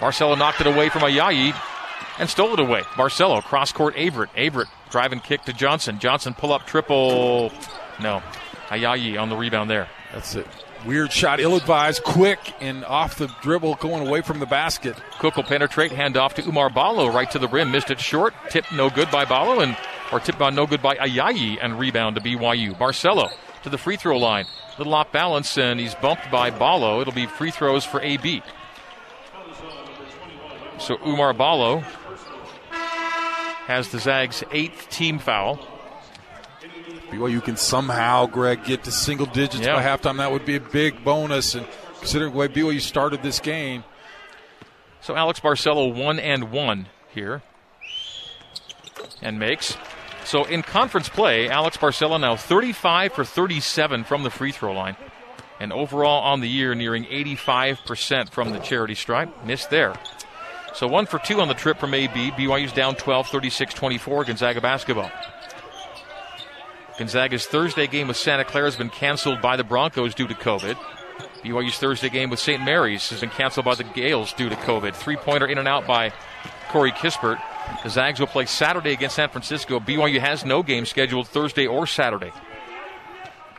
Barcelo 0.01 0.39
knocked 0.39 0.61
it 0.61 0.67
away 0.67 0.89
from 0.89 1.03
Ayayi 1.03 1.55
and 2.19 2.31
stole 2.31 2.53
it 2.55 2.61
away. 2.61 2.81
Barcelo, 2.95 3.43
cross 3.43 3.73
court, 3.73 3.95
Averette. 3.97 4.31
Averette, 4.37 4.69
driving 4.91 5.21
kick 5.21 5.43
to 5.45 5.53
Johnson. 5.53 5.99
Johnson 5.99 6.35
pull 6.35 6.53
up 6.53 6.67
triple. 6.67 7.53
No. 8.01 8.23
Ayayi 8.69 9.21
on 9.21 9.29
the 9.29 9.37
rebound 9.37 9.69
there. 9.69 9.89
That's 10.13 10.35
it. 10.37 10.47
Weird 10.87 11.13
shot, 11.13 11.41
ill 11.41 11.57
advised, 11.57 12.05
quick, 12.05 12.39
and 12.61 12.85
off 12.85 13.17
the 13.17 13.27
dribble, 13.43 13.75
going 13.77 14.07
away 14.07 14.23
from 14.23 14.39
the 14.39 14.47
basket. 14.47 14.97
Cook 15.19 15.37
will 15.37 15.43
penetrate, 15.43 15.93
hand 15.93 16.17
off 16.17 16.35
to 16.35 16.43
Oumar 16.43 16.73
Ballo, 16.73 17.11
right 17.11 17.31
to 17.33 17.39
the 17.39 17.49
rim, 17.49 17.73
missed 17.73 17.91
it 17.91 18.01
short, 18.01 18.33
tip 18.51 18.65
no 18.73 18.89
good 18.89 19.11
by 19.11 19.25
Ballo, 19.25 19.61
and 19.61 19.77
or 20.13 20.21
tip 20.21 20.41
on 20.41 20.55
no 20.55 20.67
good 20.67 20.81
by 20.81 20.95
Ayayi, 20.97 21.59
and 21.61 21.79
rebound 21.79 22.17
to 22.17 22.23
BYU. 22.23 22.79
Barcelo 22.79 23.31
to 23.65 23.69
the 23.69 23.79
free 23.79 23.97
throw 23.97 24.19
line, 24.19 24.47
little 24.79 24.95
off 24.95 25.11
balance, 25.11 25.59
and 25.59 25.81
he's 25.81 25.95
bumped 25.97 26.31
by 26.31 26.51
Ballo. 26.51 27.01
It'll 27.01 27.13
be 27.13 27.27
free 27.27 27.51
throws 27.51 27.85
for 27.85 28.01
AB. 28.01 28.43
So 30.79 30.97
Oumar 30.99 31.37
Ballo 31.37 31.83
has 33.67 33.89
the 33.91 33.99
Zags' 33.99 34.45
eighth 34.53 34.89
team 34.89 35.19
foul. 35.19 35.59
BYU 37.11 37.43
can 37.43 37.57
somehow, 37.57 38.27
Greg, 38.27 38.65
get 38.65 38.85
to 38.85 38.93
single 38.93 39.27
digits 39.27 39.65
yeah. 39.65 39.75
by 39.75 39.83
halftime. 39.83 40.19
That 40.19 40.33
would 40.33 40.45
be 40.45 40.57
a 40.57 40.61
big 40.61 41.05
bonus. 41.05 41.55
And 41.55 41.67
considering 41.99 42.33
the 42.33 42.39
way 42.39 42.49
BYU 42.49 42.81
started 42.81 43.23
this 43.23 43.41
game. 43.41 43.85
So 45.01 45.17
Alex 45.17 45.41
Barcelo 45.41 45.95
one 45.95 46.19
and 46.19 46.51
one 46.51 46.87
here. 47.13 47.43
And 49.23 49.39
makes. 49.39 49.77
So 50.25 50.45
in 50.45 50.63
conference 50.63 51.09
play, 51.09 51.49
Alex 51.49 51.77
Barcelo 51.77 52.21
now 52.21 52.37
35 52.37 53.13
for 53.13 53.25
37 53.25 54.05
from 54.05 54.23
the 54.23 54.31
free 54.31 54.53
throw 54.53 54.73
line. 54.73 54.97
And 55.61 55.73
overall 55.73 56.23
on 56.23 56.41
the 56.41 56.49
year, 56.49 56.75
nearing 56.75 57.05
85% 57.05 58.31
from 58.31 58.53
the 58.53 58.59
charity 58.59 58.95
stripe. 58.95 59.45
Missed 59.45 59.71
there. 59.71 59.95
So 60.75 60.87
one 60.87 61.07
for 61.07 61.19
two 61.19 61.41
on 61.41 61.49
the 61.49 61.55
trip 61.55 61.79
from 61.79 61.95
AB. 61.95 62.33
BYU's 62.33 62.73
down 62.73 62.95
12, 62.95 63.29
36 63.29 63.75
24. 63.75 64.25
Gonzaga 64.25 64.61
basketball. 64.61 65.11
Gonzaga's 66.99 67.47
Thursday 67.47 67.87
game 67.87 68.09
with 68.09 68.17
Santa 68.17 68.45
Clara 68.45 68.67
has 68.67 68.77
been 68.77 68.91
canceled 68.91 69.41
by 69.41 69.57
the 69.57 69.63
Broncos 69.63 70.17
due 70.17 70.27
to 70.27 70.35
COVID. 70.35 70.77
BYU's 71.45 71.79
Thursday 71.79 72.09
game 72.09 72.29
with 72.29 72.41
St. 72.41 72.61
Mary's 72.61 73.09
has 73.11 73.21
been 73.21 73.31
canceled 73.31 73.65
by 73.65 73.77
the 73.77 73.85
Gales 73.85 74.33
due 74.33 74.49
to 74.49 74.57
COVID. 74.57 74.95
Three 74.95 75.15
pointer 75.15 75.47
in 75.47 75.59
and 75.59 75.69
out 75.69 75.87
by 75.87 76.13
Corey 76.71 76.91
Kispert. 76.91 77.41
The 77.85 77.91
Zags 77.91 78.19
will 78.19 78.27
play 78.27 78.47
Saturday 78.47 78.93
against 78.93 79.15
San 79.15 79.29
Francisco. 79.29 79.79
BYU 79.79 80.19
has 80.19 80.45
no 80.45 80.65
game 80.65 80.85
scheduled 80.85 81.29
Thursday 81.29 81.69
or 81.69 81.87
Saturday. 81.87 82.33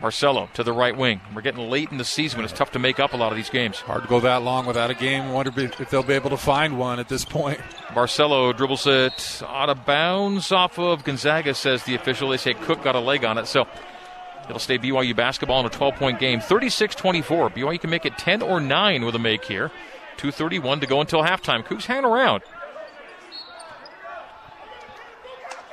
Barcelo 0.01 0.51
to 0.53 0.63
the 0.63 0.71
right 0.71 0.95
wing. 0.95 1.19
We're 1.35 1.41
getting 1.41 1.69
late 1.69 1.91
in 1.91 1.97
the 1.97 2.05
season 2.05 2.37
when 2.37 2.45
it's 2.45 2.53
tough 2.53 2.71
to 2.71 2.79
make 2.79 2.99
up 2.99 3.13
a 3.13 3.17
lot 3.17 3.31
of 3.31 3.35
these 3.35 3.49
games. 3.49 3.79
Hard 3.79 4.03
to 4.03 4.07
go 4.07 4.21
that 4.21 4.43
long 4.43 4.65
without 4.65 4.89
a 4.89 4.93
game. 4.93 5.33
Wonder 5.33 5.51
if 5.57 5.89
they'll 5.89 6.03
be 6.03 6.13
able 6.13 6.29
to 6.29 6.37
find 6.37 6.77
one 6.77 6.99
at 6.99 7.09
this 7.09 7.25
point. 7.25 7.59
Barcelo 7.89 8.55
dribbles 8.55 8.87
it 8.87 9.41
out 9.45 9.69
of 9.69 9.85
bounds 9.85 10.51
off 10.53 10.79
of 10.79 11.03
Gonzaga, 11.03 11.53
says 11.53 11.83
the 11.83 11.95
official. 11.95 12.29
They 12.29 12.37
say 12.37 12.53
Cook 12.53 12.81
got 12.81 12.95
a 12.95 12.99
leg 12.99 13.25
on 13.25 13.37
it. 13.37 13.47
So 13.47 13.67
it'll 14.45 14.59
stay 14.59 14.77
BYU 14.77 15.15
basketball 15.15 15.59
in 15.59 15.65
a 15.65 15.69
12 15.69 15.95
point 15.95 16.19
game. 16.19 16.39
36 16.39 16.95
24. 16.95 17.49
BYU 17.49 17.81
can 17.81 17.89
make 17.89 18.05
it 18.05 18.17
10 18.17 18.41
or 18.41 18.61
9 18.61 19.03
with 19.03 19.15
a 19.15 19.19
make 19.19 19.43
here. 19.43 19.69
2.31 20.17 20.81
to 20.81 20.87
go 20.87 21.01
until 21.01 21.23
halftime. 21.23 21.65
Cougs 21.65 21.85
hanging 21.85 22.05
around. 22.05 22.41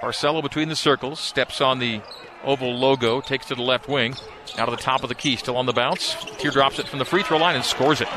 Barcelo 0.00 0.42
between 0.42 0.68
the 0.68 0.76
circles, 0.76 1.18
steps 1.18 1.60
on 1.60 1.78
the 1.78 2.00
oval 2.47 2.74
logo, 2.74 3.20
takes 3.20 3.47
to 3.47 3.55
the 3.55 3.62
left 3.62 3.88
wing. 3.88 4.14
Out 4.57 4.68
of 4.68 4.76
the 4.76 4.82
top 4.82 5.03
of 5.03 5.09
the 5.09 5.14
key, 5.14 5.36
still 5.36 5.57
on 5.57 5.66
the 5.66 5.72
bounce. 5.72 6.14
Teardrops 6.38 6.78
it 6.78 6.88
from 6.88 6.99
the 6.99 7.05
free 7.05 7.22
throw 7.22 7.36
line 7.36 7.57
and 7.57 7.64
scores 7.64 8.01
it. 8.01 8.09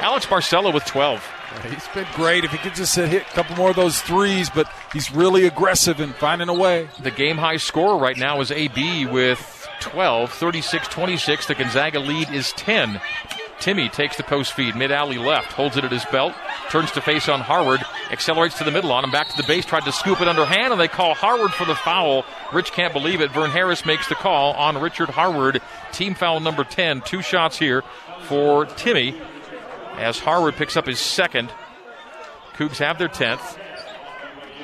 Alex 0.00 0.26
Barcelo 0.26 0.72
with 0.72 0.84
12. 0.84 1.24
He's 1.68 1.88
been 1.88 2.06
great. 2.14 2.44
If 2.44 2.52
he 2.52 2.58
could 2.58 2.74
just 2.74 2.94
hit 2.94 3.22
a 3.22 3.34
couple 3.34 3.56
more 3.56 3.70
of 3.70 3.76
those 3.76 4.00
threes, 4.00 4.48
but 4.50 4.70
he's 4.92 5.10
really 5.10 5.46
aggressive 5.46 5.98
and 5.98 6.14
finding 6.14 6.48
a 6.48 6.54
way. 6.54 6.88
The 7.00 7.10
game 7.10 7.36
high 7.36 7.56
scorer 7.56 7.98
right 7.98 8.16
now 8.16 8.40
is 8.40 8.50
AB 8.50 9.06
with 9.06 9.66
12, 9.80 10.32
36 10.32 10.86
26. 10.88 11.46
The 11.46 11.54
Gonzaga 11.54 12.00
lead 12.00 12.30
is 12.30 12.52
10. 12.52 13.00
Timme 13.60 13.90
takes 13.90 14.16
the 14.16 14.22
post 14.22 14.52
feed, 14.52 14.76
mid 14.76 14.92
alley 14.92 15.18
left, 15.18 15.52
holds 15.52 15.76
it 15.76 15.84
at 15.84 15.92
his 15.92 16.04
belt, 16.06 16.34
turns 16.70 16.90
to 16.92 17.00
face 17.00 17.28
on 17.28 17.40
Harward, 17.40 17.80
accelerates 18.10 18.58
to 18.58 18.64
the 18.64 18.70
middle 18.70 18.92
on 18.92 19.04
him, 19.04 19.10
back 19.10 19.28
to 19.28 19.36
the 19.36 19.46
base, 19.46 19.64
tried 19.64 19.84
to 19.84 19.92
scoop 19.92 20.20
it 20.20 20.28
underhand, 20.28 20.72
and 20.72 20.80
they 20.80 20.88
call 20.88 21.14
Harward 21.14 21.52
for 21.52 21.64
the 21.64 21.74
foul. 21.74 22.24
Rich 22.52 22.72
can't 22.72 22.92
believe 22.92 23.20
it. 23.20 23.32
Vern 23.32 23.50
Harris 23.50 23.84
makes 23.84 24.08
the 24.08 24.14
call 24.14 24.52
on 24.54 24.78
Richard 24.78 25.10
Harward. 25.10 25.60
Team 25.92 26.14
foul 26.14 26.40
number 26.40 26.64
10. 26.64 27.02
Two 27.02 27.22
shots 27.22 27.58
here 27.58 27.82
for 28.22 28.66
Timme 28.66 29.20
as 29.96 30.18
Harward 30.18 30.54
picks 30.54 30.76
up 30.76 30.86
his 30.86 31.00
second. 31.00 31.50
Cougs 32.54 32.78
have 32.78 32.98
their 32.98 33.08
10th. 33.08 33.58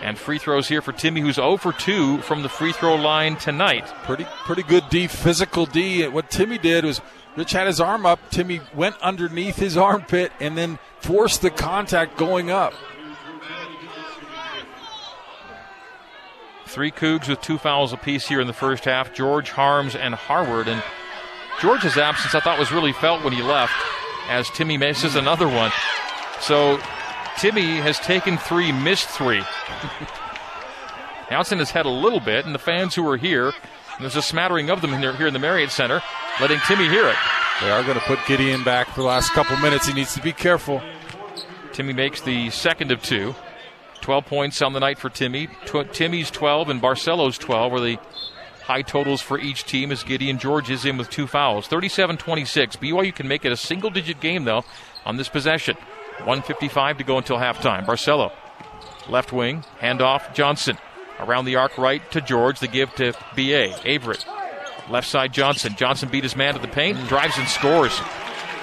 And 0.03 0.19
free 0.19 0.39
throws 0.39 0.69
here 0.69 0.83
for 0.83 0.93
Timme, 0.93 1.21
who's 1.21 1.37
0 1.37 1.57
for 1.57 1.73
2 1.73 2.19
from 2.19 2.43
the 2.43 2.49
free 2.49 2.73
throw 2.73 2.95
line 2.97 3.37
tonight. 3.37 3.87
Pretty, 4.05 4.27
pretty 4.45 4.63
good 4.63 4.89
D, 4.91 5.07
physical 5.07 5.65
D. 5.67 6.07
What 6.09 6.31
Timme 6.31 6.61
did 6.61 6.85
was 6.85 7.01
Rich 7.37 7.53
had 7.53 7.67
his 7.67 7.81
arm 7.81 8.07
up. 8.07 8.21
Timme 8.31 8.63
went 8.75 9.01
underneath 9.01 9.57
his 9.57 9.77
armpit 9.77 10.33
and 10.41 10.57
then 10.57 10.79
forced 11.01 11.43
the 11.43 11.51
contact 11.51 12.17
going 12.17 12.51
up. 12.51 12.75
Three 16.67 16.91
Cougs 16.91 17.29
with 17.29 17.41
two 17.41 17.59
fouls 17.59 17.93
apiece 17.93 18.27
here 18.27 18.41
in 18.41 18.47
the 18.47 18.53
first 18.53 18.85
half. 18.85 19.15
George, 19.15 19.51
Haarms, 19.51 19.95
and 19.95 20.15
Harward. 20.15 20.67
And 20.67 20.83
George's 21.61 21.97
absence 21.97 22.35
I 22.35 22.41
thought 22.41 22.59
was 22.59 22.73
really 22.73 22.93
felt 22.93 23.23
when 23.23 23.33
he 23.33 23.43
left 23.43 23.73
as 24.29 24.49
Timme 24.49 24.79
misses 24.79 25.15
another 25.15 25.47
one. 25.47 25.71
So 26.41 26.79
Timme 27.37 27.81
has 27.83 27.99
taken 28.01 28.39
three, 28.39 28.73
missed 28.73 29.09
three. 29.09 29.43
in 31.31 31.59
his 31.59 31.71
head 31.71 31.87
a 31.87 31.91
little 31.91 32.21
bit, 32.21 32.45
and 32.45 32.55
the 32.55 32.61
fans 32.61 32.95
who 32.95 33.07
are 33.09 33.17
here, 33.17 33.53
there's 33.99 34.17
a 34.17 34.23
smattering 34.23 34.71
of 34.71 34.81
them 34.81 34.97
here 34.99 35.27
in 35.27 35.33
the 35.33 35.39
Marriott 35.39 35.71
Center, 35.71 36.01
letting 36.41 36.59
Timme 36.59 36.89
hear 36.91 37.09
it. 37.09 37.17
They 37.61 37.71
are 37.71 37.83
going 37.83 37.99
to 37.99 38.05
put 38.05 38.19
Gideon 38.27 38.65
back 38.65 38.89
for 38.89 39.01
the 39.01 39.07
last 39.07 39.33
couple 39.33 39.57
minutes. 39.59 39.87
He 39.87 39.95
needs 39.95 40.15
to 40.15 40.23
be 40.23 40.33
careful. 40.33 40.83
Timme 41.73 41.95
makes 41.95 42.21
the 42.21 42.51
second 42.51 42.91
of 42.91 43.03
two. 43.03 43.35
12 44.01 44.27
points 44.27 44.61
on 44.61 44.73
the 44.73 44.81
night 44.81 44.99
for 44.99 45.09
Timme. 45.09 45.49
Tw- 45.65 45.91
Timme's 45.93 46.31
12 46.31 46.69
and 46.69 46.83
Barcelo's 46.83 47.39
12 47.39 47.73
were 47.73 47.81
the 47.81 47.99
high 48.65 48.83
totals 48.83 49.23
for 49.23 49.39
each 49.39 49.65
team 49.65 49.91
as 49.91 50.03
Gideon 50.03 50.39
George 50.39 50.71
is 50.71 50.85
in 50.85 50.97
with 50.99 51.09
two 51.11 51.27
fouls. 51.27 51.67
37 51.69 52.17
26. 52.17 52.77
BYU 52.77 53.15
can 53.15 53.29
make 53.29 53.45
it 53.45 53.53
a 53.53 53.57
single 53.57 53.91
digit 53.91 54.21
game, 54.21 54.45
though, 54.45 54.65
on 55.07 55.17
this 55.17 55.29
possession. 55.29 55.77
155 56.19 56.99
to 56.99 57.05
go 57.05 57.19
until 57.19 57.37
halftime. 57.39 57.87
Barcelo, 57.87 58.31
left 59.09 59.33
wing, 59.33 59.65
handoff, 59.81 60.35
Johnson. 60.35 60.77
Around 61.19 61.45
the 61.45 61.57
arc 61.57 61.79
right 61.79 62.03
to 62.13 62.21
George. 62.21 62.59
The 62.61 62.69
give 62.69 62.95
to 62.97 63.13
BA. 63.37 63.89
Averette. 63.89 64.27
Left 64.91 65.09
side 65.09 65.33
Johnson. 65.33 65.75
Johnson 65.77 66.09
beat 66.11 66.25
his 66.25 66.37
man 66.37 66.55
to 66.55 66.61
the 66.61 66.69
paint, 66.69 66.99
drives 67.09 67.39
and 67.39 67.49
scores. 67.49 67.99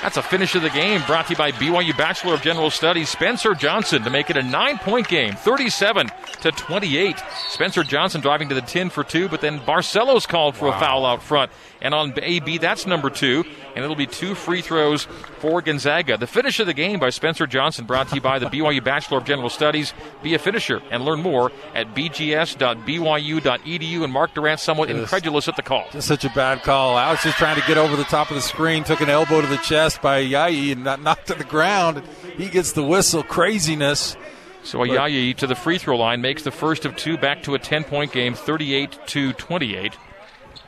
That's 0.02 0.18
a 0.18 0.24
finish 0.24 0.56
of 0.56 0.64
the 0.64 0.72
game 0.72 1.04
brought 1.06 1.28
to 1.28 1.34
you 1.34 1.38
by 1.38 1.52
BYU 1.52 1.96
Bachelor 1.96 2.34
of 2.34 2.42
General 2.42 2.72
Studies 2.72 3.08
Spencer 3.08 3.54
Johnson 3.54 4.02
to 4.02 4.10
make 4.10 4.32
it 4.32 4.38
a 4.38 4.42
nine 4.42 4.80
point 4.80 5.08
game, 5.08 5.36
37 5.36 6.10
to 6.42 6.52
28. 6.52 7.22
Spencer 7.50 7.84
Johnson 7.84 8.20
driving 8.20 8.50
to 8.50 8.56
the 8.56 8.62
10 8.62 8.90
for 8.90 9.04
two, 9.04 9.30
but 9.30 9.42
then 9.42 9.64
Barcelo's 9.64 10.26
called 10.26 10.56
for 10.56 10.70
wow. 10.70 10.76
a 10.76 10.80
foul 10.80 11.06
out 11.06 11.22
front. 11.22 11.52
And 11.84 11.94
on 11.94 12.16
AB, 12.20 12.58
that's 12.58 12.88
number 12.88 13.12
two, 13.12 13.44
and 13.76 13.84
it'll 13.84 13.96
be 13.96 14.08
two 14.08 14.34
free 14.34 14.62
throws 14.62 15.06
for 15.40 15.62
Gonzaga. 15.62 16.18
The 16.18 16.28
finish 16.28 16.60
of 16.60 16.66
the 16.66 16.74
game 16.74 17.00
by 17.00 17.12
Spencer 17.12 17.46
Johnson 17.46 17.86
brought 17.86 18.10
to 18.10 18.16
you 18.16 18.22
by 18.22 18.40
the 18.40 18.46
BYU 18.48 18.84
Bachelor 18.84 19.20
of 19.20 19.26
General 19.26 19.50
Studies. 19.50 19.94
Be 20.24 20.34
a 20.34 20.40
finisher 20.40 20.82
and 20.90 21.06
learn 21.06 21.22
more 21.22 21.52
at 21.76 21.94
bgs.byu.edu. 21.94 24.04
And 24.04 24.14
Mark 24.14 24.34
Durrant, 24.34 24.60
somewhat 24.60 24.90
incredulous 24.90 25.48
at 25.48 25.56
the 25.56 25.64
call. 25.64 25.86
Just 25.92 26.08
such 26.08 26.26
a 26.26 26.30
bad 26.30 26.64
call. 26.64 26.98
Alex 26.98 27.24
just 27.24 27.38
trying 27.38 27.60
to 27.60 27.68
get 27.68 27.78
over 27.78 27.96
the 27.96 28.04
top 28.04 28.30
of 28.30 28.36
the 28.36 28.42
screen, 28.42 28.84
took 28.84 29.02
an 29.02 29.10
elbow 29.10 29.42
to 29.42 29.48
the 29.48 29.58
chest 29.58 29.91
by 29.98 30.24
Ayayi 30.24 30.72
and 30.72 30.84
not 30.84 31.02
knocked 31.02 31.28
to 31.28 31.36
the 31.36 31.44
ground. 31.44 32.04
He 32.38 32.50
gets 32.50 32.72
the 32.74 32.84
whistle. 32.84 33.24
Craziness. 33.24 34.16
So 34.64 34.80
Ayayi 34.80 35.36
to 35.38 35.48
the 35.48 35.56
free 35.56 35.78
throw 35.78 35.98
line 35.98 36.22
makes 36.22 36.44
the 36.44 36.52
first 36.52 36.86
of 36.86 36.96
two 36.96 37.18
back 37.18 37.44
to 37.44 37.56
a 37.56 37.60
10 37.60 37.84
point 37.84 38.12
game, 38.12 38.34
38 38.34 38.98
to 39.08 39.34
28. 39.34 39.98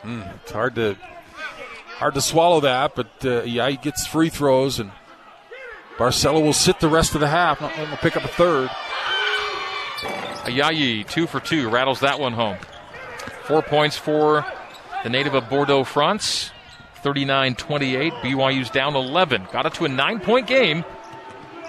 Mm, 0.04 0.36
it's 0.36 0.52
hard 0.52 0.76
to 0.76 0.98
hard 1.98 2.16
to 2.16 2.22
swallow 2.22 2.60
that, 2.62 2.96
but 2.96 3.26
uh, 3.26 3.42
gets 3.82 4.08
free 4.08 4.30
throws, 4.30 4.80
and 4.80 4.92
Barcelo 5.98 6.42
will 6.42 6.54
sit 6.54 6.80
the 6.80 6.90
rest 6.90 7.14
of 7.16 7.22
the 7.22 7.28
half 7.28 7.62
and 7.62 7.90
will 7.90 7.98
pick 7.98 8.18
up 8.18 8.24
a 8.24 8.28
third. 8.28 8.70
Ayayi, 10.44 11.08
two 11.08 11.28
for 11.28 11.40
two, 11.40 11.70
rattles 11.70 12.02
that 12.02 12.20
one 12.20 12.34
home. 12.34 12.58
Four 13.44 13.62
points 13.62 13.96
for 13.98 14.46
the 15.04 15.10
native 15.10 15.34
of 15.36 15.50
Bordeaux, 15.50 15.84
France. 15.84 16.52
39 17.04 17.56
28. 17.56 18.14
BYU's 18.14 18.70
down 18.70 18.96
11. 18.96 19.48
Got 19.52 19.66
it 19.66 19.74
to 19.76 19.86
a 19.86 19.90
nine 19.90 20.20
point 20.20 20.48
game. 20.48 20.84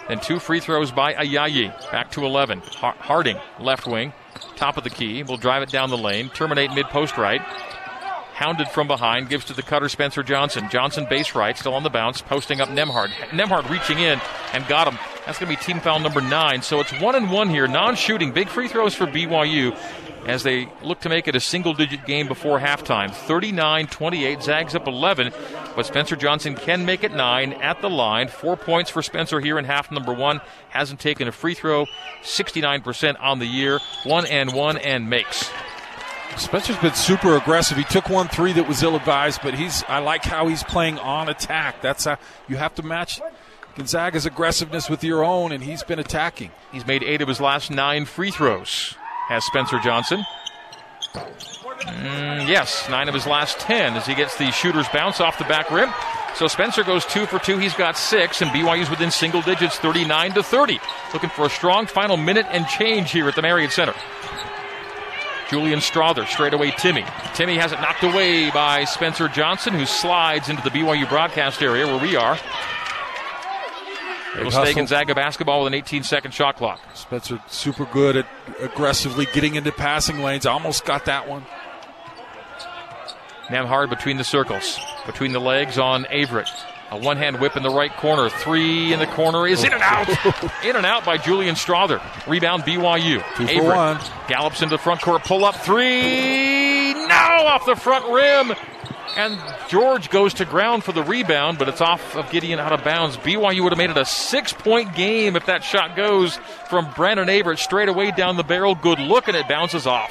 Then 0.08 0.20
two 0.20 0.38
free 0.38 0.60
throws 0.60 0.92
by 0.92 1.14
Ayayi. 1.14 1.70
Back 1.90 2.10
to 2.12 2.24
11. 2.24 2.62
Harding, 2.76 3.38
left 3.58 3.86
wing, 3.86 4.12
top 4.56 4.76
of 4.76 4.84
the 4.84 4.90
key. 4.90 5.22
Will 5.22 5.36
drive 5.36 5.62
it 5.62 5.70
down 5.70 5.90
the 5.90 5.98
lane. 5.98 6.30
Terminate 6.30 6.72
mid 6.72 6.86
post 6.86 7.18
right. 7.18 7.40
Hounded 8.34 8.68
from 8.68 8.88
behind, 8.88 9.28
gives 9.28 9.44
to 9.44 9.52
the 9.52 9.62
cutter 9.62 9.88
Spencer 9.88 10.22
Johnson. 10.24 10.68
Johnson 10.68 11.06
base 11.08 11.36
right, 11.36 11.56
still 11.56 11.74
on 11.74 11.84
the 11.84 11.90
bounce, 11.90 12.20
posting 12.20 12.60
up 12.60 12.68
Nembhard. 12.68 13.10
Nembhard 13.30 13.68
reaching 13.70 14.00
in 14.00 14.20
and 14.52 14.66
got 14.66 14.88
him. 14.88 14.98
That's 15.24 15.38
going 15.38 15.54
to 15.54 15.58
be 15.58 15.64
team 15.64 15.80
foul 15.80 16.00
number 16.00 16.20
nine. 16.20 16.60
So 16.60 16.80
it's 16.80 16.92
one 17.00 17.14
and 17.14 17.30
one 17.30 17.48
here, 17.48 17.68
non-shooting. 17.68 18.32
Big 18.32 18.48
free 18.48 18.66
throws 18.66 18.92
for 18.92 19.06
BYU 19.06 19.78
as 20.26 20.42
they 20.42 20.68
look 20.82 21.00
to 21.00 21.08
make 21.08 21.28
it 21.28 21.36
a 21.36 21.40
single-digit 21.40 22.06
game 22.06 22.28
before 22.28 22.58
halftime. 22.58 23.10
39-28, 23.10 24.42
Zags 24.42 24.74
up 24.74 24.86
11, 24.86 25.32
but 25.76 25.86
Spencer 25.86 26.16
Johnson 26.16 26.54
can 26.54 26.84
make 26.86 27.04
it 27.04 27.12
nine 27.12 27.52
at 27.54 27.80
the 27.80 27.90
line. 27.90 28.28
Four 28.28 28.56
points 28.56 28.90
for 28.90 29.02
Spencer 29.02 29.40
here 29.40 29.58
in 29.58 29.64
half 29.64 29.90
number 29.90 30.12
one. 30.12 30.40
Hasn't 30.70 31.00
taken 31.00 31.28
a 31.28 31.32
free 31.32 31.54
throw. 31.54 31.86
69% 32.22 33.16
on 33.20 33.38
the 33.38 33.46
year. 33.46 33.80
One 34.04 34.26
and 34.26 34.52
one 34.52 34.78
and 34.78 35.08
makes. 35.08 35.50
Spencer's 36.36 36.78
been 36.78 36.94
super 36.94 37.36
aggressive. 37.36 37.76
He 37.76 37.84
took 37.84 38.08
one 38.08 38.26
three 38.26 38.52
that 38.54 38.66
was 38.66 38.82
ill 38.82 38.96
advised, 38.96 39.40
but 39.42 39.54
he's 39.54 39.84
I 39.84 40.00
like 40.00 40.24
how 40.24 40.48
he's 40.48 40.64
playing 40.64 40.98
on 40.98 41.28
attack. 41.28 41.80
That's 41.80 42.06
how 42.06 42.18
you 42.48 42.56
have 42.56 42.74
to 42.74 42.82
match 42.82 43.20
Gonzaga's 43.76 44.26
aggressiveness 44.26 44.90
with 44.90 45.04
your 45.04 45.24
own, 45.24 45.52
and 45.52 45.62
he's 45.62 45.84
been 45.84 46.00
attacking. 46.00 46.50
He's 46.72 46.86
made 46.86 47.04
eight 47.04 47.22
of 47.22 47.28
his 47.28 47.40
last 47.40 47.70
nine 47.70 48.04
free 48.04 48.32
throws. 48.32 48.96
Has 49.28 49.44
Spencer 49.44 49.78
Johnson? 49.78 50.24
Mm, 51.14 52.48
yes, 52.48 52.88
nine 52.88 53.08
of 53.08 53.14
his 53.14 53.26
last 53.26 53.58
ten 53.58 53.94
as 53.94 54.06
he 54.06 54.14
gets 54.14 54.36
the 54.36 54.50
shooter's 54.50 54.88
bounce 54.88 55.20
off 55.20 55.38
the 55.38 55.44
back 55.44 55.70
rim. 55.70 55.90
So 56.34 56.46
Spencer 56.48 56.82
goes 56.82 57.04
two 57.06 57.26
for 57.26 57.38
two. 57.38 57.58
He's 57.58 57.74
got 57.74 57.96
six, 57.96 58.42
and 58.42 58.50
BYU's 58.50 58.90
within 58.90 59.10
single 59.10 59.40
digits, 59.40 59.78
39 59.78 60.34
to 60.34 60.42
30. 60.42 60.80
Looking 61.12 61.30
for 61.30 61.46
a 61.46 61.50
strong 61.50 61.86
final 61.86 62.16
minute 62.16 62.46
and 62.50 62.66
change 62.66 63.12
here 63.12 63.28
at 63.28 63.36
the 63.36 63.42
Marriott 63.42 63.70
Center. 63.70 63.94
Julian 65.48 65.78
Strawther, 65.78 66.26
straight 66.26 66.52
away 66.52 66.72
Timme. 66.72 67.04
Timme 67.34 67.56
has 67.56 67.72
it 67.72 67.80
knocked 67.80 68.02
away 68.02 68.50
by 68.50 68.84
Spencer 68.84 69.28
Johnson, 69.28 69.74
who 69.74 69.86
slides 69.86 70.48
into 70.48 70.62
the 70.62 70.70
BYU 70.70 71.08
broadcast 71.08 71.62
area 71.62 71.86
where 71.86 72.02
we 72.02 72.16
are. 72.16 72.36
It'll 74.38 74.50
stay 74.50 74.74
Gonzaga 74.74 75.14
basketball 75.14 75.64
with 75.64 75.72
an 75.72 75.74
18 75.74 76.02
second 76.02 76.32
shot 76.32 76.56
clock. 76.56 76.80
Spencer 76.94 77.40
super 77.46 77.84
good 77.86 78.16
at 78.16 78.26
aggressively 78.60 79.26
getting 79.32 79.54
into 79.54 79.72
passing 79.72 80.20
lanes. 80.20 80.46
Almost 80.46 80.84
got 80.84 81.04
that 81.06 81.28
one. 81.28 81.44
Nembhard 83.48 83.90
between 83.90 84.16
the 84.16 84.24
circles, 84.24 84.78
between 85.06 85.32
the 85.32 85.40
legs 85.40 85.78
on 85.78 86.06
Averette. 86.06 86.64
A 86.90 86.98
one 86.98 87.16
hand 87.16 87.40
whip 87.40 87.56
in 87.56 87.62
the 87.62 87.70
right 87.70 87.94
corner. 87.96 88.28
Three 88.28 88.92
in 88.92 88.98
the 88.98 89.06
corner 89.06 89.46
is 89.46 89.64
in 89.64 89.72
and 89.72 89.82
oh. 89.82 89.86
out. 89.86 90.64
in 90.64 90.76
and 90.76 90.86
out 90.86 91.04
by 91.04 91.16
Julian 91.16 91.54
Strawther. 91.54 92.00
Rebound 92.26 92.62
BYU. 92.62 93.22
Two 93.36 93.46
for 93.46 93.64
one. 93.64 94.00
gallops 94.28 94.62
into 94.62 94.76
the 94.76 94.82
front 94.82 95.00
court. 95.00 95.24
Pull 95.24 95.44
up 95.44 95.56
three. 95.56 96.92
No! 96.94 97.06
Off 97.46 97.66
the 97.66 97.74
front 97.74 98.04
rim. 98.12 98.56
And 99.16 99.38
George 99.68 100.10
goes 100.10 100.34
to 100.34 100.44
ground 100.44 100.82
for 100.84 100.92
the 100.92 101.02
rebound, 101.02 101.58
but 101.58 101.68
it's 101.68 101.80
off 101.80 102.16
of 102.16 102.30
Gideon 102.30 102.58
out 102.58 102.72
of 102.72 102.82
bounds. 102.84 103.16
BYU 103.16 103.62
would 103.62 103.72
have 103.72 103.78
made 103.78 103.90
it 103.90 103.96
a 103.96 104.04
six 104.04 104.52
point 104.52 104.94
game 104.94 105.36
if 105.36 105.46
that 105.46 105.62
shot 105.62 105.94
goes 105.96 106.36
from 106.68 106.90
Brandon 106.94 107.28
Averette 107.28 107.58
straight 107.58 107.88
away 107.88 108.10
down 108.10 108.36
the 108.36 108.42
barrel. 108.42 108.74
Good 108.74 108.98
look, 108.98 109.28
and 109.28 109.36
it 109.36 109.48
bounces 109.48 109.86
off. 109.86 110.10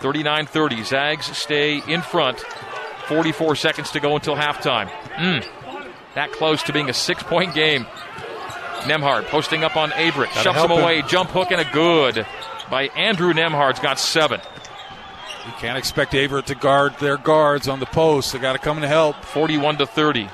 39 0.00 0.46
30. 0.46 0.84
Zags 0.84 1.36
stay 1.36 1.82
in 1.86 2.00
front. 2.00 2.40
44 3.06 3.56
seconds 3.56 3.90
to 3.90 4.00
go 4.00 4.14
until 4.14 4.34
halftime. 4.34 4.88
Mm, 5.16 5.46
that 6.14 6.32
close 6.32 6.62
to 6.64 6.72
being 6.72 6.88
a 6.88 6.94
six 6.94 7.22
point 7.22 7.54
game. 7.54 7.86
Nembhard 8.82 9.26
posting 9.26 9.62
up 9.62 9.76
on 9.76 9.92
Averette. 9.92 10.32
Shoves 10.42 10.62
him 10.62 10.70
away. 10.70 11.00
Him. 11.00 11.08
Jump 11.08 11.30
hook 11.30 11.50
and 11.50 11.60
a 11.60 11.70
good 11.70 12.26
by 12.70 12.84
Andrew 12.96 13.34
Nembhard's 13.34 13.80
got 13.80 13.98
seven. 13.98 14.40
You 15.46 15.52
can't 15.58 15.78
expect 15.78 16.14
Averette 16.14 16.46
to 16.46 16.54
guard 16.54 16.98
their 16.98 17.16
guards 17.16 17.66
on 17.66 17.80
the 17.80 17.86
post. 17.86 18.32
They 18.32 18.38
got 18.38 18.52
to 18.52 18.58
come 18.58 18.76
and 18.76 18.86
help. 18.86 19.24
41 19.24 19.78
to 19.78 19.86
30. 19.86 20.28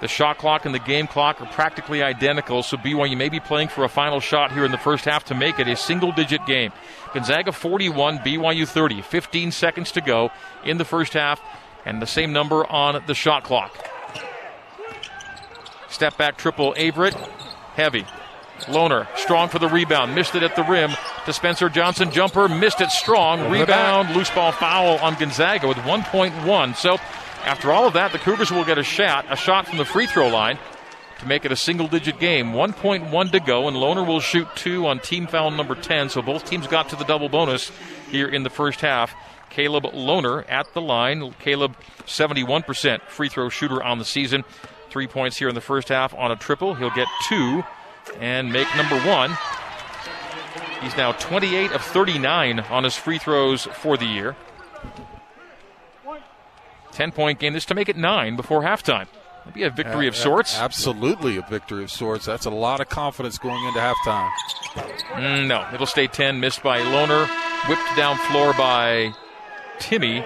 The 0.00 0.08
shot 0.08 0.36
clock 0.36 0.66
and 0.66 0.74
the 0.74 0.78
game 0.78 1.06
clock 1.06 1.40
are 1.40 1.46
practically 1.46 2.02
identical, 2.02 2.62
so 2.62 2.76
BYU 2.76 3.16
may 3.16 3.30
be 3.30 3.40
playing 3.40 3.68
for 3.68 3.84
a 3.84 3.88
final 3.88 4.20
shot 4.20 4.52
here 4.52 4.66
in 4.66 4.70
the 4.70 4.76
first 4.76 5.06
half 5.06 5.24
to 5.24 5.34
make 5.34 5.58
it 5.58 5.66
a 5.68 5.74
single 5.74 6.12
digit 6.12 6.44
game. 6.44 6.72
Gonzaga 7.14 7.50
41, 7.50 8.18
BYU 8.18 8.68
30. 8.68 9.00
15 9.00 9.52
seconds 9.52 9.92
to 9.92 10.02
go 10.02 10.30
in 10.64 10.76
the 10.76 10.84
first 10.84 11.14
half, 11.14 11.40
and 11.86 12.02
the 12.02 12.06
same 12.06 12.32
number 12.32 12.66
on 12.70 13.02
the 13.06 13.14
shot 13.14 13.44
clock. 13.44 13.74
Step 15.88 16.18
back 16.18 16.36
triple 16.36 16.74
Averette. 16.76 17.16
Heavy. 17.74 18.04
Lohner, 18.64 19.06
strong 19.16 19.48
for 19.48 19.58
the 19.58 19.68
rebound, 19.68 20.14
missed 20.14 20.34
it 20.34 20.42
at 20.42 20.56
the 20.56 20.64
rim 20.64 20.90
to 21.24 21.32
Spencer 21.32 21.68
Johnson. 21.68 22.10
Jumper, 22.10 22.48
missed 22.48 22.80
it 22.80 22.90
strong. 22.90 23.50
Rebound, 23.50 24.14
loose 24.16 24.30
ball 24.30 24.52
foul 24.52 24.98
on 24.98 25.14
Gonzaga 25.14 25.68
with 25.68 25.76
1.1. 25.78 26.76
So 26.76 26.98
after 27.44 27.70
all 27.70 27.86
of 27.86 27.92
that, 27.94 28.12
the 28.12 28.18
Cougars 28.18 28.50
will 28.50 28.64
get 28.64 28.78
a 28.78 28.82
shot, 28.82 29.26
a 29.30 29.36
shot 29.36 29.68
from 29.68 29.78
the 29.78 29.84
free 29.84 30.06
throw 30.06 30.28
line 30.28 30.58
to 31.20 31.26
make 31.26 31.44
it 31.44 31.52
a 31.52 31.56
single 31.56 31.88
digit 31.88 32.18
game. 32.18 32.52
1.1 32.52 33.32
to 33.32 33.40
go, 33.40 33.68
and 33.68 33.76
Lohner 33.76 34.06
will 34.06 34.20
shoot 34.20 34.48
two 34.54 34.86
on 34.86 35.00
team 35.00 35.26
foul 35.26 35.50
number 35.50 35.74
10. 35.74 36.10
So 36.10 36.22
both 36.22 36.44
teams 36.44 36.66
got 36.66 36.88
to 36.90 36.96
the 36.96 37.04
double 37.04 37.28
bonus 37.28 37.70
here 38.10 38.28
in 38.28 38.42
the 38.42 38.50
first 38.50 38.80
half. 38.80 39.14
Caleb 39.50 39.84
Lohner 39.84 40.44
at 40.50 40.72
the 40.74 40.80
line. 40.80 41.32
Caleb, 41.38 41.76
71% 42.06 43.00
free 43.02 43.28
throw 43.28 43.48
shooter 43.48 43.82
on 43.82 43.98
the 43.98 44.04
season. 44.04 44.44
Three 44.90 45.06
points 45.06 45.36
here 45.36 45.48
in 45.48 45.54
the 45.54 45.60
first 45.60 45.88
half 45.88 46.14
on 46.14 46.30
a 46.30 46.36
triple. 46.36 46.74
He'll 46.74 46.90
get 46.90 47.08
two 47.28 47.64
and 48.20 48.52
make 48.52 48.68
number 48.76 48.98
one. 49.00 49.36
He's 50.80 50.96
now 50.96 51.12
28 51.12 51.72
of 51.72 51.82
39 51.82 52.60
on 52.60 52.84
his 52.84 52.96
free 52.96 53.18
throws 53.18 53.64
for 53.64 53.96
the 53.96 54.04
year. 54.04 54.36
10 56.92 57.12
point 57.12 57.38
game. 57.38 57.52
This 57.52 57.64
to 57.66 57.74
make 57.74 57.88
it 57.88 57.96
nine 57.96 58.36
before 58.36 58.62
halftime. 58.62 59.06
That'd 59.38 59.54
be 59.54 59.62
a 59.62 59.70
victory 59.70 60.06
uh, 60.06 60.08
of 60.08 60.16
sorts. 60.16 60.58
Absolutely 60.58 61.36
a 61.36 61.42
victory 61.42 61.84
of 61.84 61.90
sorts. 61.90 62.24
That's 62.24 62.46
a 62.46 62.50
lot 62.50 62.80
of 62.80 62.88
confidence 62.88 63.38
going 63.38 63.62
into 63.64 63.78
halftime. 63.78 64.30
Mm, 65.12 65.46
no, 65.46 65.66
it'll 65.72 65.86
stay 65.86 66.06
10. 66.06 66.40
Missed 66.40 66.62
by 66.62 66.80
Lohner. 66.80 67.28
Whipped 67.68 67.96
down 67.96 68.16
floor 68.16 68.52
by 68.54 69.12
Timme. 69.78 70.24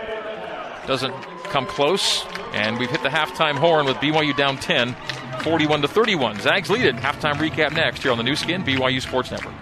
Doesn't 0.86 1.14
come 1.44 1.66
close. 1.66 2.24
And 2.52 2.78
we've 2.78 2.90
hit 2.90 3.02
the 3.02 3.08
halftime 3.08 3.56
horn 3.56 3.86
with 3.86 3.96
BYU 3.98 4.36
down 4.36 4.56
10, 4.56 4.96
41 5.42 5.82
to 5.82 5.88
31. 5.88 6.40
Zags 6.40 6.70
lead 6.70 6.84
it. 6.84 6.96
Halftime 6.96 7.34
recap 7.34 7.74
next 7.74 8.02
here 8.02 8.12
on 8.12 8.18
the 8.18 8.24
Nu 8.24 8.36
Skin 8.36 8.62
BYU 8.62 9.00
Sports 9.00 9.30
Network. 9.30 9.54